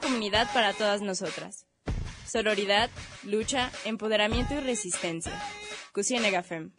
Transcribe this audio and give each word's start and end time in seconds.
comunidad 0.00 0.52
para 0.52 0.72
todas 0.72 1.02
nosotras. 1.02 1.66
Sororidad, 2.26 2.90
lucha, 3.24 3.70
empoderamiento 3.84 4.54
y 4.54 4.60
resistencia. 4.60 5.32
Cusienega 5.92 6.42
Fem. 6.42 6.72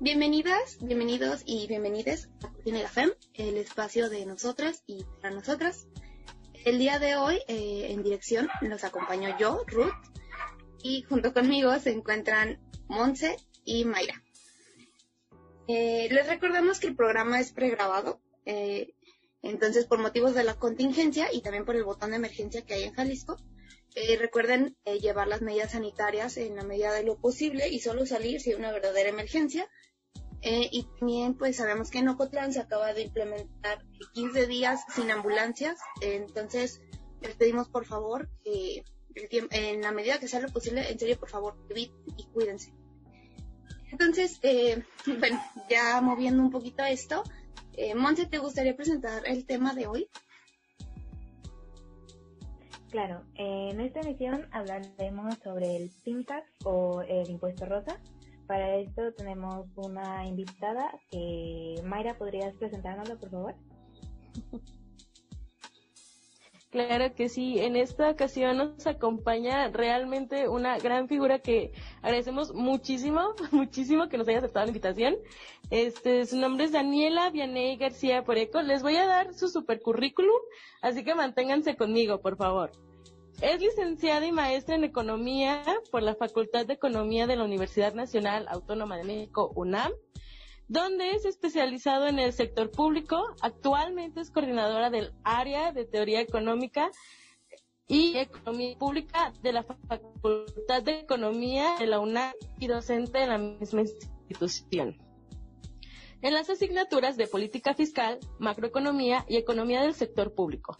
Bienvenidas, 0.00 0.78
bienvenidos 0.80 1.42
y 1.44 1.66
bienvenides 1.66 2.28
a 2.42 2.48
Cusienega 2.50 2.88
Fem, 2.88 3.10
el 3.34 3.56
espacio 3.56 4.08
de 4.08 4.24
nosotras 4.26 4.82
y 4.86 5.04
para 5.20 5.34
nosotras. 5.34 5.86
El 6.64 6.78
día 6.78 6.98
de 6.98 7.16
hoy, 7.16 7.38
eh, 7.48 7.88
en 7.90 8.02
dirección, 8.02 8.48
nos 8.62 8.84
acompaño 8.84 9.36
yo, 9.38 9.64
Ruth, 9.66 9.92
y 10.82 11.02
junto 11.02 11.32
conmigo 11.32 11.78
se 11.78 11.90
encuentran 11.90 12.60
Monse 12.88 13.36
y 13.64 13.84
Mayra. 13.84 14.22
Eh, 15.66 16.08
les 16.10 16.26
recordamos 16.26 16.80
que 16.80 16.86
el 16.86 16.96
programa 16.96 17.40
es 17.40 17.52
pregrabado, 17.52 18.20
eh, 18.46 18.94
entonces 19.42 19.84
por 19.84 19.98
motivos 19.98 20.34
de 20.34 20.44
la 20.44 20.54
contingencia 20.54 21.32
y 21.32 21.42
también 21.42 21.64
por 21.64 21.76
el 21.76 21.84
botón 21.84 22.10
de 22.10 22.16
emergencia 22.16 22.64
que 22.64 22.74
hay 22.74 22.84
en 22.84 22.94
Jalisco, 22.94 23.36
recuerden 24.20 24.76
llevar 25.00 25.26
las 25.26 25.42
medidas 25.42 25.72
sanitarias 25.72 26.36
en 26.36 26.54
la 26.54 26.62
medida 26.62 26.92
de 26.92 27.02
lo 27.02 27.18
posible 27.18 27.68
y 27.68 27.80
solo 27.80 28.06
salir 28.06 28.40
si 28.40 28.50
hay 28.50 28.56
una 28.56 28.70
verdadera 28.70 29.08
emergencia 29.08 29.68
eh, 30.42 30.68
y 30.70 30.84
también 30.98 31.34
pues 31.34 31.56
sabemos 31.56 31.90
que 31.90 31.98
en 31.98 32.08
Ocotlán 32.08 32.52
se 32.52 32.60
acaba 32.60 32.94
de 32.94 33.02
implementar 33.02 33.84
15 34.14 34.46
días 34.46 34.80
sin 34.94 35.10
ambulancias, 35.10 35.78
entonces 36.00 36.80
les 37.20 37.34
pedimos 37.34 37.68
por 37.68 37.86
favor 37.86 38.30
que 38.44 38.84
en 39.14 39.80
la 39.80 39.92
medida 39.92 40.18
que 40.18 40.28
sea 40.28 40.40
lo 40.40 40.48
posible, 40.48 40.90
en 40.90 40.98
serio 40.98 41.18
por 41.18 41.28
favor, 41.28 41.56
eviten 41.68 42.14
y 42.16 42.24
cuídense. 42.26 42.72
Entonces, 43.90 44.38
eh, 44.42 44.82
bueno, 45.18 45.40
ya 45.68 46.00
moviendo 46.00 46.42
un 46.42 46.50
poquito 46.50 46.84
esto, 46.84 47.22
eh, 47.74 47.94
Monse, 47.94 48.26
¿te 48.26 48.38
gustaría 48.38 48.76
presentar 48.76 49.22
el 49.26 49.46
tema 49.46 49.74
de 49.74 49.86
hoy? 49.86 50.08
Claro, 52.90 53.22
en 53.34 53.80
esta 53.80 54.00
emisión 54.00 54.48
hablaremos 54.50 55.36
sobre 55.44 55.76
el 55.76 55.90
PIMTAX 56.04 56.48
o 56.64 57.02
el 57.02 57.28
impuesto 57.28 57.66
rosa, 57.66 58.00
para 58.46 58.76
esto 58.76 59.12
tenemos 59.12 59.66
una 59.76 60.26
invitada 60.26 60.90
que 61.10 61.82
Mayra, 61.84 62.16
¿podrías 62.16 62.56
presentárnosla, 62.56 63.16
por 63.16 63.30
favor? 63.30 63.54
Claro 66.70 67.14
que 67.14 67.30
sí, 67.30 67.58
en 67.60 67.76
esta 67.76 68.10
ocasión 68.10 68.58
nos 68.58 68.86
acompaña 68.86 69.68
realmente 69.68 70.48
una 70.48 70.78
gran 70.78 71.08
figura 71.08 71.38
que 71.38 71.72
agradecemos 72.02 72.52
muchísimo, 72.52 73.34
muchísimo 73.52 74.10
que 74.10 74.18
nos 74.18 74.28
haya 74.28 74.38
aceptado 74.38 74.66
la 74.66 74.70
invitación. 74.70 75.16
Este, 75.70 76.26
su 76.26 76.36
nombre 76.36 76.66
es 76.66 76.72
Daniela 76.72 77.30
Vianey 77.30 77.78
García 77.78 78.22
Poreco. 78.22 78.60
Les 78.60 78.82
voy 78.82 78.96
a 78.96 79.06
dar 79.06 79.32
su 79.32 79.48
super 79.48 79.80
currículum, 79.80 80.36
así 80.82 81.04
que 81.04 81.14
manténganse 81.14 81.74
conmigo, 81.74 82.20
por 82.20 82.36
favor. 82.36 82.70
Es 83.40 83.62
licenciada 83.62 84.26
y 84.26 84.32
maestra 84.32 84.74
en 84.74 84.84
Economía 84.84 85.62
por 85.90 86.02
la 86.02 86.16
Facultad 86.16 86.66
de 86.66 86.74
Economía 86.74 87.26
de 87.26 87.36
la 87.36 87.44
Universidad 87.44 87.94
Nacional 87.94 88.46
Autónoma 88.46 88.98
de 88.98 89.04
México, 89.04 89.52
UNAM, 89.54 89.92
donde 90.68 91.12
es 91.12 91.24
especializado 91.24 92.06
en 92.06 92.18
el 92.18 92.32
sector 92.32 92.70
público. 92.70 93.34
Actualmente 93.40 94.20
es 94.20 94.30
coordinadora 94.30 94.90
del 94.90 95.12
área 95.24 95.72
de 95.72 95.84
teoría 95.84 96.20
económica 96.20 96.90
y 97.88 98.16
economía 98.18 98.76
pública 98.78 99.32
de 99.42 99.52
la 99.52 99.62
Facultad 99.62 100.82
de 100.82 101.00
Economía 101.00 101.76
de 101.78 101.86
la 101.86 102.00
UNAM 102.00 102.34
y 102.60 102.66
docente 102.66 103.22
en 103.22 103.28
la 103.30 103.38
misma 103.38 103.80
institución. 103.80 104.98
En 106.20 106.34
las 106.34 106.50
asignaturas 106.50 107.16
de 107.16 107.28
política 107.28 107.74
fiscal, 107.74 108.18
macroeconomía 108.38 109.24
y 109.28 109.36
economía 109.36 109.82
del 109.82 109.94
sector 109.94 110.34
público. 110.34 110.76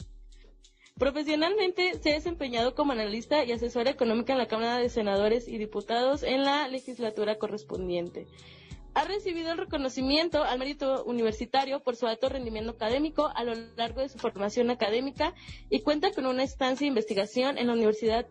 Profesionalmente 0.99 1.97
se 2.03 2.11
ha 2.11 2.15
desempeñado 2.15 2.75
como 2.75 2.91
analista 2.93 3.45
y 3.45 3.53
asesora 3.53 3.89
económica 3.89 4.33
en 4.33 4.39
la 4.41 4.49
Cámara 4.49 4.79
de 4.79 4.89
Senadores 4.89 5.47
y 5.47 5.57
Diputados 5.57 6.25
en 6.25 6.43
la 6.45 6.67
legislatura 6.67 7.39
correspondiente. 7.39 8.27
Ha 8.99 9.05
recibido 9.05 9.53
el 9.53 9.59
reconocimiento 9.59 10.43
al 10.43 10.59
mérito 10.59 11.05
universitario 11.05 11.85
por 11.85 11.95
su 11.95 12.09
alto 12.09 12.29
rendimiento 12.29 12.73
académico 12.73 13.31
a 13.33 13.45
lo 13.45 13.55
largo 13.77 14.01
de 14.01 14.09
su 14.09 14.19
formación 14.19 14.71
académica 14.71 15.37
y 15.71 15.83
cuenta 15.83 16.11
con 16.11 16.27
una 16.27 16.43
estancia 16.43 16.85
de 16.85 16.89
investigación 16.89 17.59
en 17.59 17.69
la 17.69 17.75
Universidad 17.75 18.27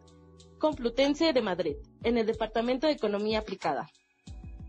Complutense 0.59 1.31
de 1.31 1.41
Madrid, 1.41 1.77
en 2.03 2.17
el 2.17 2.25
Departamento 2.25 2.85
de 2.85 2.91
Economía 2.91 3.39
Aplicada. 3.39 3.87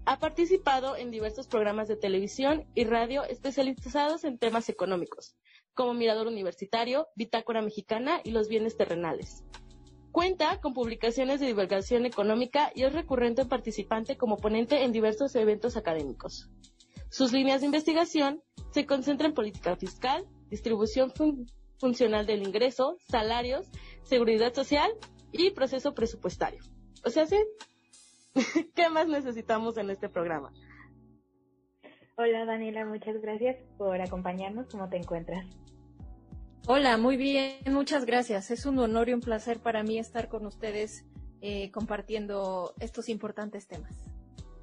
Ha 0.05 0.21
participado 0.21 0.95
en 0.95 1.11
diversos 1.11 1.49
programas 1.49 1.89
de 1.89 1.97
televisión 1.97 2.65
y 2.77 2.85
radio 2.85 3.25
especializados 3.25 4.23
en 4.23 4.39
temas 4.39 4.69
económicos 4.69 5.35
como 5.75 5.95
Mirador 5.95 6.29
Universitario, 6.29 7.09
Bitácora 7.17 7.61
Mexicana 7.61 8.21
y 8.23 8.31
Los 8.31 8.47
Bienes 8.47 8.77
Terrenales. 8.77 9.43
Cuenta 10.13 10.61
con 10.61 10.75
publicaciones 10.75 11.41
de 11.41 11.47
divulgación 11.47 12.07
económica 12.07 12.73
y 12.75 12.85
es 12.85 12.93
recurrente 12.93 13.45
participante 13.45 14.17
como 14.17 14.39
ponente 14.39 14.83
en 14.85 14.93
diversos 14.93 15.35
eventos 15.37 15.77
académicos. 15.77 16.51
Sus 17.11 17.33
líneas 17.33 17.61
de 17.61 17.67
investigación 17.67 18.43
se 18.71 18.87
concentran 18.87 19.31
en 19.31 19.35
política 19.35 19.77
fiscal, 19.77 20.27
distribución 20.51 21.13
funcional 21.79 22.27
del 22.27 22.47
ingreso, 22.47 22.97
salarios, 23.09 23.71
seguridad 24.03 24.53
social 24.55 24.91
y 25.33 25.51
proceso 25.51 25.95
presupuestario. 25.95 26.61
O 27.05 27.11
sea, 27.11 27.27
¿sí? 27.27 27.37
¿qué 28.75 28.89
más 28.89 29.09
necesitamos 29.09 29.77
en 29.77 29.91
este 29.91 30.09
programa? 30.09 30.53
Hola 32.17 32.45
Daniela, 32.47 32.85
muchas 32.85 33.21
gracias 33.21 33.57
por 33.77 34.01
acompañarnos. 34.01 34.69
¿Cómo 34.69 34.89
te 34.89 34.97
encuentras? 34.97 35.47
Hola, 36.71 36.99
muy 36.99 37.17
bien, 37.17 37.55
muchas 37.71 38.05
gracias. 38.05 38.51
Es 38.51 38.67
un 38.67 38.79
honor 38.79 39.09
y 39.09 39.15
un 39.15 39.23
placer 39.23 39.59
para 39.59 39.83
mí 39.83 39.99
estar 39.99 40.29
con 40.29 40.45
ustedes 40.45 41.07
eh, 41.41 41.71
compartiendo 41.71 42.75
estos 42.79 43.09
importantes 43.09 43.67
temas. 43.67 43.91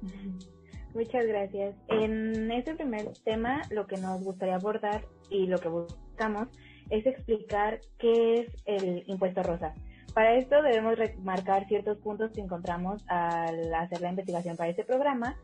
Muchas 0.94 1.26
gracias. 1.26 1.74
En 1.88 2.52
este 2.52 2.76
primer 2.76 3.12
tema, 3.24 3.60
lo 3.70 3.88
que 3.88 3.96
nos 3.96 4.22
gustaría 4.22 4.54
abordar 4.54 5.04
y 5.30 5.48
lo 5.48 5.58
que 5.58 5.66
buscamos 5.66 6.46
es 6.90 7.04
explicar 7.06 7.80
qué 7.98 8.34
es 8.34 8.52
el 8.66 9.02
impuesto 9.08 9.42
rosa. 9.42 9.74
Para 10.14 10.36
esto 10.36 10.62
debemos 10.62 10.96
remarcar 10.96 11.66
ciertos 11.66 11.98
puntos 11.98 12.30
que 12.30 12.40
encontramos 12.40 13.02
al 13.08 13.74
hacer 13.74 14.00
la 14.00 14.10
investigación 14.10 14.56
para 14.56 14.70
este 14.70 14.84
programa. 14.84 15.36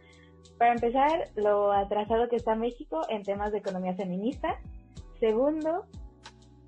Para 0.58 0.74
empezar, 0.74 1.28
lo 1.34 1.72
atrasado 1.72 2.28
que 2.28 2.36
está 2.36 2.54
México 2.54 3.00
en 3.08 3.24
temas 3.24 3.50
de 3.50 3.58
economía 3.58 3.96
feminista. 3.96 4.60
Segundo, 5.18 5.86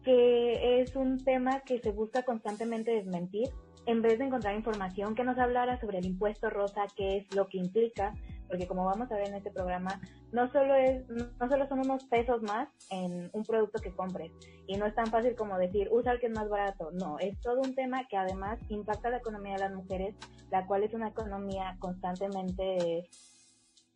que 0.05 0.81
es 0.81 0.95
un 0.97 1.25
tema 1.25 1.61
que 1.61 1.81
se 1.81 1.91
busca 1.91 2.23
constantemente 2.23 2.93
desmentir, 2.93 3.49
en 3.87 4.03
vez 4.03 4.19
de 4.19 4.27
encontrar 4.27 4.55
información 4.55 5.15
que 5.15 5.25
nos 5.25 5.39
hablara 5.39 5.81
sobre 5.81 5.99
el 5.99 6.07
impuesto 6.07 6.51
rosa, 6.51 6.87
qué 6.97 7.19
es 7.19 7.35
lo 7.35 7.49
que 7.49 7.59
implica, 7.59 8.15
porque 8.49 8.67
como 8.67 8.85
vamos 8.85 9.11
a 9.11 9.17
ver 9.17 9.29
en 9.29 9.35
este 9.35 9.51
programa, 9.51 10.01
no 10.33 10.51
solo 10.53 10.75
es, 10.75 11.07
no 11.09 11.49
solo 11.49 11.67
son 11.69 11.81
unos 11.81 12.05
pesos 12.05 12.43
más 12.43 12.69
en 12.91 13.31
un 13.33 13.43
producto 13.45 13.81
que 13.81 13.95
compres, 13.95 14.33
y 14.67 14.77
no 14.77 14.87
es 14.87 14.95
tan 14.95 15.07
fácil 15.07 15.35
como 15.35 15.59
decir, 15.59 15.89
usa 15.91 16.13
el 16.13 16.21
que 16.21 16.27
es 16.27 16.33
más 16.33 16.49
barato, 16.49 16.91
no, 16.93 17.19
es 17.19 17.39
todo 17.41 17.61
un 17.61 17.75
tema 17.75 18.07
que 18.09 18.17
además 18.17 18.59
impacta 18.69 19.11
la 19.11 19.19
economía 19.19 19.55
de 19.55 19.61
las 19.61 19.75
mujeres, 19.75 20.15
la 20.51 20.67
cual 20.67 20.83
es 20.83 20.95
una 20.95 21.09
economía 21.09 21.77
constantemente 21.79 23.09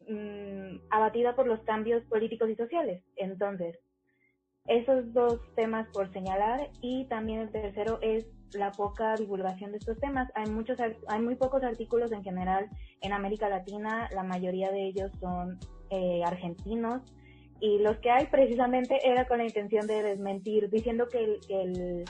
mm, 0.09 0.77
abatida 0.91 1.35
por 1.35 1.47
los 1.47 1.61
cambios 1.61 2.05
políticos 2.05 2.51
y 2.51 2.57
sociales. 2.57 3.03
Entonces, 3.17 3.79
esos 4.69 5.13
dos 5.15 5.41
temas 5.55 5.89
por 5.93 6.13
señalar 6.13 6.71
y 6.83 7.07
también 7.07 7.41
el 7.41 7.51
tercero 7.51 7.99
es 8.03 8.27
la 8.53 8.71
poca 8.71 9.15
divulgación 9.17 9.73
de 9.73 9.79
estos 9.79 9.99
temas. 9.99 10.31
Hay 10.35 10.51
muchos 10.51 10.79
hay 10.81 11.21
muy 11.21 11.35
pocos 11.37 11.63
artículos 11.63 12.13
en 12.13 12.23
general 12.23 12.69
en 13.01 13.13
América 13.13 13.49
Latina, 13.49 14.09
la 14.15 14.23
mayoría 14.23 14.71
de 14.71 14.87
ellos 14.87 15.11
son 15.21 15.59
eh, 15.91 16.23
argentinos 16.25 17.03
y 17.61 17.79
los 17.79 17.97
que 17.99 18.11
hay 18.11 18.27
precisamente 18.27 18.99
era 19.09 19.27
con 19.27 19.39
la 19.39 19.45
intención 19.45 19.87
de 19.87 20.03
desmentir 20.03 20.69
diciendo 20.71 21.09
que 21.09 21.25
el, 21.49 22.05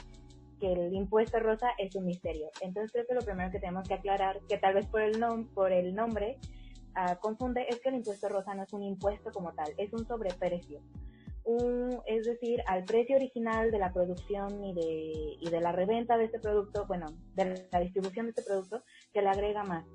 que 0.59 0.73
el 0.73 0.93
impuesto 0.93 1.39
rosa 1.39 1.69
es 1.77 1.95
un 1.95 2.05
misterio. 2.05 2.49
Entonces 2.61 2.91
creo 2.91 3.05
que 3.07 3.15
lo 3.15 3.21
primero 3.21 3.51
que 3.51 3.59
tenemos 3.59 3.87
que 3.87 3.93
aclarar, 3.93 4.39
que 4.49 4.57
tal 4.57 4.73
vez 4.73 4.85
por 4.87 5.01
el, 5.01 5.17
nom 5.17 5.47
por 5.47 5.71
el 5.71 5.95
nombre 5.95 6.37
uh, 6.97 7.17
confunde, 7.21 7.65
es 7.69 7.79
que 7.79 7.87
el 7.87 7.95
impuesto 7.95 8.27
rosa 8.27 8.53
no 8.53 8.63
es 8.63 8.73
un 8.73 8.83
impuesto 8.83 9.31
como 9.31 9.53
tal, 9.53 9.73
es 9.77 9.93
un 9.93 10.05
sobreprecio 10.05 10.81
es 12.05 12.25
decir, 12.25 12.61
al 12.67 12.83
precio 12.83 13.15
original 13.15 13.71
de 13.71 13.79
la 13.79 13.91
producción 13.91 14.63
y 14.63 14.73
de, 14.73 15.37
y 15.39 15.49
de 15.49 15.61
la 15.61 15.71
reventa 15.71 16.17
de 16.17 16.25
este 16.25 16.39
producto, 16.39 16.85
bueno, 16.87 17.07
de 17.35 17.67
la 17.71 17.79
distribución 17.79 18.25
de 18.25 18.31
este 18.31 18.43
producto, 18.43 18.83
se 19.13 19.21
le 19.21 19.29
agrega 19.29 19.63
más. 19.63 19.85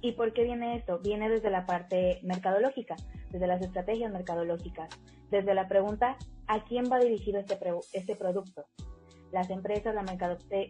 ¿Y 0.00 0.12
por 0.12 0.32
qué 0.32 0.44
viene 0.44 0.76
esto? 0.76 0.98
Viene 0.98 1.28
desde 1.28 1.50
la 1.50 1.64
parte 1.64 2.20
mercadológica, 2.22 2.96
desde 3.30 3.46
las 3.46 3.62
estrategias 3.62 4.12
mercadológicas, 4.12 4.88
desde 5.30 5.54
la 5.54 5.68
pregunta, 5.68 6.16
¿a 6.48 6.64
quién 6.64 6.84
va 6.90 6.98
dirigido 6.98 7.38
este, 7.38 7.58
este 7.92 8.16
producto? 8.16 8.66
las 9.32 9.48
empresas, 9.48 9.94
la 9.94 10.02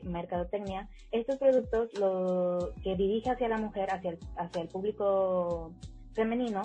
mercadotecnia, 0.05 0.89
estos 1.11 1.37
productos 1.37 1.93
lo 1.99 2.73
que 2.83 2.95
dirige 2.95 3.31
hacia 3.31 3.49
la 3.49 3.59
mujer, 3.59 3.93
hacia 3.93 4.13
el, 4.13 4.19
hacia 4.37 4.63
el 4.63 4.69
público 4.69 5.73
femenino, 6.15 6.63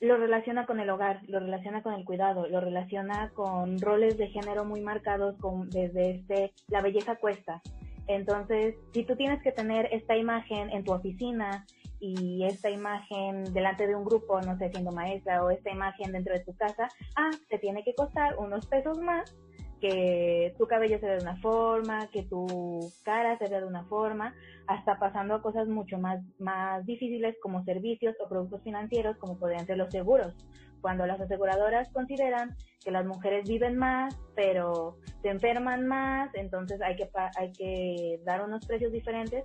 lo 0.00 0.16
relaciona 0.16 0.66
con 0.66 0.80
el 0.80 0.90
hogar, 0.90 1.20
lo 1.26 1.40
relaciona 1.40 1.82
con 1.82 1.94
el 1.94 2.04
cuidado, 2.04 2.46
lo 2.48 2.60
relaciona 2.60 3.30
con 3.30 3.80
roles 3.80 4.16
de 4.16 4.28
género 4.28 4.64
muy 4.64 4.80
marcados 4.80 5.36
con, 5.38 5.68
desde 5.70 6.10
este, 6.10 6.52
la 6.68 6.82
belleza 6.82 7.16
cuesta. 7.16 7.60
Entonces, 8.06 8.76
si 8.92 9.04
tú 9.04 9.16
tienes 9.16 9.42
que 9.42 9.52
tener 9.52 9.88
esta 9.92 10.16
imagen 10.16 10.70
en 10.70 10.84
tu 10.84 10.92
oficina 10.92 11.66
y 12.00 12.44
esta 12.44 12.70
imagen 12.70 13.44
delante 13.52 13.86
de 13.86 13.96
un 13.96 14.04
grupo, 14.04 14.40
no 14.40 14.56
sé, 14.56 14.70
siendo 14.70 14.92
maestra, 14.92 15.44
o 15.44 15.50
esta 15.50 15.70
imagen 15.70 16.12
dentro 16.12 16.32
de 16.32 16.40
tu 16.40 16.54
casa, 16.56 16.88
ah, 17.16 17.30
te 17.48 17.58
tiene 17.58 17.82
que 17.82 17.94
costar 17.94 18.36
unos 18.38 18.66
pesos 18.66 18.98
más 18.98 19.36
que 19.80 20.54
tu 20.58 20.66
cabello 20.66 20.98
se 20.98 21.06
ve 21.06 21.16
de 21.16 21.22
una 21.22 21.36
forma, 21.40 22.08
que 22.08 22.22
tu 22.24 22.92
cara 23.04 23.38
se 23.38 23.48
ve 23.48 23.60
de 23.60 23.66
una 23.66 23.84
forma, 23.84 24.34
hasta 24.66 24.98
pasando 24.98 25.34
a 25.34 25.42
cosas 25.42 25.68
mucho 25.68 25.98
más, 25.98 26.20
más 26.38 26.84
difíciles 26.84 27.36
como 27.42 27.64
servicios 27.64 28.14
o 28.20 28.28
productos 28.28 28.62
financieros 28.62 29.16
como 29.18 29.38
podrían 29.38 29.66
ser 29.66 29.76
los 29.76 29.90
seguros. 29.90 30.34
Cuando 30.80 31.06
las 31.06 31.20
aseguradoras 31.20 31.90
consideran 31.92 32.56
que 32.84 32.90
las 32.90 33.04
mujeres 33.04 33.48
viven 33.48 33.76
más, 33.76 34.16
pero 34.34 34.98
se 35.22 35.30
enferman 35.30 35.86
más, 35.86 36.30
entonces 36.34 36.80
hay 36.80 36.96
que, 36.96 37.08
hay 37.36 37.52
que 37.52 38.20
dar 38.24 38.44
unos 38.44 38.64
precios 38.66 38.92
diferentes, 38.92 39.44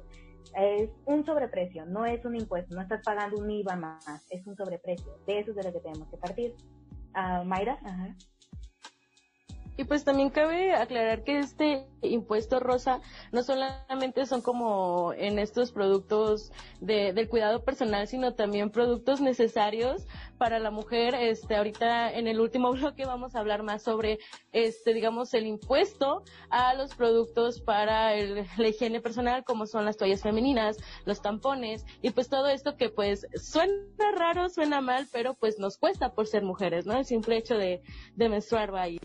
es 0.55 0.89
un 1.05 1.25
sobreprecio, 1.25 1.85
no 1.85 2.05
es 2.05 2.23
un 2.25 2.35
impuesto, 2.35 2.75
no 2.75 2.81
estás 2.81 3.01
pagando 3.03 3.37
un 3.37 3.49
IVA 3.49 3.75
más, 3.75 4.05
es 4.29 4.45
un 4.45 4.55
sobreprecio. 4.55 5.17
De 5.25 5.39
eso 5.39 5.51
es 5.51 5.55
de 5.55 5.63
lo 5.63 5.73
que 5.73 5.79
tenemos 5.79 6.07
que 6.09 6.17
partir. 6.17 6.53
Uh, 7.15 7.43
Mayra, 7.45 7.79
ajá. 7.83 8.15
Y 9.75 9.85
pues 9.85 10.03
también 10.03 10.29
cabe 10.29 10.73
aclarar 10.73 11.23
que 11.23 11.39
este 11.39 11.87
impuesto 12.03 12.59
rosa 12.59 13.01
no 13.31 13.41
solamente 13.41 14.25
son 14.25 14.41
como 14.41 15.13
en 15.13 15.39
estos 15.39 15.71
productos 15.71 16.51
de, 16.79 17.13
del 17.13 17.27
cuidado 17.27 17.63
personal, 17.63 18.07
sino 18.07 18.35
también 18.35 18.69
productos 18.69 19.19
necesarios 19.19 20.05
para 20.37 20.59
la 20.59 20.69
mujer. 20.69 21.15
Este, 21.15 21.55
ahorita 21.55 22.13
en 22.13 22.27
el 22.27 22.39
último 22.39 22.71
bloque 22.73 23.05
vamos 23.05 23.35
a 23.35 23.39
hablar 23.39 23.63
más 23.63 23.81
sobre, 23.81 24.19
este, 24.51 24.93
digamos, 24.93 25.33
el 25.33 25.47
impuesto 25.47 26.23
a 26.49 26.75
los 26.75 26.93
productos 26.93 27.59
para 27.59 28.13
el, 28.13 28.45
la 28.57 28.67
higiene 28.67 29.01
personal, 29.01 29.43
como 29.43 29.65
son 29.65 29.85
las 29.85 29.97
toallas 29.97 30.21
femeninas, 30.21 30.77
los 31.05 31.21
tampones, 31.21 31.85
y 32.01 32.11
pues 32.11 32.29
todo 32.29 32.47
esto 32.47 32.77
que 32.77 32.89
pues 32.89 33.25
suena 33.35 34.11
raro, 34.15 34.49
suena 34.49 34.81
mal, 34.81 35.07
pero 35.11 35.33
pues 35.33 35.57
nos 35.57 35.77
cuesta 35.77 36.13
por 36.13 36.27
ser 36.27 36.43
mujeres, 36.43 36.85
¿no? 36.85 36.95
El 36.97 37.05
simple 37.05 37.37
hecho 37.37 37.55
de, 37.57 37.81
de 38.15 38.29
menstruar 38.29 38.73
va 38.73 38.83
ahí. 38.83 38.99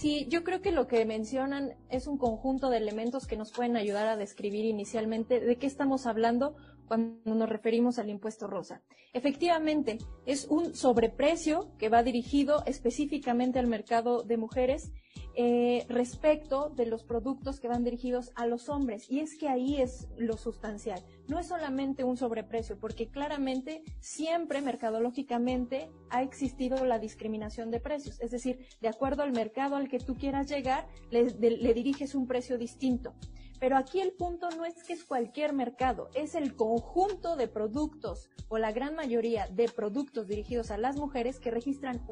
Sí, 0.00 0.26
yo 0.30 0.44
creo 0.44 0.62
que 0.62 0.72
lo 0.72 0.86
que 0.86 1.04
mencionan 1.04 1.74
es 1.90 2.06
un 2.06 2.16
conjunto 2.16 2.70
de 2.70 2.78
elementos 2.78 3.26
que 3.26 3.36
nos 3.36 3.52
pueden 3.52 3.76
ayudar 3.76 4.06
a 4.06 4.16
describir 4.16 4.64
inicialmente 4.64 5.40
de 5.40 5.56
qué 5.56 5.66
estamos 5.66 6.06
hablando 6.06 6.56
cuando 6.88 7.34
nos 7.34 7.50
referimos 7.50 7.98
al 7.98 8.08
impuesto 8.08 8.46
rosa. 8.46 8.80
Efectivamente, 9.12 9.98
es 10.24 10.46
un 10.46 10.74
sobreprecio 10.74 11.76
que 11.76 11.90
va 11.90 12.02
dirigido 12.02 12.62
específicamente 12.64 13.58
al 13.58 13.66
mercado 13.66 14.22
de 14.22 14.38
mujeres 14.38 14.90
eh, 15.34 15.86
respecto 15.88 16.70
de 16.70 16.86
los 16.86 17.04
productos 17.04 17.60
que 17.60 17.68
van 17.68 17.84
dirigidos 17.84 18.32
a 18.34 18.46
los 18.46 18.68
hombres. 18.68 19.10
Y 19.10 19.20
es 19.20 19.36
que 19.36 19.48
ahí 19.48 19.80
es 19.80 20.08
lo 20.16 20.36
sustancial. 20.36 21.02
No 21.28 21.38
es 21.38 21.46
solamente 21.46 22.04
un 22.04 22.16
sobreprecio, 22.16 22.78
porque 22.78 23.08
claramente 23.08 23.82
siempre 24.00 24.60
mercadológicamente 24.60 25.90
ha 26.10 26.22
existido 26.22 26.84
la 26.84 26.98
discriminación 26.98 27.70
de 27.70 27.80
precios. 27.80 28.20
Es 28.20 28.30
decir, 28.30 28.66
de 28.80 28.88
acuerdo 28.88 29.22
al 29.22 29.32
mercado 29.32 29.76
al 29.76 29.88
que 29.88 29.98
tú 29.98 30.16
quieras 30.16 30.48
llegar, 30.48 30.88
le, 31.10 31.30
le 31.30 31.74
diriges 31.74 32.14
un 32.14 32.26
precio 32.26 32.58
distinto. 32.58 33.14
Pero 33.60 33.76
aquí 33.76 34.00
el 34.00 34.12
punto 34.12 34.48
no 34.50 34.64
es 34.64 34.82
que 34.82 34.94
es 34.94 35.04
cualquier 35.04 35.52
mercado, 35.52 36.08
es 36.14 36.34
el 36.34 36.56
conjunto 36.56 37.36
de 37.36 37.46
productos 37.46 38.30
o 38.48 38.56
la 38.56 38.72
gran 38.72 38.94
mayoría 38.94 39.46
de 39.48 39.68
productos 39.68 40.26
dirigidos 40.26 40.70
a 40.70 40.78
las 40.78 40.96
mujeres 40.96 41.38
que 41.38 41.50
registran 41.50 42.02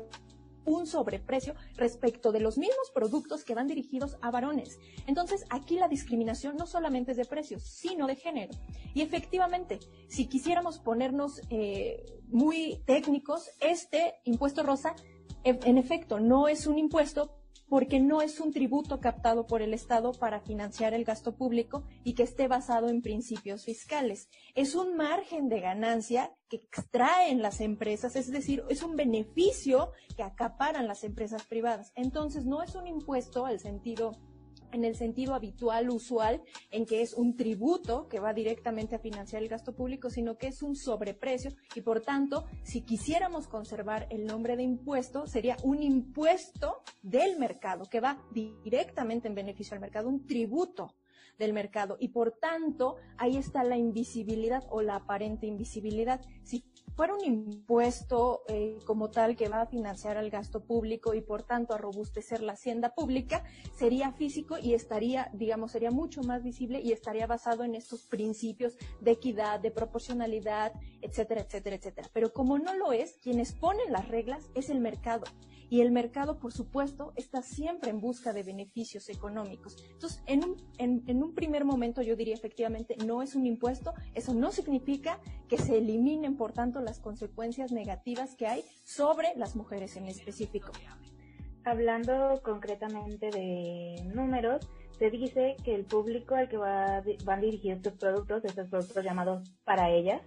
un 0.69 0.87
sobreprecio 0.87 1.55
respecto 1.77 2.33
de 2.33 2.41
los 2.41 2.59
mismos 2.59 2.91
productos 2.95 3.45
que 3.45 3.55
van 3.55 3.67
dirigidos 3.67 4.17
a 4.21 4.31
varones. 4.31 4.79
Entonces, 5.07 5.45
aquí 5.51 5.77
la 5.77 5.89
discriminación 5.89 6.57
no 6.57 6.67
solamente 6.67 7.13
es 7.13 7.17
de 7.17 7.25
precios, 7.25 7.63
sino 7.63 8.07
de 8.07 8.17
género. 8.17 8.53
Y 8.95 9.03
efectivamente, 9.03 9.81
si 10.09 10.27
quisiéramos 10.27 10.79
ponernos 10.79 11.41
eh, 11.51 12.05
muy 12.29 12.83
técnicos, 12.87 13.51
este 13.61 14.15
impuesto 14.25 14.63
rosa, 14.63 14.95
en 15.45 15.79
efecto, 15.79 16.21
no 16.21 16.49
es 16.49 16.67
un 16.67 16.79
impuesto, 16.79 17.39
porque 17.69 18.01
no 18.01 18.23
es 18.23 18.41
un 18.41 18.53
tributo 18.53 19.01
captado 19.01 19.47
por 19.47 19.63
el 19.63 19.75
Estado 19.75 20.13
para 20.13 20.41
financiar 20.41 20.95
el 20.95 21.05
gasto 21.05 21.37
público 21.37 21.85
y 22.05 22.15
que 22.15 22.23
esté 22.23 22.49
basado 22.49 22.89
en 22.89 23.03
principios 23.03 23.65
fiscales. 23.65 24.29
Es 24.55 24.75
un 24.75 24.97
margen 24.97 25.49
de 25.49 25.61
ganancia 25.61 26.33
que 26.49 26.57
extraen 26.57 27.43
las 27.43 27.61
empresas, 27.61 28.17
es 28.17 28.31
decir, 28.31 28.65
es 28.69 28.83
un 28.83 28.97
beneficio 28.97 29.93
que 30.17 30.23
acaparan 30.23 30.87
las 30.87 31.05
empresas 31.05 31.47
privadas. 31.47 31.93
Entonces, 31.95 32.47
no 32.47 32.63
es 32.63 32.75
un 32.75 32.87
impuesto 32.87 33.45
al 33.45 33.61
sentido 33.61 34.13
en 34.73 34.85
el 34.85 34.97
sentido 34.97 35.35
habitual, 35.35 35.91
usual, 35.91 36.43
en 36.71 36.87
que 36.87 37.03
es 37.03 37.15
un 37.15 37.37
tributo 37.37 38.09
que 38.09 38.21
va 38.21 38.33
directamente 38.33 38.97
a 38.97 38.99
financiar 38.99 39.43
el 39.43 39.49
gasto 39.49 39.75
público, 39.75 40.11
sino 40.11 40.37
que 40.37 40.49
es 40.49 40.63
un 40.63 40.77
sobreprecio 40.77 41.53
y 41.75 41.81
por 41.81 42.01
tanto, 42.01 42.45
si 42.63 42.83
quisiéramos 42.83 43.49
conservar 43.49 44.07
el 44.11 44.27
nombre 44.27 44.57
de 44.57 44.63
impuesto, 44.63 45.27
sería 45.27 45.57
un 45.63 45.83
impuesto 45.83 46.83
del 47.03 47.39
mercado 47.39 47.85
que 47.87 48.01
va 48.01 48.23
directamente 48.33 49.29
en 49.29 49.35
beneficio 49.35 49.75
al 49.75 49.81
mercado, 49.81 50.09
un 50.09 50.27
tributo 50.27 50.95
del 51.39 51.53
mercado 51.53 51.97
y 52.01 52.09
por 52.09 52.33
tanto 52.33 52.97
ahí 53.17 53.37
está 53.37 53.65
la 53.65 53.77
invisibilidad 53.77 54.65
o 54.71 54.83
la 54.83 54.97
aparente 54.97 55.47
invisibilidad. 55.47 56.21
Si 56.45 56.65
fuera 56.99 57.15
un 57.15 57.25
impuesto 57.25 58.43
eh, 58.49 58.79
como 58.85 59.11
tal 59.11 59.37
que 59.37 59.49
va 59.49 59.63
a 59.63 59.67
financiar 59.67 60.17
al 60.17 60.31
gasto 60.31 60.65
público 60.65 61.15
y 61.15 61.21
por 61.21 61.45
tanto 61.45 61.73
a 61.73 61.79
robustecer 61.79 62.43
la 62.43 62.55
hacienda 62.55 62.93
pública, 62.93 63.45
sería 63.77 64.11
físico 64.13 64.59
y 64.61 64.75
estaría, 64.75 65.31
digamos, 65.33 65.71
sería 65.71 65.93
mucho 65.93 66.23
más 66.23 66.43
visible 66.43 66.81
y 66.81 66.91
estaría 66.91 67.29
basado 67.29 67.63
en 67.63 67.77
estos 67.77 68.03
principios 68.03 68.77
de 69.01 69.13
equidad, 69.13 69.61
de 69.61 69.71
proporcionalidad, 69.71 70.73
etcétera, 71.01 71.43
etcétera, 71.43 71.77
etcétera. 71.77 72.09
Pero 72.13 72.33
como 72.33 72.59
no 72.59 72.75
lo 72.75 72.93
es, 72.93 73.13
quienes 73.23 73.53
ponen 73.53 73.93
las 73.93 74.09
reglas 74.09 74.51
es 74.55 74.69
el 74.69 74.81
mercado. 74.81 75.25
Y 75.71 75.83
el 75.83 75.93
mercado, 75.93 76.39
por 76.39 76.53
supuesto, 76.53 77.13
está 77.15 77.43
siempre 77.43 77.91
en 77.91 78.01
busca 78.01 78.33
de 78.33 78.43
beneficios 78.43 79.09
económicos. 79.11 79.77
Entonces, 79.93 80.23
en 80.27 80.45
un, 80.45 80.57
en 81.09 81.23
un 81.23 81.35
primer 81.35 81.65
momento 81.65 82.03
yo 82.03 82.15
diría 82.15 82.35
efectivamente 82.35 82.95
no 83.05 83.23
es 83.23 83.35
un 83.35 83.47
impuesto, 83.47 83.95
eso 84.15 84.35
no 84.35 84.53
significa 84.53 85.19
que 85.49 85.57
se 85.57 85.79
eliminen, 85.79 86.37
por 86.37 86.53
tanto, 86.53 86.81
las 86.81 87.01
consecuencias 87.01 87.73
negativas 87.73 88.37
que 88.37 88.47
hay 88.47 88.65
sobre 88.85 89.29
las 89.37 89.57
mujeres 89.57 89.97
en 89.97 90.07
específico. 90.07 90.71
Hablando 91.65 92.41
concretamente 92.45 93.31
de 93.31 94.03
números, 94.15 94.69
se 94.99 95.11
dice 95.11 95.57
que 95.65 95.75
el 95.75 95.85
público 95.85 96.35
al 96.35 96.49
que 96.49 96.59
va, 96.59 97.03
van 97.25 97.41
dirigidos 97.41 97.79
estos 97.79 97.95
productos, 97.95 98.45
estos 98.45 98.69
productos 98.69 99.03
llamados 99.03 99.51
para 99.65 99.91
ellas, 99.91 100.21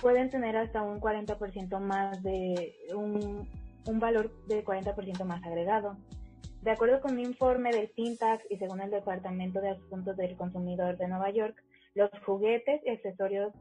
pueden 0.00 0.30
tener 0.30 0.56
hasta 0.56 0.80
un 0.80 0.98
40% 0.98 1.78
más 1.78 2.22
de 2.22 2.74
un, 2.94 3.46
un 3.86 4.00
valor 4.00 4.32
de 4.46 4.64
40% 4.64 5.24
más 5.24 5.44
agregado. 5.44 5.96
De 6.62 6.70
acuerdo 6.70 7.00
con 7.00 7.12
un 7.12 7.20
informe 7.20 7.70
del 7.70 7.88
FinTax 7.88 8.44
y 8.50 8.58
según 8.58 8.82
el 8.82 8.90
Departamento 8.90 9.60
de 9.60 9.70
Asuntos 9.70 10.16
del 10.16 10.36
Consumidor 10.36 10.98
de 10.98 11.08
Nueva 11.08 11.30
York, 11.30 11.56
los 11.94 12.10
juguetes 12.26 12.82
y 12.84 12.90
accesorios 12.90 13.52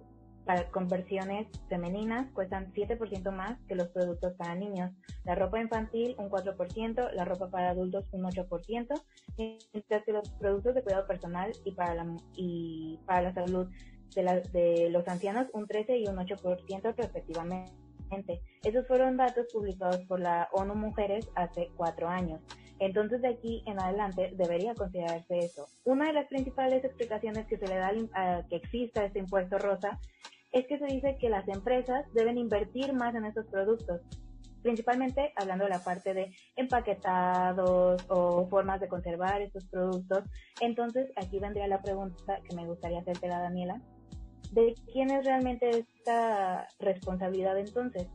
para 0.46 0.70
conversiones 0.72 1.48
femeninas 1.70 2.30
cuestan 2.34 2.74
7% 2.74 3.32
más 3.32 3.58
que 3.68 3.76
los 3.76 3.88
productos 3.90 4.34
para 4.34 4.56
niños. 4.56 4.92
La 5.24 5.36
ropa 5.36 5.62
infantil 5.62 6.16
un 6.18 6.30
4%, 6.30 7.12
la 7.14 7.24
ropa 7.24 7.50
para 7.50 7.70
adultos 7.70 8.06
un 8.12 8.24
8%, 8.24 9.02
mientras 9.38 10.04
que 10.04 10.12
los 10.12 10.30
productos 10.32 10.76
de 10.76 10.82
cuidado 10.82 11.08
personal 11.08 11.52
y 11.64 11.72
para 11.72 11.94
la, 11.96 12.18
y 12.36 13.00
para 13.06 13.22
la 13.22 13.34
salud 13.34 13.70
de, 14.16 14.24
de 14.52 14.90
los 14.90 15.08
ancianos 15.08 15.48
un 15.54 15.68
13 15.68 16.00
y 16.00 16.08
un 16.08 16.18
8% 16.18 16.96
respectivamente. 16.98 18.42
Esos 18.64 18.88
fueron 18.88 19.18
datos 19.18 19.48
publicados 19.54 20.00
por 20.08 20.20
la 20.20 20.50
ONU 20.52 20.74
Mujeres 20.76 21.30
hace 21.36 21.70
cuatro 21.78 22.10
años. 22.10 22.42
Entonces, 22.80 23.22
de 23.22 23.30
aquí 23.30 23.64
en 23.66 23.80
adelante 23.80 24.32
debería 24.36 24.74
considerarse 24.74 25.40
eso. 25.40 25.68
Una 25.86 26.08
de 26.08 26.14
las 26.14 26.28
principales 26.28 26.84
explicaciones 26.84 27.46
que 27.48 27.58
se 27.58 27.68
le 27.68 27.76
da 27.76 27.92
a 28.14 28.44
que 28.50 28.56
exista 28.56 29.04
este 29.04 29.20
impuesto 29.20 29.58
rosa 29.58 30.00
es 30.52 30.66
que 30.68 30.80
se 30.80 30.86
dice 30.86 31.18
que 31.20 31.30
las 31.30 31.48
empresas 31.48 32.06
deben 32.14 32.38
invertir 32.38 32.94
más 32.94 33.14
en 33.16 33.26
estos 33.26 33.46
productos, 33.48 34.02
principalmente 34.64 35.34
hablando 35.36 35.66
de 35.66 35.70
la 35.72 35.84
parte 35.84 36.14
de 36.14 36.34
empaquetados 36.56 38.04
o 38.10 38.48
formas 38.48 38.80
de 38.80 38.88
conservar 38.88 39.42
estos 39.42 39.66
productos. 39.68 40.24
Entonces, 40.60 41.12
aquí 41.16 41.40
vendría 41.40 41.68
la 41.68 41.82
pregunta 41.82 42.40
que 42.48 42.56
me 42.56 42.66
gustaría 42.66 43.00
hacerte, 43.00 43.28
Daniela 43.28 43.80
de 44.52 44.76
quién 44.92 45.12
es 45.12 45.26
realmente 45.26 45.70
esta 45.70 46.68
responsabilidad 46.80 47.58
entonces. 47.58 48.08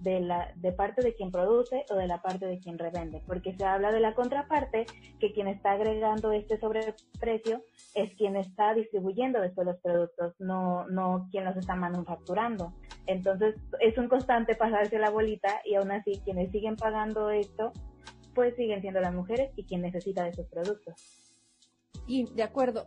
De 0.00 0.20
la 0.20 0.52
de 0.56 0.72
parte 0.72 1.02
de 1.02 1.14
quien 1.14 1.30
produce 1.30 1.84
o 1.90 1.94
de 1.94 2.06
la 2.06 2.22
parte 2.22 2.46
de 2.46 2.58
quien 2.58 2.78
revende, 2.78 3.22
porque 3.26 3.54
se 3.56 3.64
habla 3.64 3.92
de 3.92 4.00
la 4.00 4.14
contraparte 4.14 4.86
que 5.18 5.32
quien 5.32 5.48
está 5.48 5.72
agregando 5.72 6.32
este 6.32 6.58
sobreprecio 6.58 7.62
es 7.94 8.14
quien 8.14 8.36
está 8.36 8.74
distribuyendo 8.74 9.40
después 9.40 9.66
los 9.66 9.78
productos, 9.80 10.34
no 10.38 10.86
no 10.88 11.28
quien 11.30 11.44
los 11.44 11.56
está 11.56 11.74
manufacturando. 11.74 12.72
Entonces 13.06 13.56
es 13.80 13.96
un 13.98 14.08
constante 14.08 14.54
pasarse 14.54 14.98
la 14.98 15.10
bolita 15.10 15.60
y 15.64 15.74
aún 15.74 15.90
así 15.90 16.20
quienes 16.24 16.50
siguen 16.50 16.76
pagando 16.76 17.30
esto 17.30 17.72
pues 18.34 18.54
siguen 18.56 18.80
siendo 18.80 19.00
las 19.00 19.14
mujeres 19.14 19.50
y 19.56 19.64
quien 19.64 19.82
necesita 19.82 20.24
de 20.24 20.30
esos 20.30 20.46
productos. 20.46 20.94
Y 22.06 22.32
de 22.34 22.42
acuerdo, 22.42 22.86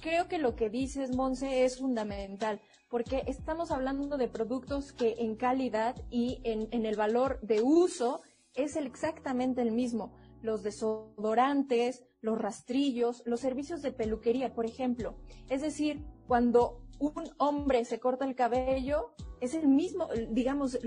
creo 0.00 0.28
que 0.28 0.38
lo 0.38 0.56
que 0.56 0.70
dices, 0.70 1.14
Monse, 1.14 1.64
es 1.64 1.78
fundamental, 1.78 2.60
porque 2.88 3.22
estamos 3.26 3.70
hablando 3.70 4.16
de 4.16 4.28
productos 4.28 4.92
que 4.92 5.16
en 5.18 5.36
calidad 5.36 5.96
y 6.10 6.40
en, 6.44 6.84
el 6.84 6.96
valor 6.96 7.38
de 7.42 7.62
uso 7.62 8.22
es 8.54 8.76
exactamente 8.76 9.62
el 9.62 9.72
mismo. 9.72 10.12
Los 10.42 10.62
desodorantes, 10.62 12.02
los 12.20 12.38
rastrillos, 12.38 13.22
los 13.26 13.40
servicios 13.40 13.82
de 13.82 13.92
peluquería, 13.92 14.54
por 14.54 14.66
ejemplo. 14.66 15.16
Es 15.48 15.62
decir, 15.62 16.04
cuando 16.26 16.82
un 16.98 17.30
hombre 17.38 17.84
se 17.84 18.00
corta 18.00 18.24
el 18.24 18.34
cabello, 18.34 19.14
es 19.40 19.54
el 19.54 19.68
mismo, 19.68 20.08
digamos, 20.30 20.78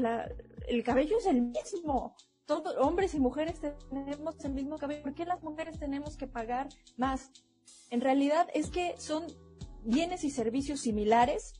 el 0.67 0.83
cabello 0.83 1.17
es 1.17 1.25
el 1.25 1.41
mismo. 1.41 2.15
Todos, 2.45 2.75
hombres 2.77 3.13
y 3.13 3.19
mujeres 3.19 3.61
tenemos 3.89 4.43
el 4.43 4.53
mismo 4.53 4.77
cabello. 4.77 5.03
¿Por 5.03 5.13
qué 5.13 5.25
las 5.25 5.41
mujeres 5.41 5.79
tenemos 5.79 6.17
que 6.17 6.27
pagar 6.27 6.67
más? 6.97 7.31
En 7.89 8.01
realidad 8.01 8.47
es 8.53 8.69
que 8.69 8.95
son 8.97 9.25
bienes 9.83 10.23
y 10.23 10.31
servicios 10.31 10.81
similares, 10.81 11.53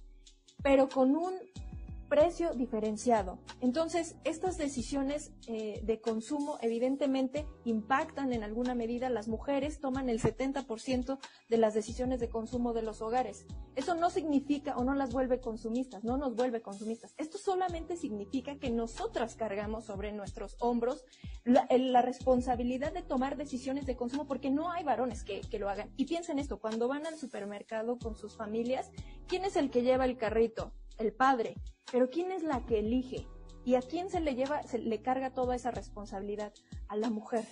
pero 0.64 0.90
con 0.90 1.16
un 1.16 1.34
precio 2.14 2.54
diferenciado. 2.54 3.40
Entonces, 3.60 4.18
estas 4.24 4.56
decisiones 4.60 5.32
eh, 5.48 5.82
de 5.84 6.00
consumo 6.00 6.60
evidentemente 6.62 7.48
impactan 7.66 8.34
en 8.34 8.44
alguna 8.44 8.76
medida. 8.76 9.10
Las 9.10 9.28
mujeres 9.28 9.80
toman 9.80 10.10
el 10.10 10.22
70% 10.22 11.18
de 11.50 11.58
las 11.58 11.74
decisiones 11.74 12.20
de 12.20 12.30
consumo 12.30 12.74
de 12.74 12.84
los 12.84 13.02
hogares. 13.02 13.48
Eso 13.76 13.96
no 13.96 14.12
significa 14.12 14.78
o 14.78 14.84
no 14.84 14.94
las 14.94 15.12
vuelve 15.12 15.40
consumistas, 15.40 16.04
no 16.04 16.18
nos 16.18 16.36
vuelve 16.36 16.62
consumistas. 16.62 17.16
Esto 17.18 17.40
solamente 17.40 17.98
significa 17.98 18.60
que 18.60 18.70
nosotras 18.70 19.34
cargamos 19.34 19.86
sobre 19.86 20.12
nuestros 20.12 20.56
hombros 20.60 21.04
la, 21.46 21.66
responsabilidad 22.04 22.94
de 22.94 23.02
tomar 23.02 23.38
decisiones 23.38 23.88
de 23.88 23.96
consumo 23.96 24.28
porque 24.28 24.52
no 24.52 24.72
hay 24.72 24.84
varones 24.84 25.24
que, 25.24 25.42
que 25.42 25.58
lo 25.58 25.68
hagan. 25.68 25.92
Y 25.98 26.06
piensen 26.06 26.38
esto, 26.38 26.60
cuando 26.60 26.88
van 26.88 27.08
al 27.08 27.18
supermercado 27.18 27.98
con 27.98 28.16
sus 28.16 28.38
familias, 28.38 28.92
¿quién 29.26 29.46
es 29.46 29.56
el 29.56 29.72
que 29.72 29.82
lleva 29.82 30.06
el 30.06 30.16
carrito? 30.16 30.74
El 30.98 31.14
padre. 31.14 31.56
Pero 31.92 32.10
¿quién 32.10 32.32
es 32.32 32.44
la 32.44 32.66
que 32.66 32.80
elige? 32.80 33.28
¿Y 33.66 33.76
a 33.76 33.82
quién 33.82 34.10
se 34.10 34.20
le 34.20 34.36
lleva, 34.36 34.64
se 34.64 34.78
le 34.78 35.02
carga 35.02 35.34
toda 35.34 35.56
esa 35.56 35.72
responsabilidad? 35.72 36.54
A 36.88 36.96
la 36.96 37.10
mujer. 37.10 37.46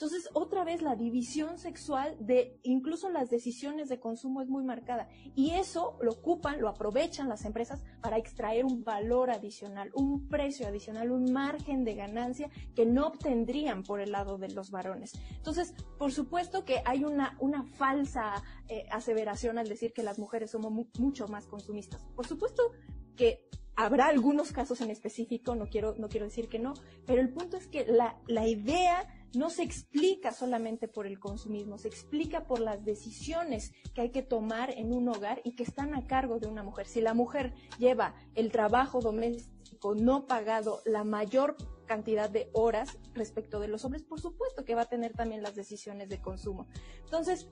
Entonces, 0.00 0.30
otra 0.32 0.64
vez 0.64 0.80
la 0.80 0.96
división 0.96 1.58
sexual 1.58 2.16
de 2.20 2.58
incluso 2.62 3.10
las 3.10 3.28
decisiones 3.28 3.90
de 3.90 4.00
consumo 4.00 4.40
es 4.40 4.48
muy 4.48 4.64
marcada. 4.64 5.10
Y 5.34 5.50
eso 5.50 5.98
lo 6.00 6.12
ocupan, 6.12 6.58
lo 6.58 6.70
aprovechan 6.70 7.28
las 7.28 7.44
empresas 7.44 7.84
para 8.00 8.16
extraer 8.16 8.64
un 8.64 8.82
valor 8.82 9.30
adicional, 9.30 9.90
un 9.92 10.26
precio 10.26 10.66
adicional, 10.66 11.10
un 11.10 11.30
margen 11.34 11.84
de 11.84 11.96
ganancia 11.96 12.48
que 12.74 12.86
no 12.86 13.08
obtendrían 13.08 13.82
por 13.82 14.00
el 14.00 14.12
lado 14.12 14.38
de 14.38 14.48
los 14.48 14.70
varones. 14.70 15.12
Entonces, 15.36 15.74
por 15.98 16.12
supuesto 16.12 16.64
que 16.64 16.80
hay 16.86 17.04
una, 17.04 17.36
una 17.38 17.64
falsa 17.64 18.42
eh, 18.68 18.86
aseveración 18.90 19.58
al 19.58 19.68
decir 19.68 19.92
que 19.92 20.02
las 20.02 20.18
mujeres 20.18 20.52
somos 20.52 20.72
mucho 20.98 21.28
más 21.28 21.46
consumistas. 21.46 22.02
Por 22.16 22.26
supuesto 22.26 22.72
que 23.16 23.50
habrá 23.76 24.06
algunos 24.06 24.52
casos 24.52 24.80
en 24.80 24.88
específico, 24.90 25.54
no 25.54 25.68
quiero, 25.68 25.94
no 25.98 26.08
quiero 26.08 26.24
decir 26.24 26.48
que 26.48 26.58
no, 26.58 26.72
pero 27.06 27.20
el 27.20 27.30
punto 27.30 27.58
es 27.58 27.66
que 27.66 27.84
la, 27.86 28.18
la 28.26 28.46
idea 28.46 29.06
no 29.34 29.50
se 29.50 29.62
explica 29.62 30.32
solamente 30.32 30.88
por 30.88 31.06
el 31.06 31.18
consumismo, 31.18 31.78
se 31.78 31.88
explica 31.88 32.46
por 32.46 32.60
las 32.60 32.84
decisiones 32.84 33.72
que 33.94 34.02
hay 34.02 34.10
que 34.10 34.22
tomar 34.22 34.70
en 34.70 34.92
un 34.92 35.08
hogar 35.08 35.40
y 35.44 35.52
que 35.52 35.62
están 35.62 35.94
a 35.94 36.06
cargo 36.06 36.38
de 36.38 36.48
una 36.48 36.62
mujer. 36.62 36.86
Si 36.86 37.00
la 37.00 37.14
mujer 37.14 37.54
lleva 37.78 38.14
el 38.34 38.50
trabajo 38.50 39.00
doméstico 39.00 39.94
no 39.94 40.26
pagado 40.26 40.82
la 40.84 41.04
mayor 41.04 41.56
cantidad 41.86 42.28
de 42.28 42.50
horas 42.52 42.98
respecto 43.14 43.60
de 43.60 43.68
los 43.68 43.84
hombres, 43.84 44.02
por 44.02 44.20
supuesto 44.20 44.64
que 44.64 44.74
va 44.74 44.82
a 44.82 44.88
tener 44.88 45.12
también 45.12 45.42
las 45.42 45.54
decisiones 45.54 46.08
de 46.08 46.20
consumo. 46.20 46.68
Entonces, 47.04 47.48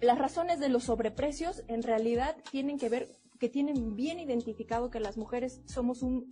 las 0.00 0.18
razones 0.18 0.60
de 0.60 0.68
los 0.68 0.84
sobreprecios 0.84 1.62
en 1.68 1.82
realidad 1.82 2.36
tienen 2.50 2.78
que 2.78 2.88
ver 2.88 3.08
que 3.38 3.48
tienen 3.48 3.96
bien 3.96 4.20
identificado 4.20 4.90
que 4.90 5.00
las 5.00 5.16
mujeres 5.16 5.60
somos 5.66 6.02
un, 6.02 6.30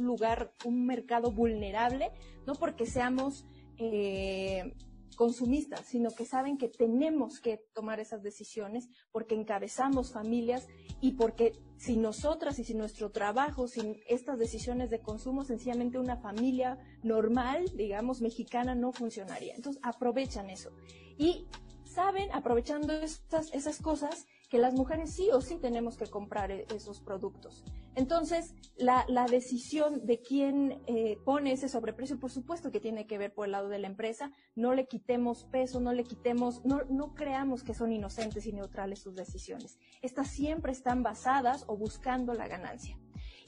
lugar, 0.00 0.52
un 0.64 0.86
mercado 0.86 1.30
vulnerable, 1.30 2.10
no 2.46 2.54
porque 2.54 2.86
seamos 2.86 3.44
eh, 3.78 4.74
consumistas, 5.16 5.86
sino 5.86 6.10
que 6.10 6.24
saben 6.24 6.58
que 6.58 6.68
tenemos 6.68 7.40
que 7.40 7.58
tomar 7.74 8.00
esas 8.00 8.22
decisiones 8.22 8.88
porque 9.10 9.34
encabezamos 9.34 10.12
familias 10.12 10.66
y 11.00 11.12
porque 11.12 11.52
si 11.76 11.96
nosotras 11.96 12.58
y 12.58 12.64
si 12.64 12.74
nuestro 12.74 13.10
trabajo, 13.10 13.68
sin 13.68 14.00
estas 14.08 14.38
decisiones 14.38 14.90
de 14.90 15.00
consumo, 15.00 15.44
sencillamente 15.44 15.98
una 15.98 16.16
familia 16.16 16.78
normal, 17.02 17.66
digamos, 17.76 18.20
mexicana, 18.20 18.74
no 18.74 18.92
funcionaría. 18.92 19.54
Entonces 19.54 19.80
aprovechan 19.84 20.50
eso. 20.50 20.70
Y 21.18 21.46
saben, 21.84 22.30
aprovechando 22.32 22.92
estas, 22.92 23.52
esas 23.52 23.80
cosas, 23.80 24.26
que 24.52 24.58
las 24.58 24.74
mujeres 24.74 25.10
sí 25.10 25.30
o 25.32 25.40
sí 25.40 25.56
tenemos 25.56 25.96
que 25.96 26.06
comprar 26.08 26.50
e, 26.50 26.66
esos 26.76 27.00
productos. 27.00 27.64
Entonces, 27.94 28.54
la, 28.76 29.06
decisión 29.30 30.04
de 30.04 30.20
quién 30.20 30.82
eh, 30.86 31.18
pone 31.24 31.52
ese 31.52 31.70
sobreprecio, 31.70 32.20
por 32.20 32.30
supuesto 32.30 32.70
que 32.70 32.78
tiene 32.78 33.06
que 33.06 33.16
ver 33.16 33.32
por 33.32 33.46
el 33.46 33.52
lado 33.52 33.70
de 33.70 33.78
la 33.78 33.86
empresa. 33.86 34.30
No 34.54 34.74
le 34.74 34.86
quitemos 34.86 35.44
peso, 35.44 35.80
no 35.80 35.94
le 35.94 36.04
quitemos, 36.04 36.66
no, 36.66 36.82
no 36.90 37.14
creamos 37.14 37.62
que 37.62 37.72
son 37.72 37.92
inocentes 37.92 38.44
y 38.44 38.52
neutrales 38.52 38.98
sus 38.98 39.14
decisiones. 39.14 39.78
Estas 40.02 40.28
siempre 40.28 40.70
están 40.70 41.02
basadas 41.02 41.64
o 41.66 41.78
buscando 41.78 42.34
la 42.34 42.46
ganancia. 42.46 42.98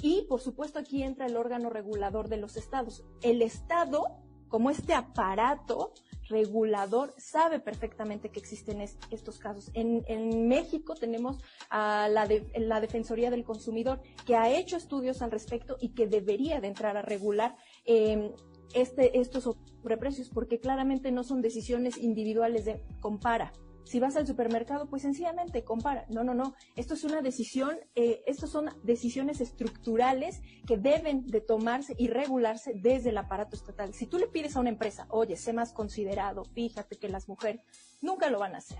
Y, 0.00 0.22
por 0.22 0.40
supuesto, 0.40 0.78
aquí 0.78 1.02
entra 1.02 1.26
el 1.26 1.36
órgano 1.36 1.68
regulador 1.68 2.30
de 2.30 2.38
los 2.38 2.56
estados. 2.56 3.04
El 3.20 3.42
estado, 3.42 4.23
como 4.54 4.70
este 4.70 4.94
aparato, 4.94 5.94
regulador 6.28 7.12
sabe 7.18 7.58
perfectamente 7.58 8.30
que 8.30 8.38
existen 8.38 8.80
estos 8.82 9.40
casos. 9.40 9.72
En, 9.74 10.46
México 10.46 10.94
tenemos 10.94 11.38
a 11.70 12.06
la, 12.08 12.28
la 12.56 12.80
Defensoría 12.80 13.32
del 13.32 13.42
Consumidor 13.42 14.00
que 14.24 14.36
ha 14.36 14.56
hecho 14.56 14.76
estudios 14.76 15.22
al 15.22 15.32
respecto 15.32 15.76
y 15.80 15.88
que 15.88 16.06
debería 16.06 16.60
de 16.60 16.68
entrar 16.68 16.96
a 16.96 17.02
regular 17.02 17.56
eh, 17.84 18.32
este, 18.74 19.18
estos 19.18 19.42
sobreprecios 19.42 20.28
porque 20.28 20.60
claramente 20.60 21.10
no 21.10 21.24
son 21.24 21.42
decisiones 21.42 21.98
individuales 21.98 22.64
de 22.64 22.80
compara, 23.00 23.52
si 23.84 24.00
vas 24.00 24.16
al 24.16 24.26
supermercado, 24.26 24.86
pues 24.86 25.02
sencillamente 25.02 25.62
compara. 25.62 26.06
No, 26.08 26.24
no, 26.24 26.34
no. 26.34 26.54
Esto 26.76 26.94
es 26.94 27.04
una 27.04 27.22
decisión, 27.22 27.76
eh, 27.94 28.22
estas 28.26 28.50
son 28.50 28.70
decisiones 28.82 29.40
estructurales 29.40 30.40
que 30.66 30.76
deben 30.76 31.26
de 31.26 31.40
tomarse 31.40 31.94
y 31.98 32.08
regularse 32.08 32.72
desde 32.74 33.10
el 33.10 33.18
aparato 33.18 33.56
estatal. 33.56 33.94
Si 33.94 34.06
tú 34.06 34.18
le 34.18 34.26
pides 34.26 34.56
a 34.56 34.60
una 34.60 34.70
empresa, 34.70 35.06
oye, 35.10 35.36
sé 35.36 35.52
más 35.52 35.72
considerado, 35.72 36.44
fíjate 36.44 36.96
que 36.96 37.08
las 37.08 37.28
mujeres 37.28 37.60
nunca 38.00 38.30
lo 38.30 38.38
van 38.38 38.54
a 38.54 38.58
hacer. 38.58 38.78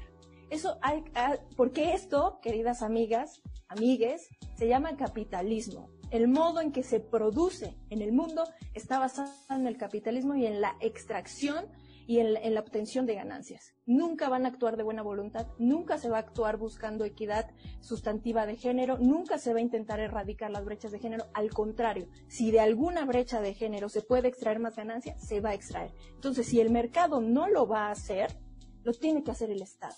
Eso 0.50 0.78
hay, 0.82 1.04
ah, 1.14 1.36
porque 1.56 1.94
esto, 1.94 2.38
queridas 2.42 2.82
amigas, 2.82 3.42
amigues, 3.68 4.28
se 4.56 4.68
llama 4.68 4.96
capitalismo. 4.96 5.90
El 6.10 6.28
modo 6.28 6.60
en 6.60 6.70
que 6.70 6.82
se 6.82 7.00
produce 7.00 7.76
en 7.90 8.02
el 8.02 8.12
mundo 8.12 8.44
está 8.72 8.98
basado 8.98 9.32
en 9.50 9.66
el 9.66 9.76
capitalismo 9.76 10.34
y 10.36 10.46
en 10.46 10.60
la 10.60 10.76
extracción 10.80 11.66
y 12.06 12.18
en, 12.18 12.54
la 12.54 12.60
obtención 12.60 13.06
de 13.06 13.14
ganancias. 13.14 13.74
Nunca 13.86 14.28
van 14.28 14.44
a 14.44 14.48
actuar 14.48 14.76
de 14.76 14.82
buena 14.82 15.02
voluntad, 15.02 15.46
nunca 15.58 15.98
se 15.98 16.08
va 16.08 16.18
a 16.18 16.20
actuar 16.20 16.56
buscando 16.56 17.04
equidad 17.04 17.50
sustantiva 17.80 18.46
de 18.46 18.56
género, 18.56 18.98
nunca 18.98 19.38
se 19.38 19.52
va 19.52 19.58
a 19.58 19.62
intentar 19.62 20.00
erradicar 20.00 20.50
las 20.50 20.64
brechas 20.64 20.92
de 20.92 20.98
género. 20.98 21.26
Al 21.34 21.50
contrario, 21.50 22.08
si 22.28 22.50
de 22.50 22.60
alguna 22.60 23.04
brecha 23.04 23.40
de 23.40 23.54
género 23.54 23.88
se 23.88 24.02
puede 24.02 24.28
extraer 24.28 24.58
más 24.58 24.76
ganancia, 24.76 25.18
se 25.18 25.40
va 25.40 25.50
a 25.50 25.54
extraer. 25.54 25.92
Entonces, 26.14 26.46
si 26.46 26.60
el 26.60 26.70
mercado 26.70 27.20
no 27.20 27.48
lo 27.48 27.66
va 27.66 27.88
a 27.88 27.92
hacer, 27.92 28.36
lo 28.82 28.92
tiene 28.92 29.22
que 29.22 29.30
hacer 29.30 29.50
el 29.50 29.62
Estado. 29.62 29.94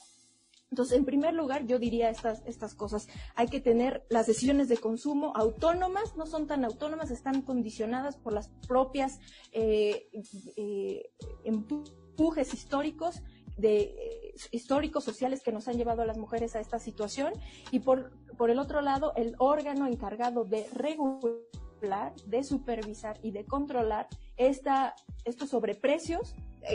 Entonces, 0.70 0.98
en 0.98 1.04
primer 1.04 1.34
lugar, 1.34 1.66
yo 1.66 1.78
diría 1.78 2.10
estas, 2.10 2.42
estas 2.44 2.74
cosas. 2.74 3.08
Hay 3.34 3.48
que 3.48 3.60
tener 3.60 4.04
las 4.10 4.26
decisiones 4.26 4.68
de 4.68 4.76
consumo 4.78 5.32
autónomas, 5.36 6.16
no 6.16 6.26
son 6.26 6.46
tan 6.46 6.64
autónomas, 6.64 7.10
están 7.10 7.42
condicionadas 7.42 8.16
por 8.16 8.32
las 8.32 8.48
propias 8.66 9.20
eh, 9.52 10.08
eh, 10.56 11.10
empujes 11.44 12.52
históricos 12.52 13.22
de 13.56 13.80
eh, 13.80 14.34
históricos 14.50 15.04
sociales 15.04 15.42
que 15.42 15.52
nos 15.52 15.68
han 15.68 15.76
llevado 15.76 16.02
a 16.02 16.06
las 16.06 16.18
mujeres 16.18 16.56
a 16.56 16.60
esta 16.60 16.78
situación 16.78 17.32
y 17.70 17.80
por, 17.80 18.12
por 18.36 18.50
el 18.50 18.58
otro 18.58 18.80
lado 18.80 19.12
el 19.16 19.34
órgano 19.38 19.86
encargado 19.86 20.44
de 20.44 20.66
regular, 20.74 22.14
de 22.26 22.44
supervisar 22.44 23.18
y 23.22 23.30
de 23.30 23.44
controlar 23.46 24.08
esta, 24.36 24.94
estos 25.24 25.50
sobreprecios 25.50 26.34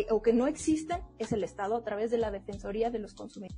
o 0.10 0.22
que 0.22 0.34
no 0.34 0.48
existen 0.48 1.02
es 1.20 1.32
el 1.32 1.44
Estado 1.44 1.76
a 1.76 1.84
través 1.84 2.12
de 2.12 2.18
la 2.18 2.32
Defensoría 2.32 2.90
de 2.90 3.00
los 3.00 3.14
Consumidores. 3.14 3.58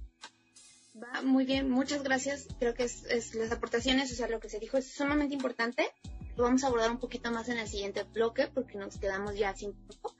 Va 0.96 1.24
muy 1.24 1.46
bien, 1.46 1.72
muchas 1.72 2.04
gracias. 2.04 2.48
Creo 2.60 2.76
que 2.76 2.84
es, 2.84 3.34
las 3.34 3.52
aportaciones, 3.52 4.12
o 4.12 4.16
sea, 4.16 4.28
lo 4.28 4.40
que 4.40 4.50
se 4.50 4.60
dijo 4.60 4.78
es 4.78 4.94
sumamente 4.94 5.34
importante. 5.34 5.90
lo 6.36 6.44
vamos 6.44 6.64
a 6.64 6.68
abordar 6.68 6.92
un 6.92 7.00
poquito 7.00 7.32
más 7.32 7.50
en 7.50 7.58
el 7.58 7.68
siguiente 7.68 8.04
bloque 8.04 8.48
porque 8.54 8.78
nos 8.78 8.98
quedamos 8.98 9.36
ya 9.36 9.56
sin 9.56 9.74
tiempo. 9.74 10.14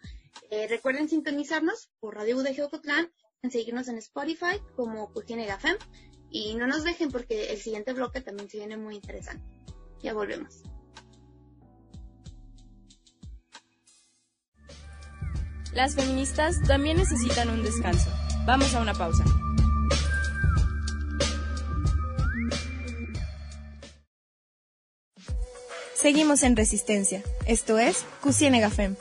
Eh, 0.50 0.68
recuerden 0.68 1.10
sintonizarnos 1.10 1.90
por 2.00 2.16
Radio 2.16 2.38
UDG 2.38 2.64
Ocotlán, 2.64 3.12
seguirnos 3.50 3.88
en 3.88 3.98
Spotify 3.98 4.60
como 4.76 5.12
Cujine 5.12 5.46
Gafem 5.46 5.78
y 6.30 6.56
no 6.56 6.66
nos 6.66 6.84
dejen 6.84 7.12
porque 7.12 7.52
el 7.52 7.58
siguiente 7.58 7.94
bloque 7.94 8.22
también 8.22 8.50
se 8.50 8.58
viene 8.58 8.78
muy 8.78 8.96
interesante. 8.96 9.46
Ya 10.02 10.14
volvemos. 10.14 10.64
Las 15.74 15.96
feministas 15.96 16.62
también 16.68 16.98
necesitan 16.98 17.50
un 17.50 17.64
descanso. 17.64 18.10
Vamos 18.46 18.76
a 18.76 18.82
una 18.82 18.94
pausa. 18.94 19.24
Seguimos 25.96 26.44
en 26.44 26.56
resistencia. 26.56 27.24
Esto 27.48 27.80
es 27.80 28.06
Cusiene 28.22 28.60
Gafem. 28.60 28.96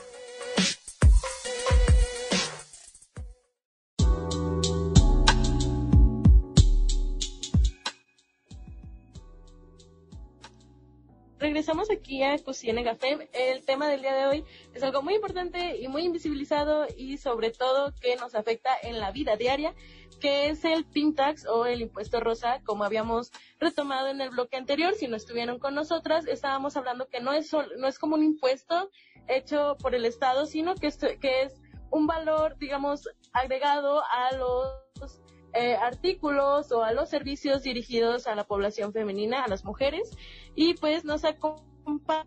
Regresamos 11.63 11.89
aquí 11.91 12.21
a 12.23 12.37
Cocina 12.39 12.83
Café. 12.83 13.29
El 13.31 13.63
tema 13.63 13.87
del 13.87 14.01
día 14.01 14.13
de 14.13 14.25
hoy 14.25 14.45
es 14.73 14.83
algo 14.83 15.01
muy 15.01 15.15
importante 15.15 15.77
y 15.77 15.87
muy 15.87 16.03
invisibilizado 16.03 16.85
y 16.97 17.17
sobre 17.17 17.51
todo 17.51 17.93
que 18.01 18.17
nos 18.17 18.35
afecta 18.35 18.71
en 18.83 18.99
la 18.99 19.11
vida 19.11 19.37
diaria, 19.37 19.73
que 20.19 20.49
es 20.49 20.65
el 20.65 20.83
pin 20.83 21.15
tax 21.15 21.45
o 21.47 21.65
el 21.65 21.79
impuesto 21.79 22.19
rosa, 22.19 22.59
como 22.65 22.83
habíamos 22.83 23.31
retomado 23.61 24.09
en 24.09 24.19
el 24.19 24.31
bloque 24.31 24.57
anterior. 24.57 24.93
Si 24.93 25.07
no 25.07 25.15
estuvieron 25.15 25.57
con 25.57 25.73
nosotras, 25.73 26.27
estábamos 26.27 26.75
hablando 26.75 27.07
que 27.07 27.21
no 27.21 27.31
es, 27.31 27.53
no 27.53 27.87
es 27.87 27.97
como 27.97 28.15
un 28.15 28.23
impuesto 28.25 28.89
hecho 29.29 29.77
por 29.79 29.95
el 29.95 30.03
Estado, 30.03 30.45
sino 30.45 30.75
que 30.75 30.91
que 31.21 31.43
es 31.43 31.61
un 31.91 32.07
valor, 32.07 32.57
digamos, 32.57 33.07
agregado 33.31 34.03
a 34.03 34.35
los 34.35 35.21
eh, 35.53 35.75
artículos 35.75 36.71
o 36.71 36.83
a 36.83 36.93
los 36.93 37.09
servicios 37.09 37.63
dirigidos 37.63 38.27
a 38.27 38.35
la 38.35 38.43
población 38.43 38.93
femenina, 38.93 39.43
a 39.43 39.47
las 39.47 39.63
mujeres. 39.65 40.11
Y 40.55 40.73
pues 40.75 41.05
nos 41.05 41.25
acompaña 41.25 42.25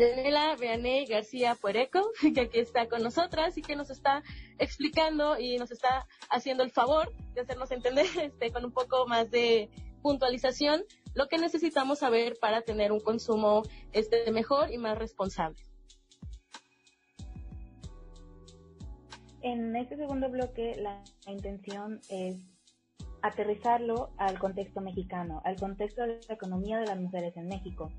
Daniela 0.00 0.56
Beané 0.56 1.04
García 1.04 1.54
Puereco, 1.54 2.10
que 2.34 2.40
aquí 2.40 2.58
está 2.58 2.88
con 2.88 3.02
nosotras 3.02 3.56
y 3.58 3.62
que 3.62 3.76
nos 3.76 3.90
está 3.90 4.22
explicando 4.58 5.38
y 5.38 5.58
nos 5.58 5.70
está 5.70 6.06
haciendo 6.30 6.62
el 6.62 6.70
favor 6.70 7.12
de 7.34 7.42
hacernos 7.42 7.70
entender 7.70 8.06
este, 8.22 8.50
con 8.50 8.64
un 8.64 8.72
poco 8.72 9.06
más 9.06 9.30
de 9.30 9.70
puntualización 10.02 10.84
lo 11.14 11.26
que 11.26 11.38
necesitamos 11.38 11.98
saber 11.98 12.38
para 12.40 12.62
tener 12.62 12.92
un 12.92 13.00
consumo 13.00 13.62
este, 13.92 14.30
mejor 14.32 14.72
y 14.72 14.78
más 14.78 14.96
responsable. 14.96 15.69
En 19.42 19.74
este 19.74 19.96
segundo 19.96 20.28
bloque 20.28 20.76
la 20.76 21.02
intención 21.26 22.00
es 22.10 22.36
aterrizarlo 23.22 24.10
al 24.18 24.38
contexto 24.38 24.80
mexicano, 24.80 25.40
al 25.44 25.56
contexto 25.56 26.02
de 26.02 26.20
la 26.28 26.34
economía 26.34 26.78
de 26.78 26.86
las 26.86 27.00
mujeres 27.00 27.36
en 27.36 27.48
México. 27.48 27.90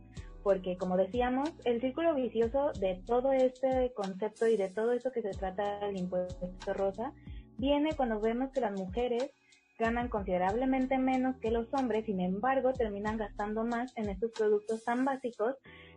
Porque, 0.44 0.78
como 0.78 0.98
decíamos, 0.98 1.52
el 1.66 1.82
círculo 1.82 2.16
vicioso 2.16 2.72
de 2.80 3.02
todo 3.06 3.32
este 3.32 3.92
concepto 3.94 4.48
y 4.48 4.58
de 4.58 4.70
todo 4.70 4.92
eso 4.92 5.12
que 5.12 5.22
se 5.22 5.32
trata 5.32 5.80
del 5.80 5.98
impuesto 5.98 6.74
rosa 6.74 7.14
viene 7.58 7.94
cuando 7.96 8.20
vemos 8.20 8.52
que 8.52 8.62
las 8.62 8.72
mujeres 8.72 9.32
ganan 9.80 10.10
considerablemente 10.10 10.98
menos 10.98 11.38
que 11.38 11.52
los 11.52 11.68
hombres, 11.74 12.06
sin 12.06 12.22
embargo, 12.22 12.74
terminan 12.74 13.18
gastando 13.18 13.64
más 13.64 13.96
en 13.98 14.10
estos 14.10 14.32
productos 14.32 14.84
tan 14.84 15.06
básicos. 15.06 15.56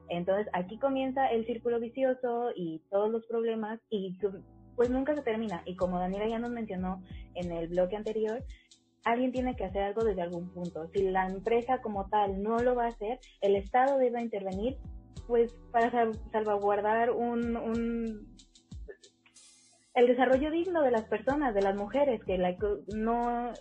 Entonces, 0.09 0.49
aquí 0.53 0.79
comienza 0.79 1.27
el 1.27 1.47
círculo 1.47 1.81
vicioso 1.81 2.51
y 2.55 2.83
todos 2.91 3.11
los 3.11 3.27
problemas 3.27 3.81
y 3.91 4.17
pues 4.77 4.91
nunca 4.91 5.15
se 5.15 5.23
termina. 5.23 5.63
Y 5.65 5.77
como 5.77 5.99
Daniela 5.99 6.29
ya 6.29 6.39
nos 6.39 6.51
mencionó 6.51 7.03
en 7.35 7.53
el 7.53 7.69
bloque 7.69 7.97
anterior, 7.97 8.45
alguien 9.05 9.33
tiene 9.33 9.57
que 9.57 9.65
hacer 9.65 9.83
algo 9.83 10.05
desde 10.05 10.23
algún 10.23 10.49
punto. 10.51 10.89
Si 10.89 11.03
la 11.03 11.27
empresa 11.27 11.81
como 11.81 12.09
tal 12.09 12.43
no 12.43 12.59
lo 12.59 12.75
va 12.75 12.87
a 12.87 12.89
hacer, 12.89 13.19
el 13.41 13.57
Estado 13.57 13.99
debe 13.99 14.23
intervenir 14.23 14.79
pues 15.27 15.55
para 15.73 15.91
salvaguardar 16.33 17.11
un, 17.11 17.57
un 17.57 18.35
el 19.95 20.07
desarrollo 20.07 20.51
digno 20.51 20.83
de 20.83 20.91
las 20.91 21.05
personas, 21.05 21.55
de 21.55 21.63
las 21.63 21.77
mujeres, 21.77 22.23
que 22.25 22.37
la, 22.37 22.57
no 22.95 23.53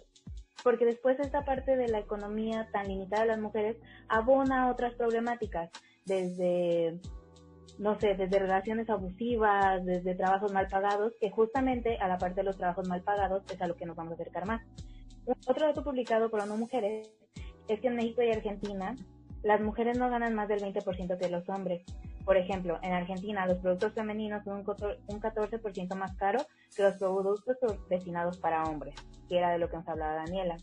porque 0.63 0.85
después 0.85 1.19
esta 1.19 1.43
parte 1.43 1.75
de 1.75 1.89
la 1.89 1.99
economía 1.99 2.69
tan 2.71 2.87
limitada 2.87 3.23
de 3.23 3.27
las 3.27 3.39
mujeres 3.39 3.77
abona 4.07 4.71
otras 4.71 4.95
problemáticas, 4.95 5.69
desde 6.05 6.99
no 7.77 7.99
sé, 7.99 8.15
desde 8.15 8.39
relaciones 8.39 8.89
abusivas, 8.89 9.83
desde 9.85 10.15
trabajos 10.15 10.53
mal 10.53 10.67
pagados, 10.67 11.13
que 11.19 11.31
justamente 11.31 11.97
a 11.97 12.07
la 12.07 12.17
parte 12.17 12.41
de 12.41 12.43
los 12.43 12.57
trabajos 12.57 12.87
mal 12.87 13.01
pagados 13.01 13.43
es 13.51 13.61
a 13.61 13.67
lo 13.67 13.75
que 13.75 13.85
nos 13.85 13.95
vamos 13.95 14.11
a 14.11 14.15
acercar 14.15 14.45
más. 14.45 14.61
Otro 15.47 15.67
dato 15.67 15.83
publicado 15.83 16.29
por 16.29 16.41
ONU 16.41 16.57
Mujeres 16.57 17.09
es 17.67 17.79
que 17.79 17.87
en 17.87 17.95
México 17.95 18.21
y 18.21 18.31
Argentina 18.31 18.95
las 19.41 19.61
mujeres 19.61 19.97
no 19.97 20.09
ganan 20.09 20.33
más 20.33 20.47
del 20.47 20.61
20% 20.61 21.17
que 21.17 21.29
los 21.29 21.47
hombres. 21.49 21.83
Por 22.25 22.37
ejemplo, 22.37 22.79
en 22.81 22.93
Argentina 22.93 23.45
los 23.45 23.57
productos 23.57 23.93
femeninos 23.93 24.43
son 24.45 24.59
un 24.59 25.21
14% 25.21 25.95
más 25.95 26.15
caros 26.15 26.47
que 26.75 26.83
los 26.83 26.95
productos 26.95 27.57
destinados 27.89 28.37
para 28.37 28.63
hombres, 28.63 28.95
que 29.27 29.37
era 29.37 29.51
de 29.51 29.57
lo 29.57 29.69
que 29.69 29.77
nos 29.77 29.87
hablaba 29.87 30.15
Daniela. 30.15 30.57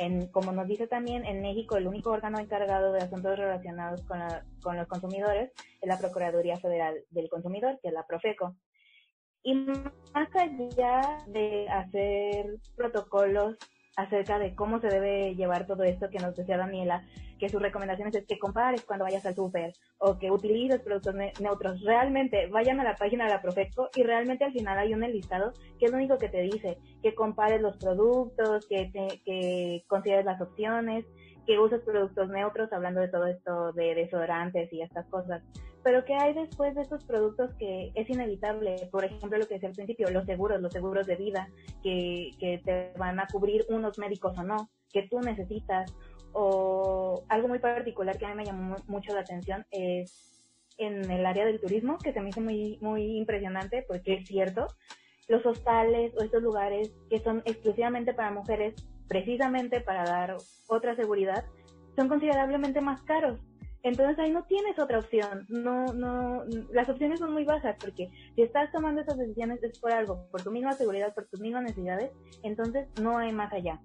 En, 0.00 0.28
como 0.28 0.50
nos 0.50 0.66
dice 0.66 0.86
también, 0.86 1.26
en 1.26 1.42
México 1.42 1.76
el 1.76 1.86
único 1.86 2.10
órgano 2.10 2.38
encargado 2.38 2.90
de 2.94 3.00
asuntos 3.00 3.38
relacionados 3.38 4.02
con, 4.04 4.18
con 4.62 4.78
los 4.78 4.88
consumidores 4.88 5.52
es 5.78 5.88
la 5.88 5.98
Procuraduría 5.98 6.56
Federal 6.56 7.04
del 7.10 7.28
Consumidor, 7.28 7.78
que 7.82 7.88
es 7.88 7.94
la 7.94 8.06
Profeco. 8.06 8.56
Y 9.42 9.54
más 9.54 10.34
allá 10.34 11.18
de 11.26 11.68
hacer 11.68 12.46
protocolos 12.76 13.58
acerca 14.00 14.38
de 14.38 14.54
cómo 14.54 14.80
se 14.80 14.88
debe 14.88 15.34
llevar 15.34 15.66
todo 15.66 15.84
esto 15.84 16.10
que 16.10 16.18
nos 16.18 16.34
decía 16.36 16.56
Daniela, 16.56 17.04
que 17.38 17.48
sus 17.48 17.60
recomendaciones 17.60 18.14
es 18.14 18.26
que 18.26 18.38
compares 18.38 18.84
cuando 18.84 19.04
vayas 19.04 19.24
al 19.24 19.34
súper 19.34 19.72
o 19.98 20.18
que 20.18 20.30
utilices 20.30 20.80
productos 20.80 21.14
neutros. 21.40 21.80
Realmente 21.82 22.46
vayan 22.48 22.80
a 22.80 22.84
la 22.84 22.96
página 22.96 23.24
de 23.24 23.30
la 23.30 23.42
Profeco 23.42 23.88
y 23.94 24.02
realmente 24.02 24.44
al 24.44 24.52
final 24.52 24.78
hay 24.78 24.92
un 24.92 25.00
listado 25.00 25.52
que 25.78 25.86
es 25.86 25.90
lo 25.90 25.96
único 25.96 26.18
que 26.18 26.28
te 26.28 26.42
dice, 26.42 26.78
que 27.02 27.14
compares 27.14 27.60
los 27.60 27.76
productos, 27.78 28.66
que, 28.66 28.90
que 29.24 29.84
consideres 29.88 30.24
las 30.24 30.40
opciones, 30.40 31.06
que 31.50 31.58
uses 31.58 31.80
productos 31.80 32.28
neutros, 32.28 32.72
hablando 32.72 33.00
de 33.00 33.08
todo 33.08 33.26
esto 33.26 33.72
de 33.72 33.96
desodorantes 33.96 34.72
y 34.72 34.82
estas 34.82 35.04
cosas. 35.08 35.42
Pero 35.82 36.04
¿qué 36.04 36.14
hay 36.14 36.32
después 36.32 36.76
de 36.76 36.82
estos 36.82 37.04
productos 37.04 37.52
que 37.58 37.90
es 37.96 38.08
inevitable? 38.08 38.76
Por 38.92 39.04
ejemplo, 39.04 39.36
lo 39.36 39.48
que 39.48 39.54
decía 39.54 39.70
al 39.70 39.74
principio, 39.74 40.08
los 40.10 40.26
seguros, 40.26 40.60
los 40.60 40.72
seguros 40.72 41.08
de 41.08 41.16
vida, 41.16 41.48
que, 41.82 42.30
que 42.38 42.58
te 42.64 42.92
van 42.96 43.18
a 43.18 43.26
cubrir 43.26 43.66
unos 43.68 43.98
médicos 43.98 44.38
o 44.38 44.44
no, 44.44 44.70
que 44.92 45.08
tú 45.08 45.18
necesitas. 45.18 45.92
O 46.32 47.24
algo 47.28 47.48
muy 47.48 47.58
particular 47.58 48.16
que 48.16 48.26
a 48.26 48.28
mí 48.28 48.36
me 48.36 48.44
llamó 48.44 48.76
mucho 48.86 49.12
la 49.12 49.22
atención 49.22 49.66
es 49.72 50.44
en 50.78 51.10
el 51.10 51.26
área 51.26 51.44
del 51.44 51.60
turismo, 51.60 51.98
que 51.98 52.12
se 52.12 52.20
me 52.20 52.28
hizo 52.28 52.40
muy, 52.40 52.78
muy 52.80 53.16
impresionante 53.16 53.84
porque 53.88 54.14
es 54.14 54.28
cierto, 54.28 54.68
los 55.26 55.44
hostales 55.44 56.12
o 56.16 56.22
estos 56.22 56.44
lugares 56.44 56.94
que 57.10 57.18
son 57.18 57.42
exclusivamente 57.44 58.14
para 58.14 58.30
mujeres, 58.30 58.76
precisamente 59.10 59.80
para 59.80 60.04
dar 60.04 60.36
otra 60.68 60.94
seguridad, 60.94 61.44
son 61.96 62.08
considerablemente 62.08 62.80
más 62.80 63.02
caros. 63.02 63.40
Entonces 63.82 64.16
ahí 64.20 64.30
no 64.30 64.44
tienes 64.44 64.78
otra 64.78 65.00
opción, 65.00 65.46
no, 65.48 65.86
no, 65.86 66.44
las 66.70 66.88
opciones 66.88 67.18
son 67.18 67.32
muy 67.32 67.44
bajas 67.44 67.74
porque 67.80 68.08
si 68.36 68.42
estás 68.42 68.70
tomando 68.70 69.00
esas 69.00 69.18
decisiones 69.18 69.60
es 69.64 69.80
por 69.80 69.90
algo, 69.90 70.28
por 70.30 70.44
tu 70.44 70.52
misma 70.52 70.74
seguridad, 70.74 71.12
por 71.12 71.26
tus 71.26 71.40
mismas 71.40 71.64
necesidades, 71.64 72.12
entonces 72.44 72.86
no 73.00 73.18
hay 73.18 73.32
más 73.32 73.52
allá. 73.52 73.80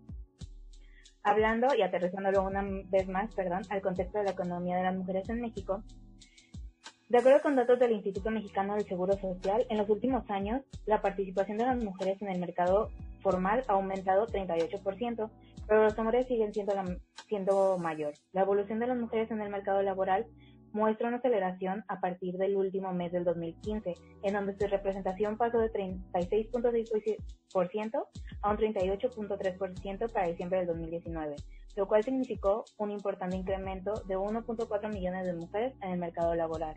Hablando 1.24 1.74
y 1.76 1.82
aterrizándolo 1.82 2.44
una 2.44 2.64
vez 2.92 3.08
más, 3.08 3.34
perdón, 3.34 3.64
al 3.70 3.82
contexto 3.82 4.20
de 4.20 4.26
la 4.26 4.32
economía 4.32 4.78
de 4.78 4.84
las 4.84 4.96
mujeres 4.96 5.28
en 5.30 5.42
México, 5.42 5.82
de 7.10 7.18
acuerdo 7.18 7.42
con 7.42 7.56
datos 7.56 7.80
del 7.80 7.94
Instituto 7.94 8.30
Mexicano 8.30 8.76
del 8.76 8.86
Seguro 8.86 9.14
Social, 9.14 9.66
en 9.70 9.78
los 9.78 9.90
últimos 9.90 10.30
años 10.30 10.62
la 10.86 11.02
participación 11.02 11.58
de 11.58 11.66
las 11.66 11.78
mujeres 11.78 12.22
en 12.22 12.30
el 12.30 12.40
mercado 12.40 12.92
formal 13.26 13.66
ha 13.68 13.74
aumentado 13.74 14.28
38%, 14.28 15.30
pero 15.68 15.84
los 15.84 15.98
hombres 15.98 16.28
siguen 16.28 16.54
siendo, 16.54 16.76
siendo 17.28 17.80
mayor. 17.80 18.14
La 18.34 18.42
evolución 18.42 18.80
de 18.80 18.86
las 18.86 18.98
mujeres 18.98 19.32
en 19.32 19.42
el 19.42 19.50
mercado 19.50 19.82
laboral 19.82 20.28
muestra 20.74 21.08
una 21.08 21.18
aceleración 21.18 21.84
a 21.88 22.00
partir 22.02 22.38
del 22.38 22.56
último 22.56 22.94
mes 22.94 23.12
del 23.12 23.24
2015, 23.24 23.96
en 24.22 24.34
donde 24.34 24.54
su 24.54 24.68
representación 24.68 25.38
pasó 25.38 25.58
de 25.58 25.72
36.6% 25.72 28.06
a 28.44 28.52
un 28.52 28.58
38.3% 28.58 30.12
para 30.12 30.28
diciembre 30.28 30.60
del 30.60 30.68
2019, 30.68 31.36
lo 31.78 31.88
cual 31.88 32.04
significó 32.04 32.66
un 32.78 32.92
importante 32.92 33.38
incremento 33.38 33.94
de 34.08 34.18
1.4 34.18 34.94
millones 34.94 35.26
de 35.26 35.34
mujeres 35.34 35.74
en 35.82 35.94
el 35.94 35.98
mercado 35.98 36.36
laboral. 36.36 36.76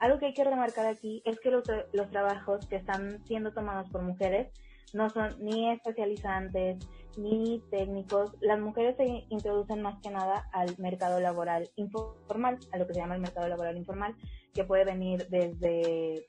Algo 0.00 0.18
que 0.18 0.26
hay 0.26 0.34
que 0.34 0.42
remarcar 0.42 0.86
aquí 0.86 1.22
es 1.24 1.38
que 1.38 1.52
los, 1.52 1.62
los 1.92 2.10
trabajos 2.10 2.66
que 2.66 2.74
están 2.76 3.24
siendo 3.26 3.52
tomados 3.52 3.88
por 3.90 4.02
mujeres 4.02 4.48
no 4.94 5.10
son 5.10 5.36
ni 5.40 5.70
especializantes 5.70 6.78
ni 7.16 7.62
técnicos. 7.70 8.36
Las 8.40 8.60
mujeres 8.60 8.96
se 8.96 9.24
introducen 9.28 9.82
más 9.82 10.00
que 10.00 10.10
nada 10.10 10.48
al 10.52 10.76
mercado 10.78 11.20
laboral 11.20 11.68
informal, 11.76 12.58
a 12.72 12.78
lo 12.78 12.86
que 12.86 12.94
se 12.94 13.00
llama 13.00 13.14
el 13.14 13.20
mercado 13.20 13.48
laboral 13.48 13.76
informal, 13.76 14.14
que 14.54 14.64
puede 14.64 14.84
venir 14.84 15.26
desde 15.28 16.26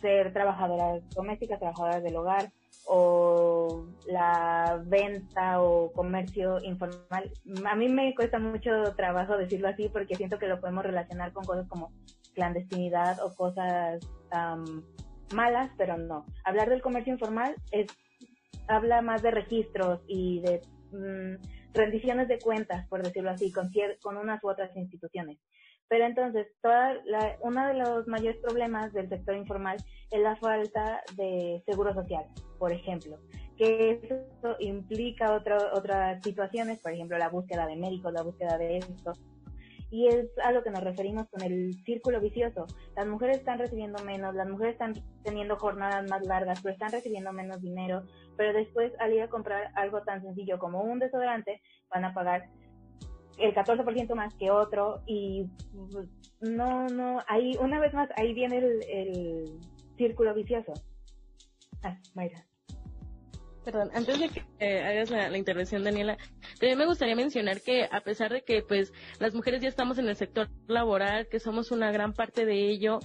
ser 0.00 0.32
trabajadoras 0.32 1.08
domésticas, 1.10 1.58
trabajadoras 1.58 2.02
del 2.02 2.16
hogar, 2.16 2.50
o 2.90 3.84
la 4.06 4.80
venta 4.86 5.60
o 5.62 5.92
comercio 5.92 6.58
informal. 6.62 7.30
A 7.66 7.76
mí 7.76 7.88
me 7.88 8.14
cuesta 8.14 8.38
mucho 8.38 8.70
trabajo 8.96 9.36
decirlo 9.36 9.68
así 9.68 9.90
porque 9.90 10.14
siento 10.14 10.38
que 10.38 10.48
lo 10.48 10.58
podemos 10.58 10.84
relacionar 10.84 11.32
con 11.32 11.44
cosas 11.44 11.68
como 11.68 11.92
clandestinidad 12.34 13.22
o 13.22 13.34
cosas 13.34 14.00
malas, 15.34 15.70
pero 15.76 15.96
no. 15.96 16.26
Hablar 16.44 16.68
del 16.68 16.82
comercio 16.82 17.12
informal 17.12 17.54
es 17.70 17.86
habla 18.68 19.02
más 19.02 19.22
de 19.22 19.30
registros 19.30 20.00
y 20.06 20.40
de 20.40 20.60
mm, 20.92 21.74
rendiciones 21.74 22.28
de 22.28 22.38
cuentas, 22.38 22.86
por 22.88 23.02
decirlo 23.02 23.30
así, 23.30 23.50
con, 23.50 23.70
con 24.02 24.16
unas 24.16 24.42
u 24.44 24.48
otras 24.48 24.74
instituciones. 24.76 25.38
Pero 25.88 26.04
entonces, 26.04 26.46
toda 26.60 26.96
uno 27.40 27.66
de 27.66 27.74
los 27.74 28.06
mayores 28.06 28.38
problemas 28.42 28.92
del 28.92 29.08
sector 29.08 29.34
informal 29.36 29.78
es 30.10 30.20
la 30.20 30.36
falta 30.36 31.02
de 31.16 31.62
seguro 31.66 31.94
social, 31.94 32.26
por 32.58 32.72
ejemplo, 32.72 33.18
que 33.56 33.98
eso 34.02 34.56
implica 34.58 35.32
otras 35.32 36.22
situaciones, 36.22 36.78
por 36.80 36.92
ejemplo, 36.92 37.16
la 37.16 37.30
búsqueda 37.30 37.66
de 37.66 37.76
médicos, 37.76 38.12
la 38.12 38.22
búsqueda 38.22 38.58
de 38.58 38.78
esto, 38.78 39.12
y 39.90 40.08
es 40.08 40.26
a 40.44 40.52
lo 40.52 40.62
que 40.62 40.70
nos 40.70 40.82
referimos 40.82 41.28
con 41.28 41.42
el 41.42 41.74
círculo 41.84 42.20
vicioso. 42.20 42.66
Las 42.96 43.06
mujeres 43.06 43.38
están 43.38 43.58
recibiendo 43.58 44.02
menos, 44.04 44.34
las 44.34 44.48
mujeres 44.48 44.74
están 44.74 44.94
teniendo 45.24 45.56
jornadas 45.56 46.08
más 46.08 46.24
largas, 46.26 46.60
pero 46.62 46.72
están 46.72 46.92
recibiendo 46.92 47.32
menos 47.32 47.60
dinero, 47.60 48.02
pero 48.36 48.52
después 48.52 48.92
al 49.00 49.14
ir 49.14 49.22
a 49.22 49.28
comprar 49.28 49.70
algo 49.74 50.02
tan 50.02 50.22
sencillo 50.22 50.58
como 50.58 50.82
un 50.82 50.98
desodorante, 50.98 51.62
van 51.90 52.04
a 52.04 52.14
pagar 52.14 52.48
el 53.38 53.54
14% 53.54 54.14
más 54.14 54.34
que 54.34 54.50
otro 54.50 55.02
y 55.06 55.48
no, 56.40 56.86
no, 56.88 57.22
ahí 57.28 57.56
una 57.60 57.80
vez 57.80 57.94
más, 57.94 58.08
ahí 58.16 58.34
viene 58.34 58.58
el, 58.58 59.58
círculo 59.96 60.32
vicioso. 60.32 60.74
Ah, 61.82 61.98
Mayra. 62.14 62.47
Perdón, 63.68 63.90
antes 63.92 64.18
de 64.18 64.30
que 64.30 64.42
hagas 64.80 65.10
la, 65.10 65.36
intervención, 65.36 65.84
Daniela, 65.84 66.16
también 66.58 66.78
me 66.78 66.86
gustaría 66.86 67.14
mencionar 67.14 67.60
que 67.60 67.86
a 67.92 68.00
pesar 68.00 68.32
de 68.32 68.40
que 68.40 68.62
pues 68.62 68.94
las 69.20 69.34
mujeres 69.34 69.60
ya 69.60 69.68
estamos 69.68 69.98
en 69.98 70.08
el 70.08 70.16
sector 70.16 70.48
laboral, 70.68 71.28
que 71.28 71.38
somos 71.38 71.70
una 71.70 71.92
gran 71.92 72.14
parte 72.14 72.46
de 72.46 72.70
ello, 72.70 72.98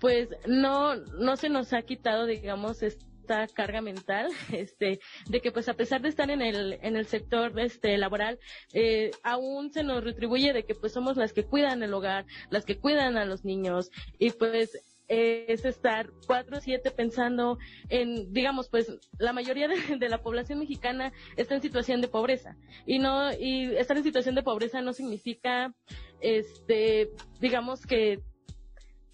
pues 0.00 0.28
no, 0.46 0.96
no 0.96 1.36
se 1.36 1.48
nos 1.48 1.72
ha 1.72 1.80
quitado, 1.80 2.26
digamos, 2.26 2.82
esta 2.82 3.46
carga 3.46 3.80
mental, 3.80 4.28
este, 4.52 5.00
de 5.30 5.40
que 5.40 5.50
pues 5.50 5.70
a 5.70 5.74
pesar 5.74 6.02
de 6.02 6.10
estar 6.10 6.30
en 6.30 6.42
el, 6.42 6.78
en 6.82 6.96
el 6.96 7.06
sector 7.06 7.58
este, 7.58 7.96
laboral, 7.96 8.38
eh, 8.74 9.12
aún 9.22 9.72
se 9.72 9.82
nos 9.82 10.04
retribuye 10.04 10.52
de 10.52 10.66
que 10.66 10.74
pues 10.74 10.92
somos 10.92 11.16
las 11.16 11.32
que 11.32 11.44
cuidan 11.44 11.82
el 11.82 11.94
hogar, 11.94 12.26
las 12.50 12.66
que 12.66 12.76
cuidan 12.76 13.16
a 13.16 13.24
los 13.24 13.46
niños 13.46 13.90
y 14.18 14.28
pues 14.32 14.78
es 15.12 15.64
estar 15.66 16.10
cuatro 16.26 16.60
siete 16.60 16.90
pensando 16.90 17.58
en, 17.90 18.32
digamos, 18.32 18.68
pues 18.68 18.90
la 19.18 19.32
mayoría 19.32 19.68
de, 19.68 20.08
la 20.08 20.22
población 20.22 20.58
mexicana 20.58 21.12
está 21.36 21.54
en 21.54 21.62
situación 21.62 22.00
de 22.00 22.08
pobreza 22.08 22.56
y 22.86 22.98
no 22.98 23.32
y 23.32 23.76
estar 23.76 23.96
en 23.96 24.04
situación 24.04 24.34
de 24.34 24.42
pobreza 24.42 24.80
no 24.80 24.92
significa, 24.92 25.74
este, 26.20 27.10
digamos 27.40 27.86
que 27.86 28.20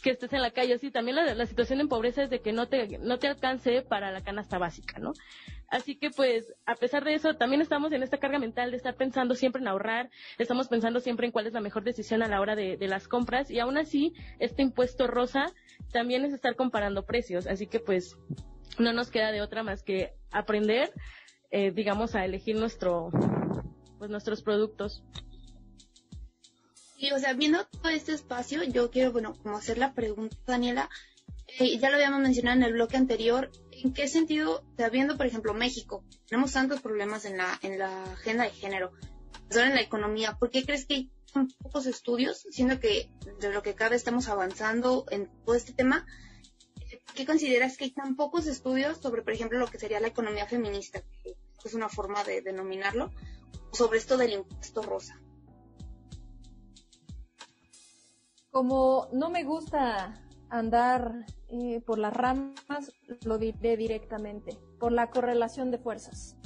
que 0.02 0.10
estés 0.10 0.32
en 0.32 0.42
la 0.42 0.52
calle. 0.52 0.74
Así 0.74 0.92
también 0.92 1.16
la, 1.16 1.46
situación 1.46 1.80
en 1.80 1.88
pobreza 1.88 2.22
es 2.22 2.30
de 2.30 2.40
que 2.40 2.52
no 2.52 2.68
te, 2.68 2.98
no 2.98 3.18
te 3.18 3.26
alcance 3.26 3.82
para 3.82 4.12
la 4.12 4.22
canasta 4.22 4.56
básica, 4.56 5.00
¿no? 5.00 5.12
Así 5.68 5.96
que 5.96 6.10
pues, 6.10 6.54
a 6.64 6.74
pesar 6.74 7.04
de 7.04 7.14
eso, 7.14 7.34
también 7.34 7.60
estamos 7.60 7.92
en 7.92 8.02
esta 8.02 8.18
carga 8.18 8.38
mental 8.38 8.70
de 8.70 8.78
estar 8.78 8.96
pensando 8.96 9.34
siempre 9.34 9.60
en 9.60 9.68
ahorrar, 9.68 10.10
estamos 10.38 10.68
pensando 10.68 11.00
siempre 11.00 11.26
en 11.26 11.32
cuál 11.32 11.46
es 11.46 11.52
la 11.52 11.60
mejor 11.60 11.84
decisión 11.84 12.22
a 12.22 12.28
la 12.28 12.40
hora 12.40 12.56
de, 12.56 12.78
las 12.88 13.06
compras 13.06 13.50
y 13.50 13.58
aún 13.58 13.76
así, 13.76 14.14
este 14.38 14.62
impuesto 14.62 15.06
rosa 15.06 15.52
también 15.92 16.24
es 16.24 16.32
estar 16.32 16.56
comparando 16.56 17.04
precios. 17.04 17.46
Así 17.46 17.66
que 17.66 17.80
pues, 17.80 18.16
no 18.78 18.94
nos 18.94 19.10
queda 19.10 19.30
de 19.30 19.42
otra 19.42 19.62
más 19.62 19.82
que 19.82 20.14
aprender, 20.30 20.90
eh, 21.50 21.70
digamos, 21.70 22.14
a 22.14 22.24
elegir 22.24 22.56
nuestro, 22.56 23.10
pues 23.98 24.10
nuestros 24.10 24.42
productos. 24.42 25.04
Y, 26.96 27.12
o 27.12 27.18
sea, 27.18 27.34
viendo 27.34 27.64
todo 27.66 27.90
este 27.90 28.12
espacio, 28.12 28.64
yo 28.64 28.90
quiero, 28.90 29.12
bueno, 29.12 29.34
como 29.42 29.56
hacer 29.56 29.78
la 29.78 29.92
pregunta, 29.92 30.36
Daniela, 30.46 30.88
eh, 31.48 31.78
ya 31.78 31.88
lo 31.88 31.96
habíamos 31.96 32.20
mencionado 32.20 32.58
en 32.58 32.62
el 32.62 32.74
bloque 32.74 32.96
anterior, 32.96 33.50
¿en 33.72 33.92
qué 33.94 34.06
sentido, 34.06 34.64
o 34.72 34.76
sea, 34.76 34.90
viendo, 34.90 35.16
por 35.16 35.26
ejemplo, 35.26 35.54
México, 35.54 36.04
tenemos 36.28 36.52
tantos 36.52 36.80
problemas 36.80 37.24
en 37.24 37.38
la, 37.38 37.58
en 37.62 37.78
la 37.78 38.04
agenda 38.04 38.44
de 38.44 38.50
género, 38.50 38.92
en 39.50 39.74
la 39.74 39.80
economía, 39.80 40.36
¿por 40.38 40.50
qué 40.50 40.64
crees 40.64 40.84
que 40.84 40.94
hay 40.94 41.10
tan 41.32 41.48
pocos 41.48 41.86
estudios, 41.86 42.46
siendo 42.50 42.78
que 42.80 43.10
de 43.40 43.52
lo 43.52 43.62
que 43.62 43.74
cabe 43.74 43.96
estamos 43.96 44.28
avanzando 44.28 45.06
en 45.10 45.30
todo 45.44 45.54
este 45.54 45.72
tema? 45.72 46.06
¿Qué 47.14 47.24
consideras 47.24 47.76
que 47.76 47.84
hay 47.84 47.90
tan 47.92 48.14
pocos 48.14 48.46
estudios 48.46 48.98
sobre, 48.98 49.22
por 49.22 49.32
ejemplo, 49.32 49.58
lo 49.58 49.66
que 49.66 49.78
sería 49.78 50.00
la 50.00 50.08
economía 50.08 50.46
feminista, 50.46 51.02
es 51.64 51.74
una 51.74 51.88
forma 51.88 52.22
de 52.24 52.42
denominarlo, 52.42 53.10
sobre 53.72 53.98
esto 53.98 54.16
del 54.16 54.34
impuesto 54.34 54.82
rosa? 54.82 55.18
Como 58.50 59.08
no 59.12 59.30
me 59.30 59.44
gusta 59.44 60.27
andar 60.50 61.26
eh, 61.48 61.80
por 61.86 61.98
las 61.98 62.12
ramas, 62.12 62.92
lo 63.24 63.38
diré 63.38 63.76
directamente, 63.76 64.58
por 64.78 64.92
la 64.92 65.10
correlación 65.10 65.70
de 65.70 65.78
fuerzas. 65.78 66.36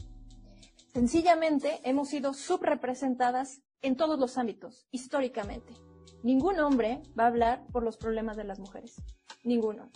Sencillamente 0.92 1.80
hemos 1.84 2.08
sido 2.08 2.34
subrepresentadas 2.34 3.62
en 3.80 3.96
todos 3.96 4.18
los 4.18 4.38
ámbitos, 4.38 4.86
históricamente. 4.90 5.72
Ningún 6.22 6.60
hombre 6.60 7.02
va 7.18 7.24
a 7.24 7.28
hablar 7.28 7.66
por 7.72 7.82
los 7.82 7.96
problemas 7.96 8.36
de 8.36 8.44
las 8.44 8.58
mujeres. 8.58 9.02
Ninguno. 9.42 9.90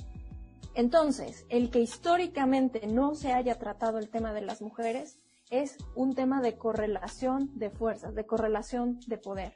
Entonces, 0.74 1.46
el 1.48 1.70
que 1.70 1.80
históricamente 1.80 2.86
no 2.86 3.14
se 3.14 3.32
haya 3.32 3.58
tratado 3.58 3.98
el 3.98 4.10
tema 4.10 4.32
de 4.32 4.42
las 4.42 4.60
mujeres 4.60 5.18
es 5.50 5.78
un 5.94 6.14
tema 6.14 6.40
de 6.40 6.58
correlación 6.58 7.50
de 7.58 7.70
fuerzas, 7.70 8.14
de 8.14 8.26
correlación 8.26 8.98
de 9.06 9.18
poder. 9.18 9.54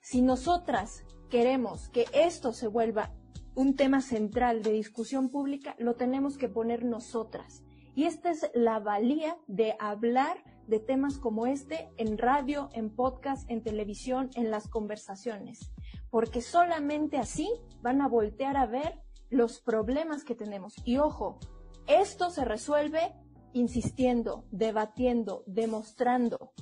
Si 0.00 0.22
nosotras 0.22 1.04
queremos 1.28 1.88
que 1.90 2.06
esto 2.12 2.52
se 2.52 2.66
vuelva 2.66 3.12
un 3.58 3.74
tema 3.74 4.00
central 4.00 4.62
de 4.62 4.70
discusión 4.70 5.30
pública, 5.30 5.74
lo 5.80 5.96
tenemos 5.96 6.38
que 6.38 6.48
poner 6.48 6.84
nosotras. 6.84 7.64
Y 7.96 8.04
esta 8.04 8.30
es 8.30 8.48
la 8.54 8.78
valía 8.78 9.36
de 9.48 9.74
hablar 9.80 10.44
de 10.68 10.78
temas 10.78 11.18
como 11.18 11.44
este 11.44 11.90
en 11.96 12.18
radio, 12.18 12.68
en 12.72 12.94
podcast, 12.94 13.50
en 13.50 13.64
televisión, 13.64 14.30
en 14.36 14.52
las 14.52 14.68
conversaciones. 14.68 15.72
Porque 16.08 16.40
solamente 16.40 17.18
así 17.18 17.50
van 17.82 18.00
a 18.00 18.06
voltear 18.06 18.56
a 18.56 18.66
ver 18.66 19.02
los 19.28 19.60
problemas 19.60 20.22
que 20.22 20.36
tenemos. 20.36 20.76
Y 20.84 20.98
ojo, 20.98 21.40
esto 21.88 22.30
se 22.30 22.44
resuelve 22.44 23.12
insistiendo, 23.54 24.44
debatiendo, 24.52 25.42
demostrando. 25.48 26.52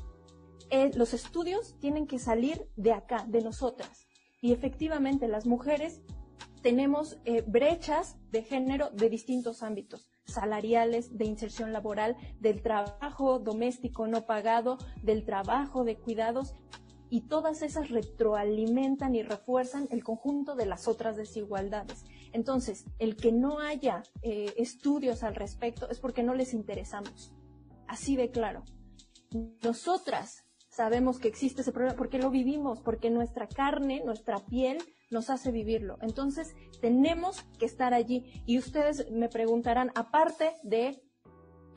Eh, 0.71 0.93
los 0.95 1.13
estudios 1.13 1.79
tienen 1.79 2.07
que 2.07 2.19
salir 2.19 2.71
de 2.75 2.95
acá, 2.95 3.27
de 3.29 3.43
nosotras. 3.43 4.07
Y 4.41 4.55
efectivamente 4.55 5.29
las 5.29 5.45
mujeres 5.45 6.01
tenemos 6.63 7.19
eh, 7.25 7.43
brechas 7.47 8.17
de 8.31 8.43
género 8.43 8.91
de 8.91 9.09
distintos 9.09 9.63
ámbitos, 9.63 10.09
salariales, 10.25 11.17
de 11.17 11.25
inserción 11.25 11.73
laboral, 11.73 12.17
del 12.41 12.63
trabajo 12.63 13.39
doméstico 13.39 14.07
no 14.07 14.27
pagado, 14.27 14.79
del 15.03 15.25
trabajo 15.25 15.85
de 15.85 15.97
cuidados, 15.97 16.55
y 17.09 17.23
todas 17.23 17.63
esas 17.63 17.91
retroalimentan 17.91 19.15
y 19.15 19.23
refuerzan 19.23 19.87
el 19.91 20.03
conjunto 20.03 20.57
de 20.57 20.67
las 20.67 20.89
otras 20.89 21.17
desigualdades. 21.17 22.05
Entonces, 22.33 22.85
el 22.99 23.17
que 23.17 23.33
no 23.33 23.61
haya 23.61 24.03
eh, 24.23 24.53
estudios 24.57 25.23
al 25.23 25.37
respecto 25.37 25.89
es 25.89 26.01
porque 26.01 26.23
no 26.23 26.35
les 26.35 26.53
interesamos. 26.53 27.33
Así 27.87 28.17
de 28.17 28.31
claro. 28.31 28.65
Nosotras 29.63 30.45
sabemos 30.69 31.19
que 31.19 31.29
existe 31.29 31.63
ese 31.63 31.73
problema 31.73 31.97
porque 31.97 32.19
lo 32.19 32.31
vivimos, 32.31 32.81
porque 32.81 33.11
nuestra 33.11 33.47
carne, 33.47 34.03
nuestra 34.05 34.39
piel 34.45 34.79
nos 35.11 35.31
hace 35.31 35.51
vivirlo. 35.51 35.99
Entonces, 36.01 36.55
tenemos 36.81 37.43
que 37.59 37.67
estar 37.67 37.95
allí. 37.95 38.43
Y 38.47 38.59
ustedes 38.59 39.11
me 39.11 39.29
preguntarán, 39.29 39.91
aparte 39.95 40.53
de 40.63 41.03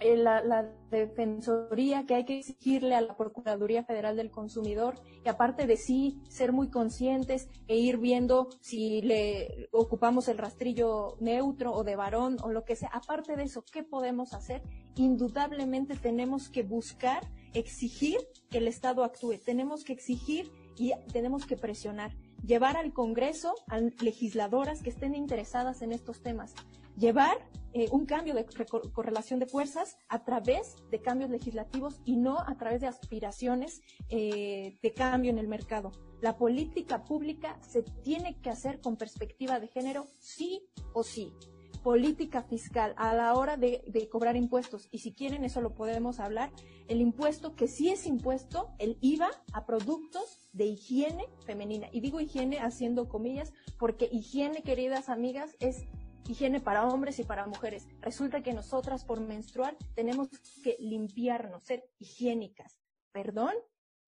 eh, 0.02 0.16
la, 0.16 0.72
defensoría 0.90 2.06
que 2.08 2.16
hay 2.16 2.26
que 2.26 2.40
exigirle 2.40 2.96
a 2.96 3.02
la 3.02 3.16
Procuraduría 3.16 3.84
Federal 3.84 4.16
del 4.16 4.32
Consumidor, 4.32 4.96
y 5.24 5.30
aparte 5.30 5.68
de 5.68 5.78
sí 5.78 6.20
ser 6.30 6.52
muy 6.52 6.70
conscientes 6.70 7.48
e 7.68 7.78
ir 7.78 7.98
viendo 7.98 8.50
si 8.62 9.02
le 9.02 9.70
ocupamos 9.72 10.28
el 10.30 10.40
rastrillo 10.40 11.18
neutro 11.20 11.74
o 11.74 11.84
de 11.84 11.96
varón 11.96 12.38
o 12.42 12.50
lo 12.50 12.64
que 12.64 12.76
sea, 12.76 12.90
aparte 12.92 13.36
de 13.36 13.44
eso, 13.44 13.64
¿qué 13.72 13.84
podemos 13.84 14.34
hacer? 14.34 14.64
Indudablemente 14.96 15.96
tenemos 15.96 16.50
que 16.50 16.64
buscar 16.64 17.22
exigir 17.54 18.18
que 18.50 18.60
el 18.60 18.68
Estado 18.68 19.04
actúe, 19.04 19.38
tenemos 19.46 19.84
que 19.84 19.94
exigir 19.94 20.52
y 20.76 20.94
tenemos 21.12 21.46
que 21.46 21.58
presionar, 21.58 22.16
llevar 22.46 22.78
al 22.78 22.94
Congreso 22.94 23.56
a 23.68 23.80
legisladoras 23.80 24.82
que 24.82 24.90
estén 24.90 25.16
interesadas 25.16 25.82
en 25.82 25.92
estos 25.92 26.22
temas, 26.22 26.54
llevar 26.98 27.38
eh, 27.74 27.88
un 27.92 28.06
cambio 28.06 28.34
de 28.34 28.46
correlación 28.94 29.40
de 29.40 29.46
fuerzas 29.46 29.98
a 30.08 30.24
través 30.24 30.76
de 30.90 31.02
cambios 31.02 31.30
legislativos 31.30 32.02
y 32.04 32.18
no 32.18 32.40
a 32.40 32.58
través 32.58 32.82
de 32.82 32.88
aspiraciones 32.88 33.82
eh, 34.10 34.80
de 34.82 34.94
cambio 34.94 35.32
en 35.32 35.38
el 35.38 35.48
mercado. 35.48 35.92
La 36.22 36.36
política 36.36 37.04
pública 37.04 37.60
se 37.62 37.84
tiene 37.84 38.42
que 38.42 38.50
hacer 38.50 38.82
con 38.82 38.98
perspectiva 38.98 39.60
de 39.60 39.68
género 39.68 40.06
sí 40.20 40.64
o 40.94 41.04
sí 41.04 41.34
política 41.84 42.44
fiscal 42.44 42.94
a 42.98 43.14
la 43.14 43.34
hora 43.34 43.58
de, 43.58 44.10
cobrar 44.12 44.36
impuestos. 44.36 44.88
Y 44.92 45.00
si 45.00 45.14
quieren, 45.14 45.44
eso 45.44 45.62
lo 45.62 45.74
podemos 45.74 46.20
hablar. 46.20 46.52
El 46.88 47.02
impuesto, 47.02 47.56
que 47.56 47.68
sí 47.68 47.90
es 47.90 48.06
impuesto, 48.06 48.70
el 48.80 48.98
IVA 49.02 49.30
a 49.54 49.66
productos 49.66 50.50
de 50.54 50.66
higiene 50.66 51.28
femenina. 51.46 51.88
Y 51.92 52.02
digo 52.02 52.20
higiene 52.20 52.60
haciendo 52.60 53.08
comillas, 53.08 53.54
porque 53.78 54.10
higiene, 54.12 54.64
queridas 54.64 55.10
amigas, 55.10 55.56
es 55.60 55.86
higiene 56.28 56.60
para 56.60 56.88
hombres 56.88 57.20
y 57.20 57.24
para 57.24 57.48
mujeres. 57.48 57.88
Resulta 58.02 58.44
que 58.44 58.54
nosotras 58.54 59.04
por 59.04 59.20
menstruar 59.20 59.76
tenemos 59.96 60.30
que 60.64 60.78
limpiarnos, 60.80 61.64
ser 61.64 61.90
higiénicas. 62.00 62.78
¿Perdón? 63.12 63.54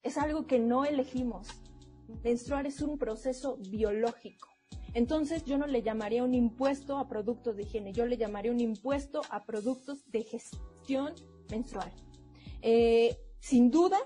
Es 0.03 0.17
algo 0.17 0.45
que 0.45 0.59
no 0.59 0.85
elegimos. 0.85 1.47
Menstruar 2.23 2.67
es 2.67 2.81
un 2.81 2.97
proceso 2.97 3.57
biológico. 3.57 4.49
Entonces 4.93 5.45
yo 5.45 5.57
no 5.57 5.67
le 5.67 5.81
llamaría 5.81 6.23
un 6.23 6.33
impuesto 6.33 6.97
a 6.97 7.07
productos 7.07 7.55
de 7.55 7.63
higiene, 7.63 7.93
yo 7.93 8.05
le 8.05 8.17
llamaría 8.17 8.51
un 8.51 8.59
impuesto 8.59 9.21
a 9.29 9.45
productos 9.45 10.03
de 10.11 10.23
gestión 10.23 11.13
menstrual. 11.49 11.91
Eh, 12.61 13.17
sin 13.39 13.71
duda, 13.71 13.97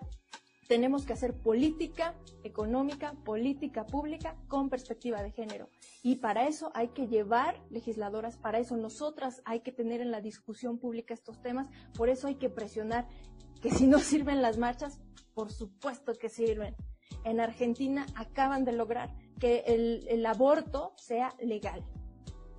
tenemos 0.67 1.05
que 1.05 1.13
hacer 1.13 1.33
política 1.33 2.15
económica, 2.43 3.13
política 3.23 3.85
pública 3.85 4.35
con 4.47 4.69
perspectiva 4.69 5.21
de 5.21 5.31
género. 5.31 5.69
Y 6.01 6.15
para 6.15 6.47
eso 6.47 6.71
hay 6.73 6.89
que 6.89 7.07
llevar 7.07 7.61
legisladoras, 7.69 8.37
para 8.37 8.59
eso 8.59 8.75
nosotras 8.77 9.41
hay 9.45 9.61
que 9.61 9.71
tener 9.71 10.01
en 10.01 10.11
la 10.11 10.21
discusión 10.21 10.79
pública 10.79 11.13
estos 11.13 11.41
temas, 11.41 11.67
por 11.95 12.09
eso 12.09 12.27
hay 12.27 12.35
que 12.35 12.49
presionar 12.49 13.07
que 13.61 13.71
si 13.71 13.87
no 13.87 13.99
sirven 13.99 14.41
las 14.41 14.57
marchas, 14.57 14.99
por 15.33 15.51
supuesto 15.51 16.13
que 16.13 16.29
sirven. 16.29 16.75
En 17.23 17.39
Argentina 17.39 18.05
acaban 18.15 18.65
de 18.65 18.71
lograr 18.71 19.13
que 19.39 19.63
el, 19.67 20.25
aborto 20.25 20.93
sea 20.97 21.33
legal. 21.39 21.83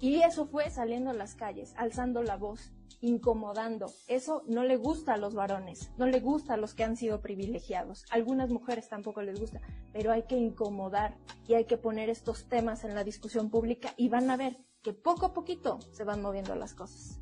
Y 0.01 0.23
eso 0.23 0.47
fue 0.47 0.71
saliendo 0.71 1.11
a 1.11 1.15
las 1.15 1.35
calles, 1.35 1.75
alzando 1.77 2.23
la 2.23 2.37
voz, 2.37 2.73
incomodando. 3.01 3.87
Eso 4.09 4.43
no 4.47 4.63
le 4.63 4.77
gusta 4.77 5.15
a 5.15 5.17
los 5.17 5.35
varones, 5.35 5.91
no 5.97 6.07
le 6.07 6.21
gusta 6.21 6.55
a 6.55 6.57
los 6.57 6.75
que 6.75 6.85
han 6.85 6.97
sido 6.97 7.21
privilegiados. 7.21 8.05
algunas 8.11 8.51
mujeres 8.51 8.89
tampoco 8.89 9.23
les 9.23 9.41
gusta, 9.41 9.61
pero 9.93 10.13
hay 10.13 10.25
que 10.25 10.37
incomodar 10.37 11.17
y 11.47 11.55
hay 11.55 11.65
que 11.65 11.79
poner 11.79 12.11
estos 12.11 12.49
temas 12.49 12.85
en 12.85 12.95
la 12.95 13.05
discusión 13.05 13.51
pública 13.51 13.95
y 13.97 14.09
van 14.09 14.31
a 14.31 14.37
ver 14.37 14.59
que 14.83 14.93
poco 14.93 15.27
a 15.27 15.33
poquito 15.33 15.81
se 15.93 16.05
van 16.05 16.23
moviendo 16.23 16.55
las 16.55 16.75
cosas. 16.75 17.21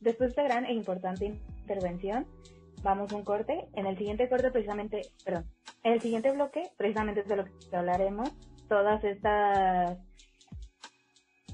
Después 0.00 0.28
de 0.28 0.42
esta 0.42 0.42
gran 0.42 0.66
e 0.66 0.72
importante 0.72 1.40
intervención, 1.60 2.26
vamos 2.84 3.12
un 3.12 3.24
corte. 3.24 3.66
En 3.74 3.86
el 3.86 3.98
siguiente 3.98 4.28
corte, 4.28 4.52
precisamente, 4.52 5.02
perdón, 5.24 5.46
en 5.82 5.94
el 5.94 6.00
siguiente 6.00 6.30
bloque, 6.30 6.62
precisamente 6.76 7.22
es 7.22 7.28
de 7.28 7.36
lo 7.36 7.44
que 7.44 7.76
hablaremos, 7.76 8.30
todas 8.68 9.02
estas 9.02 9.98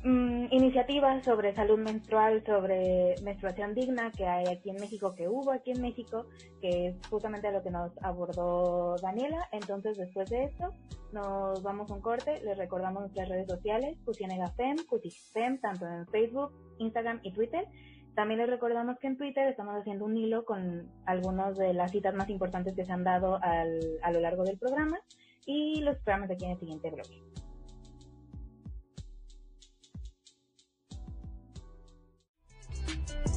mm, 0.02 0.46
iniciativas 0.50 1.24
sobre 1.24 1.54
salud 1.54 1.78
menstrual, 1.78 2.44
sobre 2.44 3.14
menstruación 3.22 3.74
digna 3.74 4.10
que 4.10 4.26
hay 4.26 4.46
aquí 4.48 4.70
en 4.70 4.76
México, 4.76 5.14
que 5.14 5.28
hubo 5.28 5.52
aquí 5.52 5.70
en 5.70 5.80
México, 5.80 6.26
que 6.60 6.88
es 6.88 6.96
justamente 7.08 7.50
lo 7.52 7.62
que 7.62 7.70
nos 7.70 7.92
abordó 8.02 8.96
Daniela. 9.00 9.48
Entonces, 9.52 9.96
después 9.96 10.28
de 10.30 10.44
esto, 10.44 10.74
nos 11.12 11.62
vamos 11.62 11.90
un 11.90 12.00
corte. 12.00 12.40
Les 12.42 12.58
recordamos 12.58 13.02
nuestras 13.02 13.28
redes 13.28 13.46
sociales, 13.46 13.96
Cutinegafem, 14.04 14.76
Cutifem, 14.88 15.60
tanto 15.60 15.86
en 15.86 16.06
Facebook, 16.08 16.52
Instagram 16.78 17.20
y 17.22 17.32
Twitter. 17.32 17.66
También 18.14 18.40
les 18.40 18.50
recordamos 18.50 18.98
que 18.98 19.06
en 19.06 19.16
Twitter 19.16 19.48
estamos 19.48 19.74
haciendo 19.76 20.04
un 20.04 20.16
hilo 20.16 20.44
con 20.44 20.90
algunas 21.06 21.56
de 21.56 21.72
las 21.72 21.90
citas 21.90 22.14
más 22.14 22.28
importantes 22.28 22.74
que 22.74 22.84
se 22.84 22.92
han 22.92 23.04
dado 23.04 23.38
a 23.42 24.10
lo 24.12 24.20
largo 24.20 24.44
del 24.44 24.58
programa 24.58 24.98
y 25.46 25.80
los 25.80 25.96
esperamos 25.96 26.30
aquí 26.30 26.44
en 26.44 26.50
el 26.52 26.58
siguiente 26.58 26.90
bloque. 26.90 27.22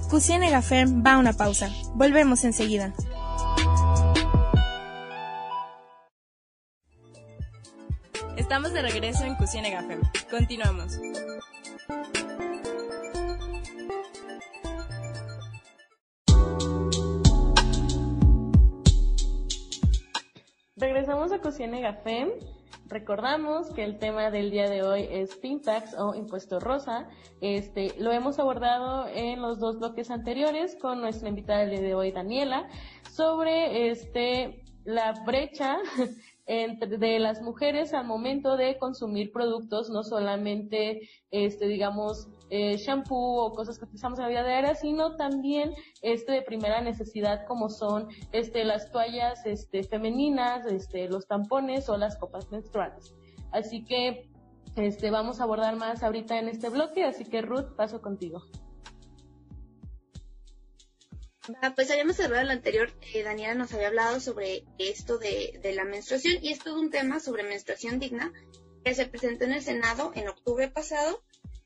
Cusine 0.10 0.52
Gafer 0.52 0.88
va 0.88 1.14
a 1.14 1.18
una 1.18 1.34
pausa. 1.34 1.70
Volvemos 1.96 2.44
enseguida. 2.44 2.94
Estamos 8.38 8.74
de 8.74 8.84
regreso 8.84 9.24
en 9.24 9.36
Cusine 9.36 9.72
Gafer. 9.72 10.00
Continuamos. 10.30 11.00
Cocina 21.44 21.78
Gafem. 21.82 22.30
Recordamos 22.88 23.70
que 23.72 23.84
el 23.84 24.00
tema 24.00 24.32
del 24.32 24.50
día 24.50 24.70
de 24.70 24.82
hoy 24.82 25.06
es 25.12 25.36
Pintax 25.36 25.94
o 26.00 26.16
impuesto 26.16 26.62
rosa. 26.62 27.10
Este, 27.42 27.94
lo 28.00 28.14
hemos 28.14 28.40
abordado 28.40 29.08
en 29.10 29.42
los 29.42 29.60
dos 29.60 29.78
bloques 29.78 30.10
anteriores 30.10 30.78
con 30.82 31.02
nuestra 31.02 31.28
invitada 31.28 31.60
del 31.60 31.72
día 31.72 31.82
de 31.82 31.96
hoy, 31.96 32.12
Daniela, 32.14 32.70
sobre 33.12 33.90
este, 33.90 34.64
la 34.86 35.12
brecha 35.26 35.80
entre, 36.46 36.98
de 36.98 37.20
las 37.20 37.42
mujeres 37.42 37.94
al 37.94 38.06
momento 38.06 38.58
de 38.58 38.78
consumir 38.78 39.32
productos, 39.32 39.90
no 39.90 40.04
solamente, 40.04 41.10
este, 41.32 41.68
digamos, 41.68 42.28
eh, 42.50 42.78
shampoo 42.78 43.46
o 43.46 43.54
cosas 43.54 43.80
que 43.80 43.86
utilizamos 43.86 44.20
en 44.20 44.24
la 44.24 44.30
vida 44.30 44.44
diaria, 44.44 44.76
sino 44.76 45.16
también 45.16 45.74
este 46.02 46.34
de 46.34 46.42
primera 46.42 46.82
necesidad 46.82 47.46
como 47.48 47.70
son 47.70 48.08
este 48.32 48.64
las 48.64 48.92
toallas 48.92 49.46
este 49.46 49.84
femeninas, 49.84 50.66
este 50.66 51.08
los 51.08 51.26
tampones 51.28 51.90
o 51.90 51.98
las 51.98 52.18
copas 52.18 52.52
menstruales. 52.52 53.16
Así 53.52 53.84
que 53.84 54.30
este 54.76 55.12
vamos 55.12 55.40
a 55.40 55.44
abordar 55.44 55.78
más 55.78 56.04
ahorita 56.04 56.38
en 56.38 56.50
este 56.50 56.70
bloque, 56.70 57.04
así 57.04 57.26
que 57.26 57.42
Ruth, 57.42 57.76
paso 57.76 58.02
contigo. 58.02 58.44
Ah, 61.62 61.74
pues 61.76 61.92
habíamos 61.92 62.18
en 62.20 62.32
la 62.32 62.54
anterior, 62.54 62.90
eh, 63.14 63.22
Daniela 63.22 63.54
nos 63.54 63.74
había 63.74 63.88
hablado 63.88 64.22
sobre 64.22 64.64
esto 64.78 65.18
de, 65.18 65.60
la 65.76 65.84
menstruación 65.84 66.38
y 66.42 66.54
es 66.54 66.60
todo 66.60 66.80
un 66.80 66.90
tema 66.90 67.20
sobre 67.20 67.44
menstruación 67.44 68.00
digna 68.00 68.32
que 68.86 68.96
se 68.96 69.08
presentó 69.08 69.44
en 69.44 69.52
el 69.52 69.62
Senado 69.62 70.14
en 70.16 70.30
octubre 70.30 70.70
pasado 70.70 71.22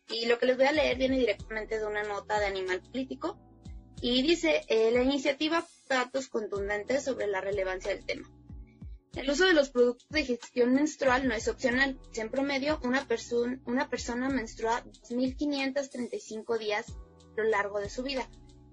y 0.09 0.25
lo 0.25 0.39
que 0.39 0.47
les 0.47 0.57
voy 0.57 0.65
a 0.65 0.71
leer 0.71 0.97
viene 0.97 1.19
directamente 1.19 1.77
de 1.77 1.85
una 1.85 2.01
nota 2.01 2.39
de 2.39 2.47
Animal 2.47 2.81
Político 2.81 3.37
y 4.01 4.23
dice 4.23 4.63
eh, 4.67 4.89
la 4.91 5.03
iniciativa 5.03 5.63
datos 5.87 6.27
contundentes 6.27 7.03
sobre 7.03 7.27
la 7.27 7.41
relevancia 7.41 7.93
del 7.93 8.03
tema. 8.03 8.27
El 9.13 9.29
uso 9.29 9.45
de 9.45 9.53
los 9.53 9.69
productos 9.69 10.07
de 10.09 10.25
gestión 10.25 10.73
menstrual 10.73 11.27
no 11.27 11.35
es 11.35 11.47
opcional. 11.47 11.99
En 12.15 12.29
promedio, 12.29 12.79
una, 12.83 13.07
una 13.65 13.89
persona 13.89 14.29
menstrua 14.29 14.83
2.535 14.83 16.57
días 16.57 16.89
a 16.89 17.41
lo 17.41 17.43
largo 17.43 17.79
de 17.79 17.89
su 17.89 18.01
vida 18.01 18.27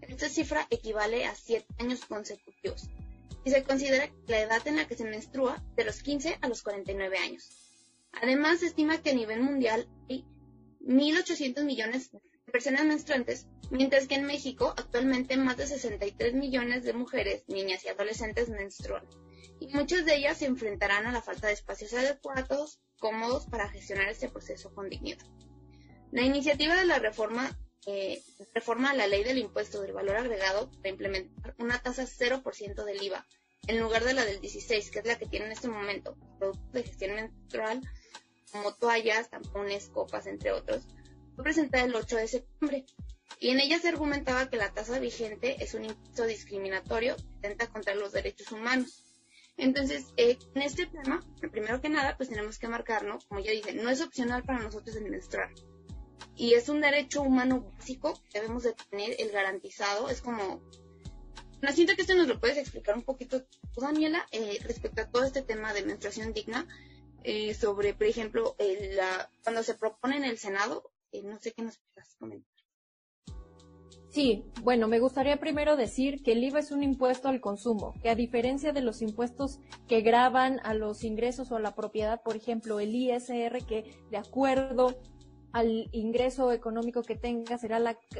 esta 0.08 0.28
cifra 0.28 0.66
equivale 0.70 1.26
a 1.26 1.34
7 1.34 1.66
años 1.78 2.04
consecutivos 2.04 2.88
y 3.44 3.50
se 3.50 3.62
considera 3.62 4.10
la 4.26 4.40
edad 4.40 4.66
en 4.66 4.76
la 4.76 4.86
que 4.86 4.96
se 4.96 5.04
menstrua 5.04 5.62
de 5.76 5.84
los 5.84 6.02
15 6.02 6.38
a 6.40 6.48
los 6.48 6.62
49 6.62 7.18
años. 7.18 7.50
Además, 8.12 8.60
se 8.60 8.66
estima 8.66 9.02
que 9.02 9.10
a 9.10 9.14
nivel 9.14 9.42
mundial 9.42 9.88
hay 10.08 10.24
1.800 10.80 11.64
millones 11.64 12.10
de 12.12 12.20
personas 12.50 12.86
menstruantes, 12.86 13.46
mientras 13.70 14.06
que 14.06 14.14
en 14.14 14.24
México 14.24 14.72
actualmente 14.76 15.36
más 15.36 15.56
de 15.56 15.66
63 15.66 16.34
millones 16.34 16.84
de 16.84 16.92
mujeres, 16.92 17.44
niñas 17.48 17.84
y 17.84 17.88
adolescentes 17.88 18.48
menstruan, 18.48 19.04
y 19.60 19.68
muchas 19.68 20.04
de 20.04 20.16
ellas 20.16 20.38
se 20.38 20.46
enfrentarán 20.46 21.06
a 21.06 21.12
la 21.12 21.22
falta 21.22 21.48
de 21.48 21.54
espacios 21.54 21.92
adecuados, 21.94 22.80
cómodos 22.98 23.46
para 23.46 23.68
gestionar 23.68 24.08
este 24.08 24.28
proceso 24.28 24.72
con 24.74 24.88
dignidad. 24.88 25.26
La 26.12 26.22
iniciativa 26.22 26.76
de 26.76 26.86
la 26.86 26.98
reforma 26.98 27.58
eh, 27.86 28.22
reforma 28.54 28.94
la 28.94 29.06
ley 29.06 29.24
del 29.24 29.38
impuesto 29.38 29.80
del 29.80 29.92
valor 29.92 30.16
agregado 30.16 30.70
para 30.70 30.88
implementar 30.88 31.54
una 31.58 31.80
tasa 31.80 32.04
0% 32.04 32.84
del 32.84 33.02
IVA 33.02 33.26
en 33.66 33.80
lugar 33.80 34.04
de 34.04 34.14
la 34.14 34.24
del 34.24 34.40
16, 34.40 34.90
que 34.90 34.98
es 34.98 35.06
la 35.06 35.18
que 35.18 35.26
tiene 35.26 35.46
en 35.46 35.52
este 35.52 35.68
momento, 35.68 36.16
productos 36.38 36.72
de 36.72 36.82
gestión 36.82 37.14
menstrual 37.14 37.80
como 38.52 38.74
toallas, 38.74 39.30
tampones, 39.30 39.88
copas, 39.88 40.26
entre 40.26 40.52
otros, 40.52 40.84
fue 41.34 41.44
presentada 41.44 41.84
el 41.84 41.94
8 41.94 42.16
de 42.16 42.28
septiembre. 42.28 42.84
Y 43.40 43.50
en 43.50 43.58
ella 43.58 43.78
se 43.80 43.88
argumentaba 43.88 44.48
que 44.48 44.56
la 44.56 44.72
tasa 44.72 44.98
vigente 45.00 45.56
es 45.62 45.74
un 45.74 45.86
impuesto 45.86 46.24
discriminatorio 46.24 47.16
que 47.16 47.48
atenta 47.48 47.66
contra 47.66 47.94
los 47.94 48.12
derechos 48.12 48.52
humanos. 48.52 49.02
Entonces, 49.56 50.06
eh, 50.16 50.38
en 50.54 50.62
este 50.62 50.86
tema, 50.86 51.24
primero 51.50 51.80
que 51.80 51.88
nada, 51.88 52.16
pues 52.16 52.28
tenemos 52.28 52.58
que 52.58 52.68
marcarnos, 52.68 53.24
como 53.26 53.40
ya 53.40 53.50
dije, 53.50 53.72
no 53.72 53.90
es 53.90 54.00
opcional 54.00 54.44
para 54.44 54.60
nosotros 54.60 54.94
el 54.96 55.10
menstruar 55.10 55.50
y 56.36 56.54
es 56.54 56.68
un 56.68 56.80
derecho 56.80 57.22
humano 57.22 57.72
básico 57.78 58.20
que 58.30 58.40
debemos 58.40 58.62
de 58.64 58.74
tener 58.90 59.16
el 59.18 59.30
garantizado. 59.30 60.08
Es 60.08 60.20
como, 60.20 60.62
me 61.60 61.72
siento 61.72 61.94
que 61.94 62.02
esto 62.02 62.14
nos 62.14 62.28
lo 62.28 62.40
puedes 62.40 62.58
explicar 62.58 62.96
un 62.96 63.02
poquito 63.02 63.44
Daniela, 63.76 64.26
eh, 64.32 64.58
respecto 64.62 65.02
a 65.02 65.10
todo 65.10 65.24
este 65.24 65.42
tema 65.42 65.72
de 65.72 65.84
menstruación 65.84 66.32
digna, 66.32 66.66
eh, 67.22 67.54
sobre, 67.54 67.94
por 67.94 68.06
ejemplo, 68.06 68.56
cuando 69.42 69.62
se 69.62 69.74
propone 69.74 70.16
en 70.16 70.24
el 70.24 70.38
Senado 70.38 70.90
no 71.22 71.38
sé 71.38 71.52
qué 71.52 71.62
nos 71.62 71.78
quieras 71.78 72.16
comentar. 72.18 72.50
Sí, 74.08 74.44
bueno, 74.62 74.86
me 74.86 75.00
gustaría 75.00 75.40
primero 75.40 75.76
decir 75.76 76.22
que 76.22 76.32
el 76.32 76.44
IVA 76.44 76.60
es 76.60 76.70
un 76.70 76.84
impuesto 76.84 77.28
al 77.28 77.40
consumo, 77.40 77.94
que 78.00 78.10
a 78.10 78.14
diferencia 78.14 78.72
de 78.72 78.80
los 78.80 79.02
impuestos 79.02 79.58
que 79.88 80.02
graban 80.02 80.60
a 80.62 80.72
los 80.72 81.02
ingresos 81.02 81.50
o 81.50 81.56
a 81.56 81.60
la 81.60 81.74
propiedad, 81.74 82.22
por 82.22 82.36
ejemplo, 82.36 82.78
el 82.78 82.94
ISR, 82.94 83.66
que 83.66 84.04
de 84.10 84.16
acuerdo 84.16 84.96
al 85.54 85.88
ingreso 85.92 86.50
económico 86.50 87.02
que 87.02 87.14
tengas 87.14 87.60
será 87.60 87.78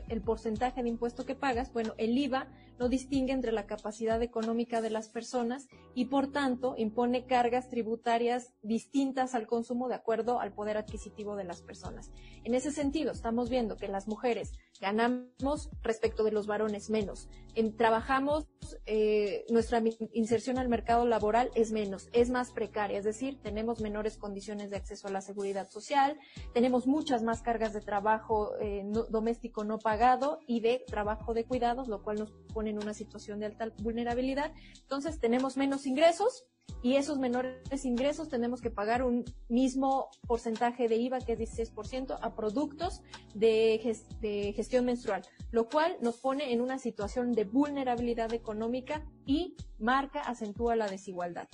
el 0.09 0.21
porcentaje 0.21 0.85
de 0.85 0.89
impuesto 0.89 1.27
que 1.27 1.35
pagas, 1.35 1.73
bueno, 1.73 1.93
el 1.99 2.17
IVA 2.17 2.47
no 2.79 2.89
distingue 2.89 3.33
entre 3.33 3.53
la 3.53 3.67
capacidad 3.67 4.23
económica 4.23 4.81
de 4.81 4.91
las 4.91 5.09
personas 5.09 5.69
y 5.95 6.07
por 6.07 6.33
tanto 6.33 6.75
impone 6.77 7.27
cargas 7.27 7.69
tributarias 7.69 8.53
distintas 8.63 9.35
al 9.35 9.47
consumo 9.47 9.89
de 9.89 9.95
acuerdo 9.95 10.41
al 10.41 10.53
poder 10.53 10.77
adquisitivo 10.77 11.37
de 11.37 11.45
las 11.45 11.63
personas. 11.63 12.11
En 12.45 12.55
ese 12.55 12.71
sentido, 12.71 13.13
estamos 13.13 13.49
viendo 13.49 13.77
que 13.77 13.89
las 13.89 14.09
mujeres 14.09 14.53
ganamos 14.81 15.71
respecto 15.83 16.25
de 16.25 16.33
los 16.33 16.47
varones 16.47 16.91
menos. 16.91 17.29
En, 17.55 17.77
trabajamos, 17.77 18.47
eh, 18.87 19.45
nuestra 19.49 19.83
inserción 20.13 20.59
al 20.59 20.69
mercado 20.69 21.07
laboral 21.07 21.51
es 21.55 21.73
menos, 21.73 22.09
es 22.13 22.31
más 22.31 22.51
precaria, 22.51 22.99
es 22.99 23.05
decir, 23.05 23.41
tenemos 23.43 23.81
menores 23.81 24.17
condiciones 24.17 24.71
de 24.71 24.77
acceso 24.77 25.09
a 25.09 25.11
la 25.13 25.21
seguridad 25.21 25.71
social, 25.71 26.19
tenemos 26.53 26.87
muchas 26.87 27.23
más 27.23 27.43
cargas 27.43 27.73
de 27.73 27.81
trabajo 27.81 28.53
eh, 28.61 28.85
doméstico 29.11 29.65
no 29.65 29.79
pagado 29.79 30.41
y 30.47 30.61
de 30.61 30.85
trabajo 30.87 31.35
de 31.35 31.45
cuidados, 31.45 31.89
lo 31.89 32.03
cual 32.03 32.19
nos 32.19 32.33
pone 32.53 32.64
en 32.67 32.79
una 32.79 32.95
situación 32.95 33.41
de 33.41 33.47
alta 33.47 33.73
vulnerabilidad. 33.79 34.53
Entonces 34.83 35.19
tenemos 35.21 35.57
menos 35.57 35.87
ingresos 35.87 36.47
y 36.83 36.97
esos 36.97 37.19
menores 37.19 37.85
ingresos 37.85 38.29
tenemos 38.29 38.61
que 38.61 38.71
pagar 38.71 39.03
un 39.03 39.25
mismo 39.49 40.11
porcentaje 40.27 40.89
de 40.89 40.97
IVA, 40.97 41.21
que 41.21 41.33
es 41.33 41.59
16%, 41.59 42.19
a 42.21 42.35
productos 42.35 43.03
de, 43.35 43.97
de 44.21 44.53
gestión 44.55 44.85
menstrual, 44.85 45.23
lo 45.51 45.69
cual 45.69 45.97
nos 46.03 46.19
pone 46.19 46.53
en 46.53 46.61
una 46.61 46.79
situación 46.79 47.33
de 47.33 47.45
vulnerabilidad 47.45 48.33
económica 48.35 49.07
y 49.25 49.57
marca, 49.79 50.21
acentúa 50.21 50.77
la 50.77 50.87
desigualdad. 50.87 51.49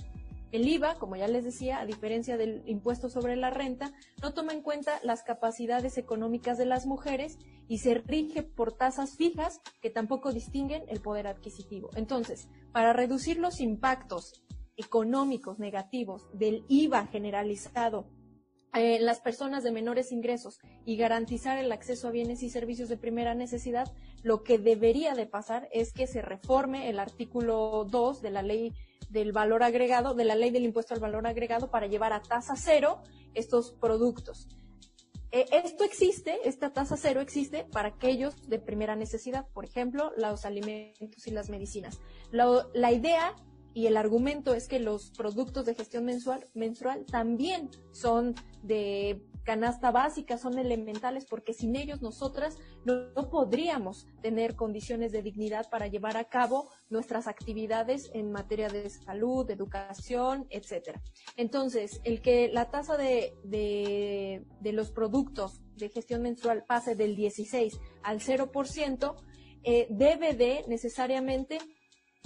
El 0.53 0.67
IVA, 0.69 0.97
como 0.97 1.17
ya 1.17 1.29
les 1.29 1.45
decía, 1.45 1.81
a 1.81 1.87
diferencia 1.87 2.37
del 2.37 2.63
impuesto 2.67 3.09
sobre 3.09 3.37
la 3.37 3.51
renta, 3.51 3.93
no 4.21 4.35
toma 4.35 4.53
en 4.53 4.63
cuenta 4.63 4.99
las 5.05 5.23
capacidades 5.23 5.97
económicas 5.97 6.59
de 6.59 6.67
las 6.67 6.87
mujeres 6.87 7.39
y 7.69 7.79
se 7.79 7.95
rige 7.95 8.43
por 8.43 8.73
tasas 8.73 9.17
fijas 9.17 9.61
que 9.81 9.91
tampoco 9.91 10.33
distinguen 10.33 10.85
el 10.89 11.01
poder 11.01 11.29
adquisitivo. 11.29 11.91
Entonces, 11.95 12.49
para 12.73 12.93
reducir 12.93 13.39
los 13.39 13.61
impactos 13.61 14.43
económicos 14.77 15.59
negativos 15.59 16.27
del 16.33 16.65
IVA 16.69 17.07
generalizado 17.07 18.09
en 18.73 19.05
las 19.05 19.21
personas 19.21 19.65
de 19.65 19.73
menores 19.73 20.13
ingresos 20.13 20.59
y 20.85 20.97
garantizar 20.97 21.59
el 21.59 21.73
acceso 21.73 22.09
a 22.09 22.13
bienes 22.13 22.43
y 22.43 22.51
servicios 22.51 22.89
de 22.89 22.97
primera 22.97 23.35
necesidad, 23.35 23.93
lo 24.23 24.43
que 24.43 24.59
debería 24.59 25.15
de 25.15 25.27
pasar 25.27 25.69
es 25.73 25.93
que 25.93 26.07
se 26.07 26.23
reforme 26.23 26.89
el 26.89 26.99
artículo 26.99 27.85
2 27.89 28.23
de 28.23 28.31
la 28.31 28.43
ley 28.43 28.73
del 29.11 29.33
valor 29.33 29.63
agregado, 29.63 30.15
de 30.15 30.25
la 30.25 30.35
ley 30.35 30.51
del 30.51 30.65
impuesto 30.65 30.95
al 30.95 31.01
valor 31.01 31.27
agregado 31.27 31.71
para 31.71 31.87
llevar 31.87 32.13
a 32.13 32.23
tasa 32.23 32.55
cero 32.57 33.03
estos 33.35 33.73
productos. 33.73 34.49
Eh, 35.33 35.47
esto 35.53 35.85
existe, 35.85 36.49
esta 36.49 36.73
tasa 36.73 36.97
cero 36.97 37.21
existe 37.21 37.65
para 37.65 37.89
aquellos 37.91 38.49
de 38.49 38.59
primera 38.59 38.97
necesidad, 38.97 39.47
por 39.53 39.65
ejemplo, 39.65 40.13
los 40.17 40.45
alimentos 40.45 41.27
y 41.27 41.31
las 41.31 41.51
medicinas. 41.51 42.01
La, 42.33 42.93
idea 42.93 43.37
y 43.73 43.87
el 43.87 43.97
argumento 43.97 44.55
es 44.55 44.67
que 44.67 44.81
los 44.81 45.11
productos 45.11 45.67
de 45.67 45.77
gestión 45.77 46.05
mensual, 46.05 46.47
menstrual 46.55 47.05
también 47.07 47.71
son 47.93 48.35
de 48.63 49.23
canasta 49.45 49.91
básica, 49.91 50.39
son 50.39 50.59
elementales, 50.59 51.25
porque 51.25 51.53
sin 51.53 51.77
ellos 51.77 52.03
nosotras 52.03 52.59
no, 52.85 53.13
podríamos 53.31 54.07
tener 54.23 54.57
condiciones 54.57 55.13
de 55.13 55.23
dignidad 55.23 55.69
para 55.71 55.87
llevar 55.87 56.17
a 56.17 56.25
cabo 56.25 56.69
nuestras 56.89 57.27
actividades 57.27 58.11
en 58.15 58.33
materia 58.33 58.69
de 58.69 58.89
salud, 58.91 59.51
educación, 59.51 60.47
etcétera. 60.51 61.01
Entonces, 61.37 62.01
el 62.05 62.23
que 62.23 62.51
la 62.53 62.71
tasa 62.71 62.97
de, 62.97 63.35
de, 63.45 64.73
los 64.73 64.91
productos 64.91 65.61
de 65.77 65.89
gestión 65.89 66.23
menstrual 66.23 66.65
pase 66.65 66.95
del 66.95 67.17
16 67.17 67.79
al 68.03 68.21
0%, 68.21 69.17
eh, 69.63 69.87
debe 69.91 70.33
de 70.33 70.65
necesariamente 70.69 71.59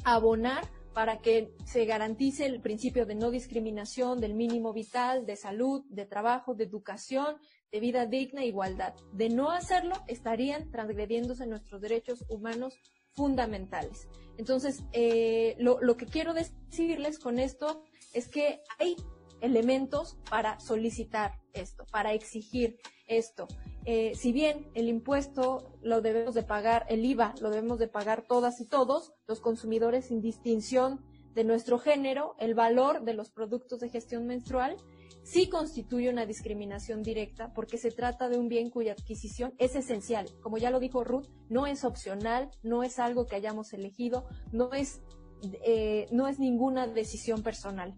abonar 0.04 0.64
para 0.94 1.18
que 1.18 1.52
se 1.66 1.84
garantice 1.84 2.46
el 2.46 2.60
principio 2.60 3.04
de 3.04 3.16
no 3.16 3.30
discriminación, 3.30 4.20
del 4.20 4.34
mínimo 4.34 4.72
vital, 4.72 5.26
de 5.26 5.36
salud, 5.36 5.82
de 5.88 6.06
trabajo, 6.06 6.54
de 6.54 6.64
educación, 6.64 7.36
de 7.72 7.80
vida 7.80 8.06
digna 8.06 8.42
e 8.42 8.46
igualdad. 8.46 8.94
De 9.12 9.28
no 9.28 9.50
hacerlo, 9.50 9.96
estarían 10.06 10.70
transgrediéndose 10.70 11.46
nuestros 11.46 11.80
derechos 11.80 12.24
humanos 12.28 12.78
fundamentales. 13.10 14.08
Entonces, 14.38 14.84
eh, 14.92 15.56
lo, 15.58 15.80
lo 15.80 15.96
que 15.96 16.06
quiero 16.06 16.32
decirles 16.32 17.18
con 17.18 17.40
esto 17.40 17.82
es 18.12 18.28
que 18.28 18.60
hay 18.78 18.96
elementos 19.40 20.16
para 20.30 20.60
solicitar 20.60 21.40
esto, 21.52 21.84
para 21.90 22.12
exigir 22.12 22.78
esto. 23.06 23.48
Eh, 23.86 24.14
si 24.14 24.32
bien 24.32 24.70
el 24.74 24.88
impuesto 24.88 25.76
lo 25.82 26.00
debemos 26.00 26.34
de 26.34 26.42
pagar, 26.42 26.86
el 26.88 27.04
IVA 27.04 27.34
lo 27.40 27.50
debemos 27.50 27.78
de 27.78 27.88
pagar 27.88 28.24
todas 28.26 28.60
y 28.60 28.66
todos, 28.66 29.12
los 29.26 29.40
consumidores 29.40 30.06
sin 30.06 30.22
distinción 30.22 31.04
de 31.34 31.44
nuestro 31.44 31.78
género, 31.78 32.34
el 32.38 32.54
valor 32.54 33.02
de 33.02 33.12
los 33.12 33.30
productos 33.30 33.80
de 33.80 33.90
gestión 33.90 34.26
menstrual 34.26 34.76
sí 35.22 35.48
constituye 35.48 36.08
una 36.08 36.26
discriminación 36.26 37.02
directa 37.02 37.52
porque 37.52 37.76
se 37.76 37.90
trata 37.90 38.28
de 38.28 38.38
un 38.38 38.48
bien 38.48 38.70
cuya 38.70 38.92
adquisición 38.92 39.52
es 39.58 39.74
esencial. 39.74 40.30
Como 40.40 40.58
ya 40.58 40.70
lo 40.70 40.80
dijo 40.80 41.02
Ruth, 41.02 41.26
no 41.48 41.66
es 41.66 41.84
opcional, 41.84 42.50
no 42.62 42.84
es 42.84 42.98
algo 42.98 43.26
que 43.26 43.36
hayamos 43.36 43.72
elegido, 43.72 44.26
no 44.52 44.72
es, 44.72 45.02
eh, 45.42 46.06
no 46.10 46.28
es 46.28 46.38
ninguna 46.38 46.86
decisión 46.86 47.42
personal. 47.42 47.94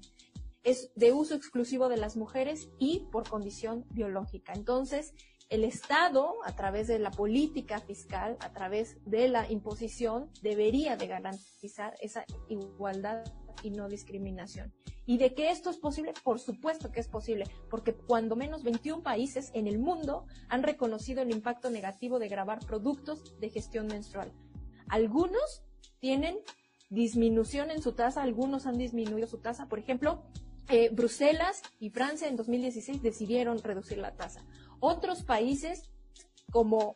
Es 0.63 0.91
de 0.97 1.13
uso 1.13 1.35
exclusivo 1.35 1.89
de 1.89 1.97
las 1.97 2.17
mujeres 2.17 2.71
y 2.79 3.07
por 3.13 3.29
condición 3.29 3.85
biológica. 3.91 4.53
Entonces, 4.53 5.13
el 5.49 5.65
Estado, 5.65 6.35
a 6.45 6.57
través 6.57 6.89
de 6.89 6.99
la 6.99 7.11
política 7.11 7.79
fiscal, 7.79 8.37
a 8.41 8.53
través 8.53 8.97
de 9.05 9.29
la 9.29 9.51
imposición, 9.51 10.31
debería 10.43 10.97
de 10.97 11.07
garantizar 11.07 11.95
esa 12.01 12.25
igualdad 12.49 13.25
y 13.63 13.71
no 13.71 13.89
discriminación. 13.89 14.73
¿Y 15.07 15.19
de 15.19 15.35
que 15.35 15.51
esto 15.51 15.71
es 15.71 15.77
posible? 15.77 16.13
Por 16.25 16.41
supuesto 16.41 16.91
que 16.91 16.99
es 16.99 17.07
posible, 17.07 17.45
porque 17.71 17.95
cuando 17.95 18.35
menos 18.35 18.65
21 18.65 19.05
países 19.05 19.53
en 19.55 19.69
el 19.69 19.79
mundo 19.79 20.27
han 20.49 20.65
reconocido 20.65 21.23
el 21.23 21.31
impacto 21.31 21.71
negativo 21.71 22.19
de 22.19 22.29
grabar 22.29 22.59
productos 22.67 23.39
de 23.39 23.51
gestión 23.51 23.87
menstrual. 23.87 24.33
Algunos 24.89 25.63
tienen 26.01 26.39
disminución 26.91 27.71
en 27.71 27.83
su 27.83 27.93
tasa, 27.93 28.23
algunos 28.23 28.67
han 28.67 28.79
disminuido 28.79 29.29
su 29.29 29.39
tasa. 29.39 29.69
Por 29.69 29.79
ejemplo, 29.79 30.25
eh, 30.69 30.91
Bruselas 30.93 31.63
y 31.79 31.91
Francia 31.91 32.27
en 32.27 32.37
2016 32.37 33.01
decidieron 33.01 33.63
reducir 33.63 33.99
la 33.99 34.17
tasa. 34.17 34.45
Otros 34.81 35.23
países 35.23 35.91
como 36.51 36.95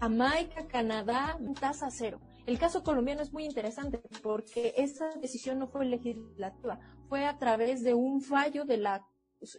Jamaica, 0.00 0.66
Canadá, 0.66 1.38
tasa 1.60 1.90
cero. 1.90 2.20
El 2.46 2.58
caso 2.58 2.82
colombiano 2.82 3.22
es 3.22 3.32
muy 3.32 3.44
interesante 3.44 4.00
porque 4.22 4.74
esa 4.76 5.08
decisión 5.20 5.58
no 5.58 5.66
fue 5.66 5.86
legislativa, 5.86 6.78
fue 7.08 7.24
a 7.24 7.38
través 7.38 7.82
de 7.82 7.94
un 7.94 8.20
fallo 8.20 8.64
de 8.64 8.76
la 8.76 9.06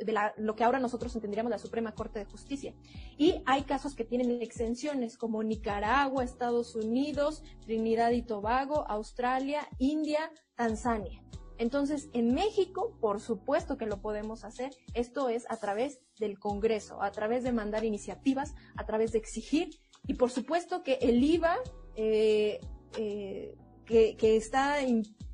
de 0.04 0.14
la, 0.14 0.34
lo 0.38 0.56
que 0.56 0.64
ahora 0.64 0.80
nosotros 0.80 1.16
entenderíamos 1.16 1.52
la 1.52 1.60
Suprema 1.60 1.94
Corte 1.94 2.20
de 2.20 2.26
Justicia. 2.26 2.74
Y 3.18 3.42
hay 3.46 3.64
casos 3.64 3.96
que 3.96 4.04
tienen 4.04 4.42
exenciones 4.42 5.18
como 5.18 5.44
Nicaragua, 5.44 6.24
Estados 6.24 6.76
Unidos, 6.76 7.44
Trinidad 7.62 8.12
y 8.12 8.24
Tobago, 8.24 8.88
Australia, 8.88 9.68
India, 9.78 10.32
Tanzania. 10.56 11.22
Entonces, 11.58 12.10
en 12.14 12.34
México, 12.34 12.98
por 13.00 13.20
supuesto 13.22 13.78
que 13.78 13.86
lo 13.86 14.02
podemos 14.02 14.44
hacer. 14.44 14.72
Esto 14.94 15.30
es 15.30 15.46
a 15.50 15.58
través 15.58 16.00
del 16.20 16.40
Congreso, 16.40 17.02
a 17.02 17.12
través 17.12 17.44
de 17.44 17.52
mandar 17.52 17.86
iniciativas, 17.86 18.56
a 18.76 18.86
través 18.86 19.12
de 19.12 19.20
exigir. 19.20 19.70
Y 20.08 20.16
por 20.16 20.32
supuesto 20.32 20.84
que 20.84 21.00
el 21.02 21.24
IVA 21.24 21.58
eh, 21.96 22.60
eh, 22.98 23.56
que, 23.86 24.36
está 24.36 24.78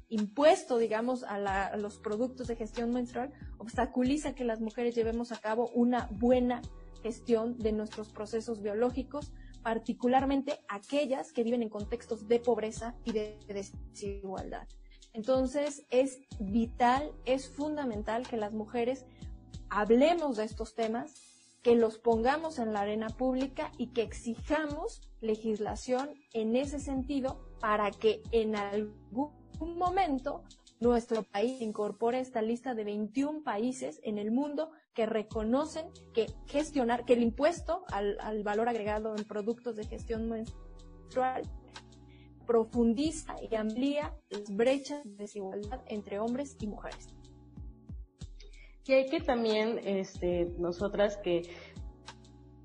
impuesto, 0.09 0.77
digamos, 0.77 1.23
a, 1.23 1.77
los 1.77 1.97
productos 1.99 2.47
de 2.47 2.55
gestión 2.55 2.91
menstrual, 2.91 3.31
obstaculiza 3.57 4.35
que 4.35 4.43
las 4.43 4.59
mujeres 4.59 4.93
llevemos 4.93 5.31
a 5.31 5.37
cabo 5.37 5.69
una 5.73 6.07
buena 6.11 6.61
gestión 7.01 7.57
de 7.57 7.71
nuestros 7.71 8.09
procesos 8.09 8.61
biológicos, 8.61 9.31
particularmente 9.63 10.59
aquellas 10.67 11.31
que 11.31 11.43
viven 11.43 11.63
en 11.63 11.69
contextos 11.69 12.27
de 12.27 12.39
pobreza 12.39 12.95
y 13.05 13.13
de 13.13 13.39
desigualdad. 13.47 14.67
Entonces 15.13 15.85
es 15.89 16.19
vital, 16.39 17.11
es 17.25 17.49
fundamental 17.49 18.27
que 18.27 18.37
las 18.37 18.53
mujeres 18.53 19.05
hablemos 19.69 20.37
de 20.37 20.45
estos 20.45 20.73
temas, 20.73 21.13
que 21.61 21.75
los 21.75 21.99
pongamos 21.99 22.59
en 22.59 22.73
la 22.73 22.81
arena 22.81 23.09
pública 23.09 23.71
y 23.77 23.87
que 23.87 24.01
exijamos 24.01 25.01
legislación 25.19 26.09
en 26.33 26.55
ese 26.55 26.79
sentido 26.79 27.39
para 27.59 27.91
que 27.91 28.21
en 28.31 28.55
algún 28.55 29.31
momento 29.59 30.43
nuestro 30.79 31.21
país 31.21 31.61
incorpora 31.61 32.19
esta 32.19 32.41
lista 32.41 32.73
de 32.73 32.83
21 32.83 33.43
países 33.43 33.99
en 34.03 34.17
el 34.17 34.31
mundo 34.31 34.71
que 34.95 35.05
reconocen 35.05 35.85
que 36.13 36.25
gestionar, 36.47 37.05
que 37.05 37.13
el 37.13 37.21
impuesto 37.21 37.83
al, 37.91 38.17
al 38.21 38.41
valor 38.43 38.67
agregado 38.67 39.15
en 39.15 39.23
productos 39.25 39.75
de 39.75 39.85
gestión 39.85 40.27
menstrual 40.27 41.43
profundiza 42.45 43.35
y 43.49 43.55
amplía 43.55 44.13
las 44.29 44.55
brechas 44.55 45.03
de 45.03 45.15
desigualdad 45.15 45.81
entre 45.87 46.19
hombres 46.19 46.57
y 46.59 46.67
mujeres. 46.67 47.07
Y 48.85 48.93
hay 48.93 49.09
que 49.09 49.21
también, 49.21 49.79
este, 49.85 50.53
nosotras 50.57 51.17
que 51.17 51.43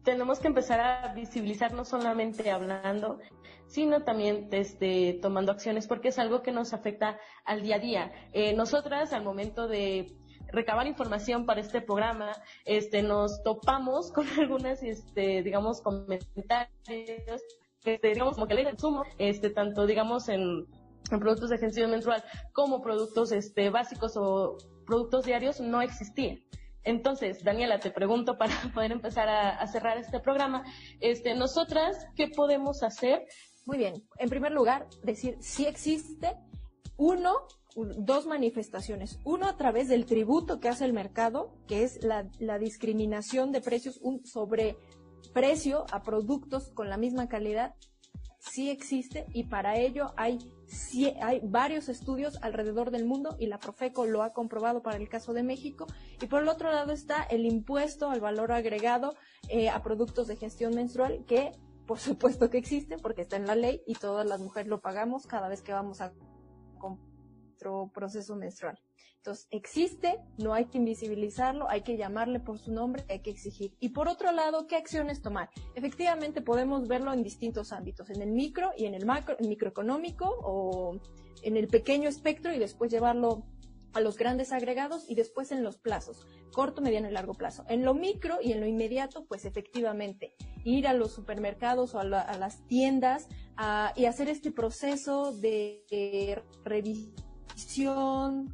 tenemos 0.02 0.38
que 0.38 0.48
empezar 0.48 0.80
a 0.80 1.14
visibilizar 1.14 1.72
no 1.72 1.84
solamente 1.84 2.50
hablando, 2.50 3.18
sino 3.66 4.02
también 4.02 4.48
este, 4.52 5.18
tomando 5.20 5.52
acciones, 5.52 5.86
porque 5.86 6.08
es 6.08 6.18
algo 6.18 6.42
que 6.42 6.52
nos 6.52 6.72
afecta 6.72 7.18
al 7.44 7.62
día 7.62 7.76
a 7.76 7.78
día. 7.78 8.12
Eh, 8.32 8.54
nosotras, 8.54 9.12
al 9.12 9.24
momento 9.24 9.68
de 9.68 10.16
recabar 10.48 10.86
información 10.86 11.44
para 11.44 11.60
este 11.60 11.80
programa, 11.80 12.32
este, 12.64 13.02
nos 13.02 13.42
topamos 13.42 14.12
con 14.12 14.26
algunas, 14.40 14.82
este, 14.82 15.42
digamos, 15.42 15.80
comentarios, 15.80 17.42
este, 17.94 18.08
digamos, 18.08 18.34
como 18.34 18.46
que 18.46 18.54
ley 18.54 18.64
del 18.64 18.78
sumo, 18.78 19.04
este, 19.18 19.50
tanto, 19.50 19.86
digamos, 19.86 20.28
en, 20.28 20.66
productos 21.08 21.50
de 21.50 21.58
gestión 21.58 21.90
menstrual 21.90 22.24
como 22.52 22.82
productos, 22.82 23.30
este, 23.30 23.70
básicos 23.70 24.16
o 24.16 24.56
productos 24.86 25.24
diarios 25.24 25.60
no 25.60 25.80
existían. 25.80 26.40
Entonces, 26.82 27.42
Daniela, 27.42 27.80
te 27.80 27.90
pregunto 27.90 28.38
para 28.38 28.54
poder 28.74 28.92
empezar 28.92 29.28
a, 29.28 29.66
cerrar 29.66 29.98
este 29.98 30.20
programa, 30.20 30.64
este, 31.00 31.34
nosotras, 31.34 32.06
¿qué 32.16 32.28
podemos 32.28 32.82
hacer? 32.82 33.24
Muy 33.66 33.78
bien. 33.78 33.94
En 34.18 34.28
primer 34.28 34.52
lugar, 34.52 34.86
decir 35.02 35.36
si 35.40 35.66
existe 35.66 36.36
uno, 36.96 37.46
dos 37.74 38.26
manifestaciones. 38.26 39.18
Uno 39.24 39.48
a 39.48 39.56
través 39.56 39.88
del 39.88 40.06
tributo 40.06 40.60
que 40.60 40.68
hace 40.68 40.84
el 40.84 40.92
mercado, 40.92 41.52
que 41.66 41.82
es 41.82 42.02
la, 42.02 42.28
la 42.38 42.58
discriminación 42.58 43.52
de 43.52 43.60
precios, 43.60 43.98
un 44.00 44.24
sobreprecio 45.26 45.86
a 45.92 46.02
productos 46.02 46.70
con 46.70 46.88
la 46.88 46.96
misma 46.96 47.28
calidad 47.28 47.74
sí 48.38 48.70
existe 48.70 49.26
y 49.32 49.44
para 49.44 49.76
ello 49.76 50.12
hay, 50.16 50.38
hay 51.20 51.40
varios 51.42 51.88
estudios 51.88 52.38
alrededor 52.42 52.90
del 52.90 53.04
mundo 53.04 53.36
y 53.38 53.46
la 53.46 53.58
Profeco 53.58 54.06
lo 54.06 54.22
ha 54.22 54.32
comprobado 54.32 54.82
para 54.82 54.98
el 54.98 55.08
caso 55.08 55.32
de 55.32 55.42
México. 55.42 55.86
Y 56.20 56.26
por 56.26 56.42
el 56.42 56.48
otro 56.48 56.70
lado 56.70 56.92
está 56.92 57.24
el 57.24 57.44
impuesto 57.44 58.08
al 58.08 58.20
valor 58.20 58.52
agregado 58.52 59.14
eh, 59.48 59.68
a 59.68 59.82
productos 59.82 60.28
de 60.28 60.36
gestión 60.36 60.74
menstrual 60.74 61.24
que 61.26 61.52
por 61.86 61.98
supuesto 62.08 62.50
que 62.50 62.58
existe 62.58 62.96
porque 62.98 63.22
está 63.22 63.36
en 63.36 63.46
la 63.46 63.56
ley 63.56 63.82
y 63.86 63.94
todas 63.94 64.26
las 64.26 64.40
mujeres 64.40 64.68
lo 64.68 64.80
pagamos 64.80 65.26
cada 65.26 65.48
vez 65.48 65.62
que 65.62 65.72
vamos 65.72 66.00
a 66.00 66.12
nuestro 67.56 67.90
proceso 67.92 68.36
menstrual. 68.36 68.78
Entonces, 69.16 69.48
existe, 69.50 70.20
no 70.38 70.54
hay 70.54 70.66
que 70.66 70.78
invisibilizarlo, 70.78 71.68
hay 71.68 71.82
que 71.82 71.96
llamarle 71.96 72.38
por 72.38 72.58
su 72.58 72.70
nombre, 72.70 73.04
hay 73.08 73.20
que 73.20 73.30
exigir. 73.30 73.74
Y 73.80 73.88
por 73.88 74.08
otro 74.08 74.30
lado, 74.30 74.66
¿qué 74.66 74.76
acciones 74.76 75.22
tomar? 75.22 75.50
Efectivamente, 75.74 76.42
podemos 76.42 76.86
verlo 76.86 77.12
en 77.12 77.22
distintos 77.22 77.72
ámbitos, 77.72 78.10
en 78.10 78.22
el 78.22 78.30
micro 78.30 78.70
y 78.76 78.84
en 78.84 78.94
el 78.94 79.04
macro, 79.04 79.36
el 79.38 79.48
microeconómico 79.48 80.26
o 80.42 81.00
en 81.42 81.56
el 81.56 81.66
pequeño 81.66 82.08
espectro 82.08 82.52
y 82.52 82.58
después 82.58 82.90
llevarlo 82.90 83.44
a 83.94 84.00
los 84.00 84.16
grandes 84.16 84.52
agregados 84.52 85.08
y 85.08 85.14
después 85.14 85.50
en 85.50 85.64
los 85.64 85.78
plazos, 85.78 86.26
corto, 86.52 86.82
mediano 86.82 87.08
y 87.08 87.12
largo 87.12 87.32
plazo. 87.32 87.64
En 87.68 87.84
lo 87.84 87.94
micro 87.94 88.38
y 88.42 88.52
en 88.52 88.60
lo 88.60 88.66
inmediato, 88.66 89.24
pues 89.24 89.44
efectivamente, 89.44 90.34
ir 90.62 90.86
a 90.86 90.92
los 90.92 91.12
supermercados 91.12 91.94
o 91.94 92.00
a, 92.00 92.04
las 92.04 92.66
tiendas 92.68 93.26
y 93.96 94.04
hacer 94.04 94.28
este 94.28 94.52
proceso 94.52 95.32
de, 95.32 95.84
de 95.90 96.42
revisión 96.62 97.25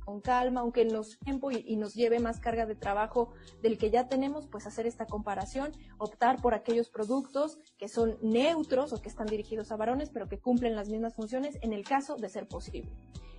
con 0.05 0.21
calma, 0.21 0.61
aunque 0.61 0.85
nos 0.85 1.19
tiempo 1.19 1.51
y, 1.51 1.77
nos 1.77 1.95
lleve 1.95 2.21
más 2.21 2.39
carga 2.39 2.67
de 2.67 2.75
trabajo 2.75 3.33
del 3.61 3.77
que 3.77 3.91
ya 3.91 4.09
tenemos, 4.09 4.47
pues 4.47 4.67
hacer 4.67 4.87
esta 4.87 5.07
comparación, 5.07 5.73
optar 5.99 6.41
por 6.41 6.55
aquellos 6.55 6.89
productos 6.89 7.59
que 7.79 7.89
son 7.89 8.17
neutros 8.23 8.93
o 8.93 9.03
que 9.03 9.09
están 9.09 9.27
dirigidos 9.27 9.73
a 9.73 9.77
varones, 9.77 10.11
pero 10.11 10.29
que 10.29 10.39
cumplen 10.39 10.77
las 10.77 10.89
mismas 10.89 11.15
funciones 11.15 11.59
en 11.63 11.73
el 11.73 11.85
caso 11.85 12.17
de 12.17 12.29
ser 12.29 12.47
posible. 12.47 12.93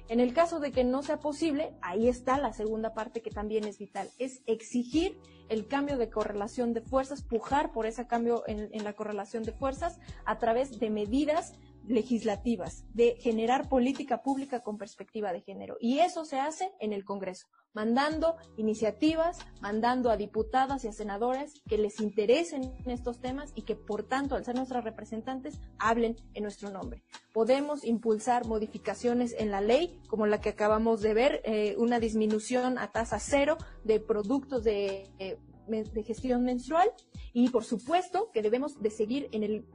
En 0.09 0.19
el 0.19 0.33
caso 0.33 0.59
de 0.59 0.73
que 0.73 0.83
no 0.83 1.01
sea 1.01 1.19
posible, 1.19 1.77
ahí 1.81 2.09
está 2.09 2.37
la 2.37 2.51
segunda 2.51 2.93
parte 2.93 3.21
que 3.21 3.29
también 3.29 3.63
es 3.63 3.77
vital, 3.77 4.09
es 4.19 4.41
exigir 4.45 5.17
el 5.47 5.67
cambio 5.67 5.97
de 5.97 6.09
correlación 6.09 6.73
de 6.73 6.81
fuerzas, 6.81 7.23
pujar 7.23 7.71
por 7.71 7.85
ese 7.85 8.05
cambio 8.05 8.43
en, 8.47 8.69
en 8.73 8.83
la 8.83 8.93
correlación 8.93 9.43
de 9.43 9.53
fuerzas 9.53 9.99
a 10.25 10.39
través 10.39 10.77
de 10.77 10.89
medidas 10.89 11.53
legislativas, 11.87 12.85
de 12.93 13.15
generar 13.19 13.69
política 13.69 14.21
pública 14.21 14.61
con 14.61 14.77
perspectiva 14.77 15.33
de 15.33 15.41
género. 15.41 15.77
Y 15.79 15.99
eso 15.99 16.25
se 16.25 16.39
hace 16.39 16.71
en 16.79 16.93
el 16.93 17.03
Congreso, 17.03 17.47
mandando 17.73 18.35
iniciativas, 18.57 19.39
mandando 19.61 20.09
a 20.09 20.17
diputadas 20.17 20.83
y 20.83 20.87
a 20.87 20.93
senadores 20.93 21.61
que 21.67 21.77
les 21.77 21.99
interesen 21.99 22.73
estos 22.85 23.19
temas 23.19 23.51
y 23.55 23.63
que, 23.63 23.75
por 23.75 24.03
tanto, 24.03 24.35
al 24.35 24.45
ser 24.45 24.55
nuestras 24.55 24.83
representantes, 24.83 25.59
hablen 25.79 26.15
en 26.33 26.43
nuestro 26.43 26.69
nombre. 26.69 27.03
Podemos 27.33 27.83
impulsar 27.83 28.45
modificaciones 28.45 29.35
en 29.37 29.51
la 29.51 29.61
ley, 29.61 29.99
como 30.07 30.25
la 30.25 30.39
que 30.39 30.49
acabamos 30.49 31.01
de 31.01 31.13
ver, 31.13 31.41
eh, 31.43 31.75
una 31.77 31.99
disminución 31.99 32.77
a 32.77 32.91
tasa 32.91 33.19
cero 33.19 33.57
de 33.83 33.99
productos 33.99 34.63
de, 34.63 35.09
eh, 35.19 35.37
de 35.67 36.03
gestión 36.03 36.43
menstrual 36.43 36.91
y, 37.33 37.49
por 37.49 37.63
supuesto, 37.63 38.29
que 38.31 38.41
debemos 38.41 38.81
de 38.81 38.89
seguir 38.89 39.29
en 39.31 39.43
el 39.43 39.65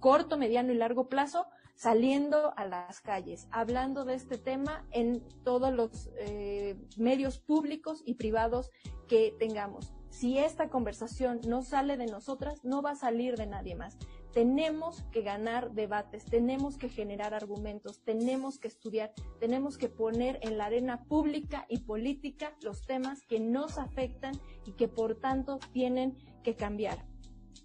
corto, 0.00 0.36
mediano 0.36 0.72
y 0.72 0.76
largo 0.76 1.08
plazo, 1.08 1.46
saliendo 1.76 2.52
a 2.58 2.66
las 2.66 3.00
calles, 3.00 3.46
hablando 3.50 4.04
de 4.04 4.14
este 4.14 4.36
tema 4.36 4.84
en 4.90 5.22
todos 5.44 5.72
los 5.72 6.10
eh, 6.18 6.76
medios 6.98 7.38
públicos 7.38 8.02
y 8.04 8.14
privados 8.14 8.70
que 9.08 9.34
tengamos. 9.38 9.94
Si 10.10 10.38
esta 10.38 10.68
conversación 10.68 11.40
no 11.46 11.62
sale 11.62 11.96
de 11.96 12.06
nosotras, 12.06 12.64
no 12.64 12.82
va 12.82 12.90
a 12.90 12.96
salir 12.96 13.36
de 13.36 13.46
nadie 13.46 13.76
más. 13.76 13.96
Tenemos 14.32 15.04
que 15.10 15.22
ganar 15.22 15.72
debates, 15.72 16.24
tenemos 16.24 16.76
que 16.76 16.88
generar 16.88 17.32
argumentos, 17.32 18.02
tenemos 18.04 18.58
que 18.58 18.68
estudiar, 18.68 19.12
tenemos 19.38 19.78
que 19.78 19.88
poner 19.88 20.38
en 20.42 20.58
la 20.58 20.66
arena 20.66 21.04
pública 21.04 21.64
y 21.68 21.78
política 21.78 22.54
los 22.62 22.84
temas 22.84 23.22
que 23.22 23.40
nos 23.40 23.78
afectan 23.78 24.34
y 24.66 24.72
que 24.72 24.88
por 24.88 25.14
tanto 25.14 25.58
tienen 25.72 26.16
que 26.44 26.54
cambiar. 26.54 27.09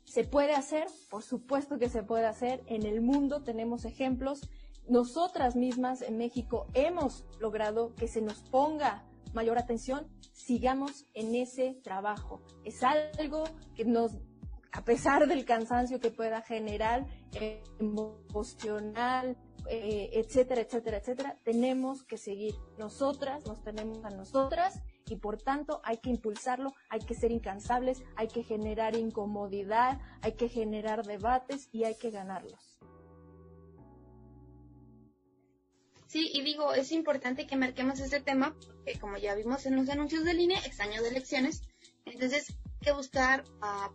¿Se 0.04 0.24
puede 0.24 0.54
hacer? 0.54 0.88
Por 1.10 1.24
supuesto 1.24 1.78
que 1.78 1.90
se 1.90 2.04
puede 2.04 2.26
hacer. 2.26 2.64
En 2.68 2.86
el 2.86 3.02
mundo 3.02 3.44
tenemos 3.44 3.86
ejemplos. 3.86 4.42
Nosotras 4.88 5.56
mismas 5.56 6.02
en 6.02 6.18
México 6.18 6.68
hemos 6.74 7.26
logrado 7.40 7.96
que 7.96 8.08
se 8.08 8.22
nos 8.22 8.42
ponga 8.44 9.04
mayor 9.34 9.58
atención. 9.58 10.08
Sigamos 10.32 11.06
en 11.14 11.36
ese 11.36 11.80
trabajo. 11.84 12.42
Es 12.64 12.84
algo 12.84 13.44
que 13.76 13.86
nos, 13.86 14.14
a 14.72 14.84
pesar 14.84 15.28
del 15.28 15.44
cansancio 15.46 16.00
que 16.00 16.12
pueda 16.12 16.42
generar, 16.42 17.06
emocional, 17.80 19.38
eh, 19.68 20.12
etcétera, 20.14 20.62
etcétera, 20.62 20.98
etcétera, 20.98 21.38
tenemos 21.44 22.04
que 22.04 22.18
seguir. 22.18 22.56
Nosotras 22.78 23.46
nos 23.48 23.64
tenemos 23.64 24.06
a 24.06 24.12
nosotras 24.12 24.82
y 25.08 25.16
por 25.18 25.42
tanto 25.42 25.82
hay 25.84 25.98
que 25.98 26.10
impulsarlo, 26.10 26.74
hay 26.90 27.00
que 27.00 27.14
ser 27.14 27.32
incansables, 27.32 28.04
hay 28.16 28.28
que 28.28 28.44
generar 28.44 28.96
incomodidad, 28.96 30.00
hay 30.22 30.34
que 30.34 30.50
generar 30.50 31.06
debates 31.06 31.70
y 31.72 31.84
hay 31.84 31.96
que 31.96 32.12
ganarlos. 32.12 32.80
Sí, 36.08 36.32
y 36.34 36.44
digo, 36.44 36.74
es 36.74 36.92
importante 36.92 37.46
que 37.46 37.58
marquemos 37.58 38.00
este 38.00 38.22
tema, 38.22 38.56
porque 38.60 38.98
como 39.00 39.18
ya 39.18 39.36
vimos 39.36 39.66
en 39.66 39.76
los 39.76 39.90
anuncios 39.90 40.24
de 40.24 40.34
línea, 40.34 40.60
es 40.60 40.80
año 40.80 41.02
de 41.02 41.10
elecciones, 41.10 41.62
entonces 42.06 42.52
hay 42.52 42.86
que 42.86 42.92
buscar 42.94 43.44
a, 43.62 43.92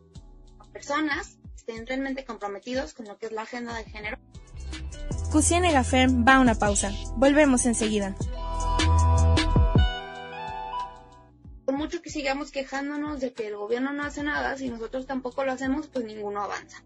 personas 0.72 1.38
que 1.42 1.56
estén 1.56 1.86
realmente 1.86 2.24
comprometidos 2.24 2.94
con 2.94 3.06
lo 3.06 3.18
que 3.18 3.26
es 3.26 3.32
la 3.32 3.42
agenda 3.42 3.74
de 3.74 3.84
género. 3.84 4.18
Cusine 5.32 5.72
Gaferm 5.72 6.24
va 6.26 6.36
a 6.36 6.40
una 6.40 6.54
pausa. 6.54 6.92
Volvemos 7.16 7.66
enseguida. 7.66 8.14
Mucho 11.72 12.02
que 12.02 12.10
sigamos 12.10 12.50
quejándonos 12.50 13.20
de 13.20 13.32
que 13.32 13.46
el 13.46 13.56
gobierno 13.56 13.92
no 13.92 14.04
hace 14.04 14.22
nada, 14.22 14.56
si 14.56 14.68
nosotros 14.68 15.06
tampoco 15.06 15.44
lo 15.44 15.52
hacemos, 15.52 15.88
pues 15.88 16.04
ninguno 16.04 16.42
avanza. 16.42 16.84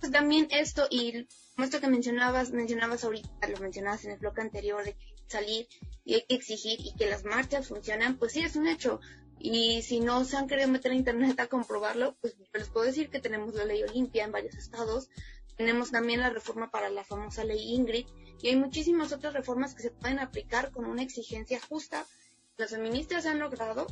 Pues 0.00 0.12
también 0.12 0.48
esto, 0.50 0.86
y 0.90 1.26
esto 1.58 1.80
que 1.80 1.88
mencionabas, 1.88 2.50
mencionabas 2.50 3.04
ahorita, 3.04 3.48
lo 3.48 3.58
mencionabas 3.58 4.04
en 4.04 4.12
el 4.12 4.18
bloque 4.18 4.42
anterior, 4.42 4.84
de 4.84 4.96
salir 5.26 5.66
y 6.04 6.14
hay 6.14 6.22
que 6.28 6.34
exigir 6.34 6.78
y 6.80 6.94
que 6.94 7.08
las 7.08 7.24
marchas 7.24 7.68
funcionan, 7.68 8.18
pues 8.18 8.32
sí 8.32 8.40
es 8.40 8.56
un 8.56 8.66
hecho. 8.66 9.00
Y 9.38 9.82
si 9.82 10.00
no 10.00 10.24
se 10.24 10.36
han 10.36 10.46
querido 10.46 10.68
meter 10.68 10.92
a 10.92 10.94
internet 10.94 11.38
a 11.40 11.48
comprobarlo, 11.48 12.16
pues 12.20 12.34
les 12.52 12.68
puedo 12.68 12.86
decir 12.86 13.10
que 13.10 13.20
tenemos 13.20 13.54
la 13.54 13.64
ley 13.64 13.82
Olimpia 13.82 14.24
en 14.24 14.32
varios 14.32 14.54
estados, 14.54 15.10
tenemos 15.56 15.90
también 15.90 16.20
la 16.20 16.30
reforma 16.30 16.70
para 16.70 16.90
la 16.90 17.04
famosa 17.04 17.44
ley 17.44 17.74
Ingrid, 17.74 18.06
y 18.42 18.48
hay 18.48 18.56
muchísimas 18.56 19.12
otras 19.12 19.32
reformas 19.32 19.74
que 19.74 19.82
se 19.82 19.90
pueden 19.90 20.18
aplicar 20.18 20.70
con 20.70 20.84
una 20.84 21.02
exigencia 21.02 21.60
justa. 21.60 22.06
Las 22.56 22.70
feministas 22.70 23.26
han 23.26 23.40
logrado 23.40 23.86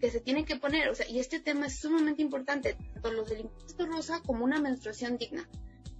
que 0.00 0.10
se 0.10 0.20
tienen 0.20 0.44
que 0.44 0.56
poner, 0.56 0.88
o 0.90 0.94
sea, 0.94 1.08
y 1.08 1.18
este 1.18 1.40
tema 1.40 1.66
es 1.66 1.80
sumamente 1.80 2.22
importante, 2.22 2.74
tanto 2.92 3.10
los 3.10 3.28
del 3.28 3.40
impuesto 3.40 3.86
rosa 3.86 4.22
como 4.24 4.44
una 4.44 4.60
menstruación 4.60 5.18
digna, 5.18 5.48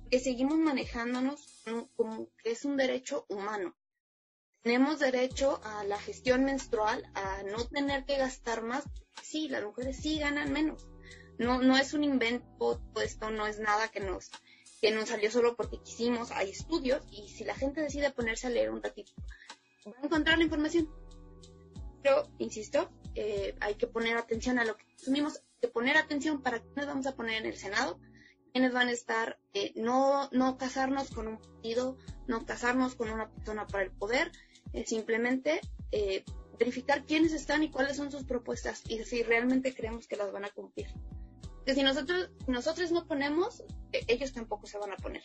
que 0.09 0.21
seguimos 0.21 0.59
manejándonos 0.59 1.65
como 1.97 2.29
que 2.43 2.53
es 2.53 2.65
un 2.65 2.77
derecho 2.77 3.27
humano. 3.29 3.75
tenemos 4.63 5.01
derecho 5.01 5.61
a 5.65 5.85
la 5.85 5.99
gestión 5.99 6.45
menstrual, 6.45 7.11
a 7.15 7.43
no 7.43 7.67
tener 7.67 8.05
que 8.05 8.17
gastar 8.17 8.63
más. 8.63 8.85
Sí, 9.23 9.49
las 9.49 9.65
mujeres 9.65 9.97
sí 9.97 10.19
ganan 10.19 10.53
menos. 10.53 10.87
No, 11.39 11.61
no 11.61 11.77
es 11.77 11.93
un 11.93 12.05
invento, 12.05 12.81
esto 13.03 13.31
no 13.31 13.47
es 13.47 13.59
nada 13.59 13.89
que 13.89 14.01
nos, 14.01 14.31
que 14.81 14.91
nos 14.91 15.09
salió 15.09 15.31
solo 15.31 15.57
porque 15.57 15.83
quisimos. 15.83 16.31
Hay 16.31 16.51
estudios 16.51 17.05
y 17.11 17.29
si 17.29 17.45
la 17.45 17.55
gente 17.55 17.83
decide 17.83 18.11
ponerse 18.13 18.47
a 18.47 18.51
leer 18.51 18.71
un 18.71 18.83
ratito, 18.83 19.13
va 19.87 19.93
a 20.01 20.07
encontrar 20.07 20.39
la 20.39 20.45
información. 20.45 20.89
Pero, 22.05 22.31
insisto, 22.39 22.89
eh, 23.17 23.57
hay 23.61 23.75
que 23.75 23.89
poner 23.89 24.17
atención 24.17 24.61
a 24.61 24.65
lo 24.65 24.77
que 24.77 24.85
consumimos, 24.85 25.39
hay 25.39 25.61
que 25.63 25.69
poner 25.69 25.97
atención 25.97 26.41
para 26.41 26.61
quiénes 26.61 26.87
vamos 26.87 27.07
a 27.07 27.17
poner 27.17 27.41
en 27.41 27.47
el 27.47 27.57
Senado, 27.57 27.99
quiénes 28.53 28.73
van 28.73 28.87
a 28.87 28.93
estar, 28.93 29.41
eh, 29.55 29.73
no, 29.75 30.29
no 30.31 30.57
casarnos 30.57 31.11
con 31.11 31.27
un 31.27 31.39
partido, 31.39 31.97
no 32.29 32.47
casarnos 32.47 32.95
con 32.95 33.11
una 33.11 33.29
persona 33.29 33.67
para 33.67 33.83
el 33.83 33.91
poder, 33.91 34.31
simplemente 34.85 35.61
eh, 35.93 36.25
verificar 36.59 37.05
quiénes 37.05 37.33
están 37.33 37.63
y 37.63 37.71
cuáles 37.71 37.97
son 37.97 38.11
sus 38.11 38.25
propuestas 38.25 38.83
y 38.89 39.03
si 39.05 39.23
realmente 39.23 39.75
creemos 39.75 40.07
que 40.07 40.17
las 40.17 40.33
van 40.33 40.45
a 40.45 40.51
cumplir. 40.51 40.89
Porque 41.41 41.75
si 41.75 41.83
nosotros, 41.83 42.31
nosotros 42.47 42.93
no 42.93 43.07
ponemos, 43.07 43.63
eh, 43.93 44.05
ellos 44.09 44.33
tampoco 44.33 44.67
se 44.67 44.79
van 44.79 44.93
a 44.93 44.97
poner. 44.97 45.23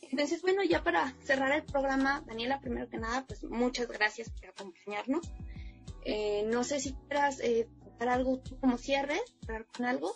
Entonces, 0.00 0.40
bueno, 0.42 0.62
ya 0.62 0.82
para 0.82 1.12
cerrar 1.22 1.52
el 1.52 1.64
programa, 1.64 2.22
Daniela, 2.26 2.60
primero 2.60 2.88
que 2.88 2.98
nada, 2.98 3.26
pues 3.26 3.44
muchas 3.44 3.88
gracias 3.88 4.30
por 4.30 4.48
acompañarnos. 4.48 5.28
Eh, 6.08 6.44
no 6.52 6.62
sé 6.62 6.80
si 6.80 6.94
quieras 6.94 7.38
dar 7.98 8.08
algo 8.08 8.40
como 8.60 8.78
cierre, 8.78 9.20
con 9.76 9.86
algo. 9.86 10.14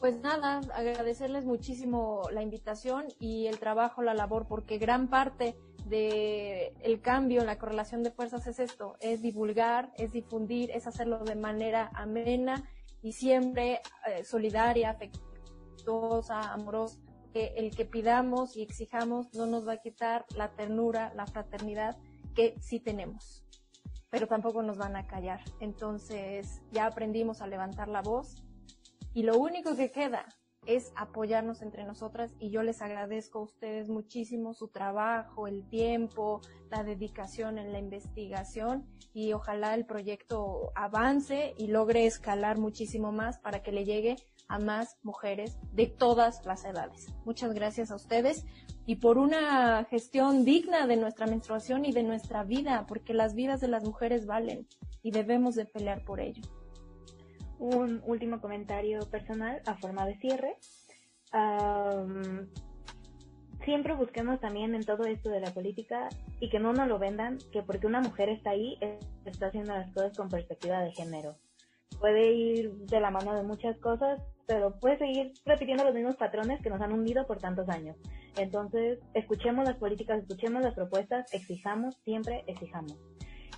Pues 0.00 0.20
nada, 0.20 0.60
agradecerles 0.74 1.44
muchísimo 1.44 2.22
la 2.30 2.42
invitación 2.42 3.06
y 3.18 3.46
el 3.46 3.58
trabajo, 3.58 4.02
la 4.02 4.14
labor, 4.14 4.46
porque 4.46 4.78
gran 4.78 5.08
parte 5.08 5.56
de 5.86 6.72
el 6.82 7.00
cambio 7.00 7.40
en 7.40 7.46
la 7.46 7.58
correlación 7.58 8.02
de 8.02 8.12
fuerzas 8.12 8.46
es 8.46 8.60
esto, 8.60 8.96
es 9.00 9.22
divulgar, 9.22 9.90
es 9.96 10.12
difundir, 10.12 10.70
es 10.70 10.86
hacerlo 10.86 11.24
de 11.24 11.34
manera 11.34 11.90
amena 11.94 12.62
y 13.02 13.12
siempre 13.12 13.80
eh, 14.06 14.22
solidaria, 14.22 14.90
afectuosa, 14.90 16.52
amorosa, 16.52 17.00
que 17.32 17.54
el 17.56 17.74
que 17.74 17.84
pidamos 17.84 18.56
y 18.56 18.62
exijamos 18.62 19.34
no 19.34 19.46
nos 19.46 19.66
va 19.66 19.74
a 19.74 19.78
quitar 19.78 20.26
la 20.36 20.50
ternura, 20.52 21.12
la 21.14 21.26
fraternidad 21.26 21.96
que 22.34 22.54
sí 22.60 22.78
tenemos, 22.78 23.44
pero 24.10 24.26
tampoco 24.26 24.62
nos 24.62 24.78
van 24.78 24.96
a 24.96 25.06
callar. 25.06 25.40
Entonces 25.60 26.62
ya 26.72 26.86
aprendimos 26.86 27.40
a 27.40 27.46
levantar 27.46 27.88
la 27.88 28.02
voz 28.02 28.36
y 29.14 29.22
lo 29.22 29.38
único 29.38 29.76
que 29.76 29.90
queda 29.90 30.26
es 30.66 30.92
apoyarnos 30.96 31.62
entre 31.62 31.84
nosotras 31.84 32.34
y 32.38 32.50
yo 32.50 32.62
les 32.62 32.82
agradezco 32.82 33.38
a 33.38 33.42
ustedes 33.42 33.88
muchísimo 33.88 34.52
su 34.52 34.68
trabajo, 34.68 35.46
el 35.46 35.66
tiempo, 35.68 36.42
la 36.70 36.84
dedicación 36.84 37.58
en 37.58 37.72
la 37.72 37.78
investigación 37.78 38.86
y 39.14 39.32
ojalá 39.32 39.74
el 39.74 39.86
proyecto 39.86 40.70
avance 40.74 41.54
y 41.56 41.68
logre 41.68 42.06
escalar 42.06 42.58
muchísimo 42.58 43.12
más 43.12 43.38
para 43.38 43.62
que 43.62 43.72
le 43.72 43.86
llegue 43.86 44.16
a 44.46 44.58
más 44.58 44.98
mujeres 45.02 45.58
de 45.72 45.86
todas 45.86 46.44
las 46.44 46.64
edades. 46.64 47.14
Muchas 47.24 47.52
gracias 47.54 47.90
a 47.90 47.96
ustedes 47.96 48.44
y 48.88 48.96
por 48.96 49.18
una 49.18 49.84
gestión 49.84 50.46
digna 50.46 50.86
de 50.86 50.96
nuestra 50.96 51.26
menstruación 51.26 51.84
y 51.84 51.92
de 51.92 52.02
nuestra 52.02 52.42
vida, 52.42 52.86
porque 52.88 53.12
las 53.12 53.34
vidas 53.34 53.60
de 53.60 53.68
las 53.68 53.84
mujeres 53.84 54.24
valen 54.24 54.66
y 55.02 55.10
debemos 55.10 55.54
de 55.56 55.66
pelear 55.66 56.02
por 56.06 56.20
ello 56.20 56.40
un 57.58 58.00
último 58.06 58.40
comentario 58.40 59.00
personal 59.10 59.60
a 59.66 59.74
forma 59.74 60.06
de 60.06 60.16
cierre. 60.16 60.56
siempre 63.62 63.94
busquemos 63.94 64.40
también 64.40 64.74
en 64.74 64.86
todo 64.86 65.04
esto 65.04 65.28
de 65.28 65.40
la 65.40 65.52
política 65.52 66.08
y 66.40 66.48
que 66.48 66.58
no 66.58 66.72
nos 66.72 66.88
lo 66.88 66.98
vendan 66.98 67.36
que 67.52 67.62
porque 67.62 67.86
una 67.86 68.00
mujer 68.00 68.30
está 68.30 68.50
ahí 68.50 68.78
está 69.26 69.48
haciendo 69.48 69.74
las 69.74 69.92
cosas 69.92 70.16
con 70.16 70.30
perspectiva 70.30 70.80
de 70.80 70.92
género. 70.92 71.36
Puede 72.00 72.32
ir 72.32 72.72
de 72.86 73.00
la 73.00 73.10
mano 73.10 73.34
de 73.34 73.42
muchas 73.42 73.76
cosas, 73.78 74.18
pero 74.48 74.74
puede 74.80 74.96
seguir 74.96 75.34
repitiendo 75.44 75.84
los 75.84 75.94
mismos 75.94 76.16
patrones 76.16 76.60
que 76.62 76.70
nos 76.70 76.80
han 76.80 76.92
hundido 76.92 77.26
por 77.26 77.38
tantos 77.38 77.68
años. 77.68 77.96
Entonces, 78.38 78.98
escuchemos 79.12 79.66
las 79.66 79.76
políticas, 79.76 80.20
escuchemos 80.20 80.62
las 80.62 80.74
propuestas, 80.74 81.32
exijamos, 81.34 81.96
siempre 82.02 82.44
exijamos. 82.46 82.96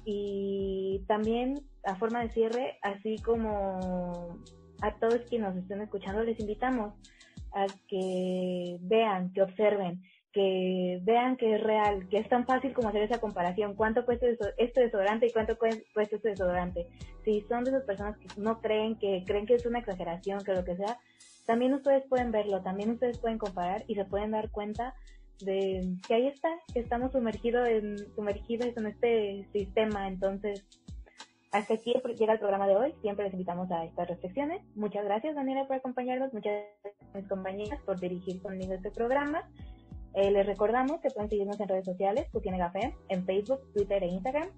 Y 0.05 1.05
también, 1.07 1.61
a 1.85 1.95
forma 1.95 2.23
de 2.23 2.31
cierre, 2.31 2.79
así 2.83 3.17
como 3.19 4.37
a 4.83 4.95
todos 4.99 5.21
quienes 5.29 5.55
nos 5.55 5.63
estén 5.63 5.81
escuchando, 5.81 6.25
les 6.25 6.41
invitamos 6.41 6.93
a 7.53 7.67
que 7.87 8.77
vean, 8.81 9.33
que 9.33 9.43
observen, 9.43 10.03
que 10.33 11.01
vean 11.03 11.37
que 11.37 11.57
es 11.57 11.63
real, 11.63 12.09
que 12.09 12.19
es 12.19 12.29
tan 12.29 12.47
fácil 12.47 12.73
como 12.73 12.89
hacer 12.89 13.03
esa 13.03 13.21
comparación. 13.21 13.75
¿Cuánto 13.75 14.05
cuesta 14.05 14.27
este 14.59 14.81
desodorante 14.81 15.27
y 15.27 15.33
cuánto 15.33 15.59
cuesta 15.59 16.17
este 16.17 16.31
desodorante? 16.31 16.87
Si 17.25 17.41
son 17.43 17.65
de 17.65 17.71
esas 17.71 17.85
personas 17.85 18.17
que 18.19 18.29
no 18.37 18.61
creen, 18.61 18.97
que 18.97 19.25
creen 19.27 19.47
que 19.47 19.55
es 19.55 19.67
una 19.67 19.81
exageración, 19.81 20.45
que 20.45 20.55
lo 20.55 20.65
que 20.65 20.77
sea, 20.77 20.99
también 21.47 21.75
ustedes 21.75 22.05
pueden 22.09 22.31
verlo, 22.31 22.63
también 22.63 22.91
ustedes 22.91 23.19
pueden 23.19 23.39
comparar 23.39 23.85
y 23.89 23.97
se 23.97 24.05
pueden 24.05 24.31
dar 24.31 24.51
cuenta 24.51 24.95
de 25.41 25.97
que 26.07 26.15
ahí 26.15 26.27
está, 26.29 26.49
que 26.73 26.81
estamos 26.81 27.13
sumergidos 27.13 27.69
en, 27.69 27.99
sumergidos 28.15 28.77
en 28.77 28.87
este 28.87 29.49
sistema. 29.53 30.07
Entonces, 30.07 30.65
hasta 31.51 31.75
aquí 31.75 31.93
llega 32.17 32.35
el 32.35 32.39
programa 32.39 32.69
de 32.69 32.77
hoy. 32.77 32.95
Siempre 33.03 33.25
les 33.25 33.33
invitamos 33.33 33.71
a 33.73 33.85
estas 33.85 34.09
reflexiones. 34.09 34.63
Muchas 34.77 35.05
gracias, 35.05 35.35
Daniela, 35.35 35.67
por 35.67 35.77
acompañarnos. 35.77 36.33
Muchas 36.33 36.63
gracias 36.83 37.15
a 37.15 37.19
mis 37.19 37.29
compañeras 37.29 37.81
por 37.83 37.99
dirigir 37.99 38.41
conmigo 38.41 38.75
este 38.75 38.93
programa. 38.93 39.49
Eh, 40.15 40.31
les 40.31 40.47
recordamos 40.47 41.01
que 41.01 41.11
pueden 41.11 41.31
seguirnos 41.31 41.61
en 41.61 41.69
redes 41.69 41.85
sociales, 41.85 42.29
Cocina 42.33 42.59
Café, 42.59 42.97
en 43.09 43.25
Facebook, 43.25 43.61
Twitter 43.73 44.03
e 44.03 44.09
Instagram, 44.09 44.49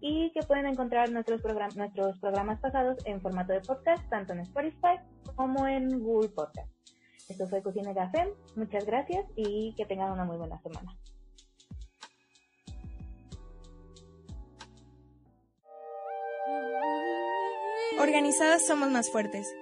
y 0.00 0.32
que 0.32 0.42
pueden 0.42 0.66
encontrar 0.66 1.10
nuestros, 1.10 1.42
nuestros 1.76 2.18
programas 2.18 2.60
pasados 2.60 2.96
en 3.04 3.20
formato 3.20 3.52
de 3.52 3.60
podcast, 3.60 4.08
tanto 4.10 4.32
en 4.32 4.40
Spotify 4.40 4.98
como 5.36 5.66
en 5.66 6.00
Google 6.02 6.30
Podcast. 6.30 6.68
Esto 7.28 7.46
fue 7.46 7.62
Cocina 7.62 7.94
Café. 7.94 8.32
Muchas 8.56 8.84
gracias 8.84 9.24
y 9.36 9.74
que 9.76 9.86
tengan 9.86 10.12
una 10.12 10.24
muy 10.24 10.36
buena 10.36 10.60
semana. 10.60 10.96
Organizadas 18.00 18.66
somos 18.66 18.90
más 18.90 19.10
fuertes. 19.10 19.54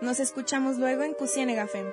Nos 0.00 0.18
escuchamos 0.18 0.78
luego 0.78 1.04
en 1.04 1.14
Café. 1.54 1.84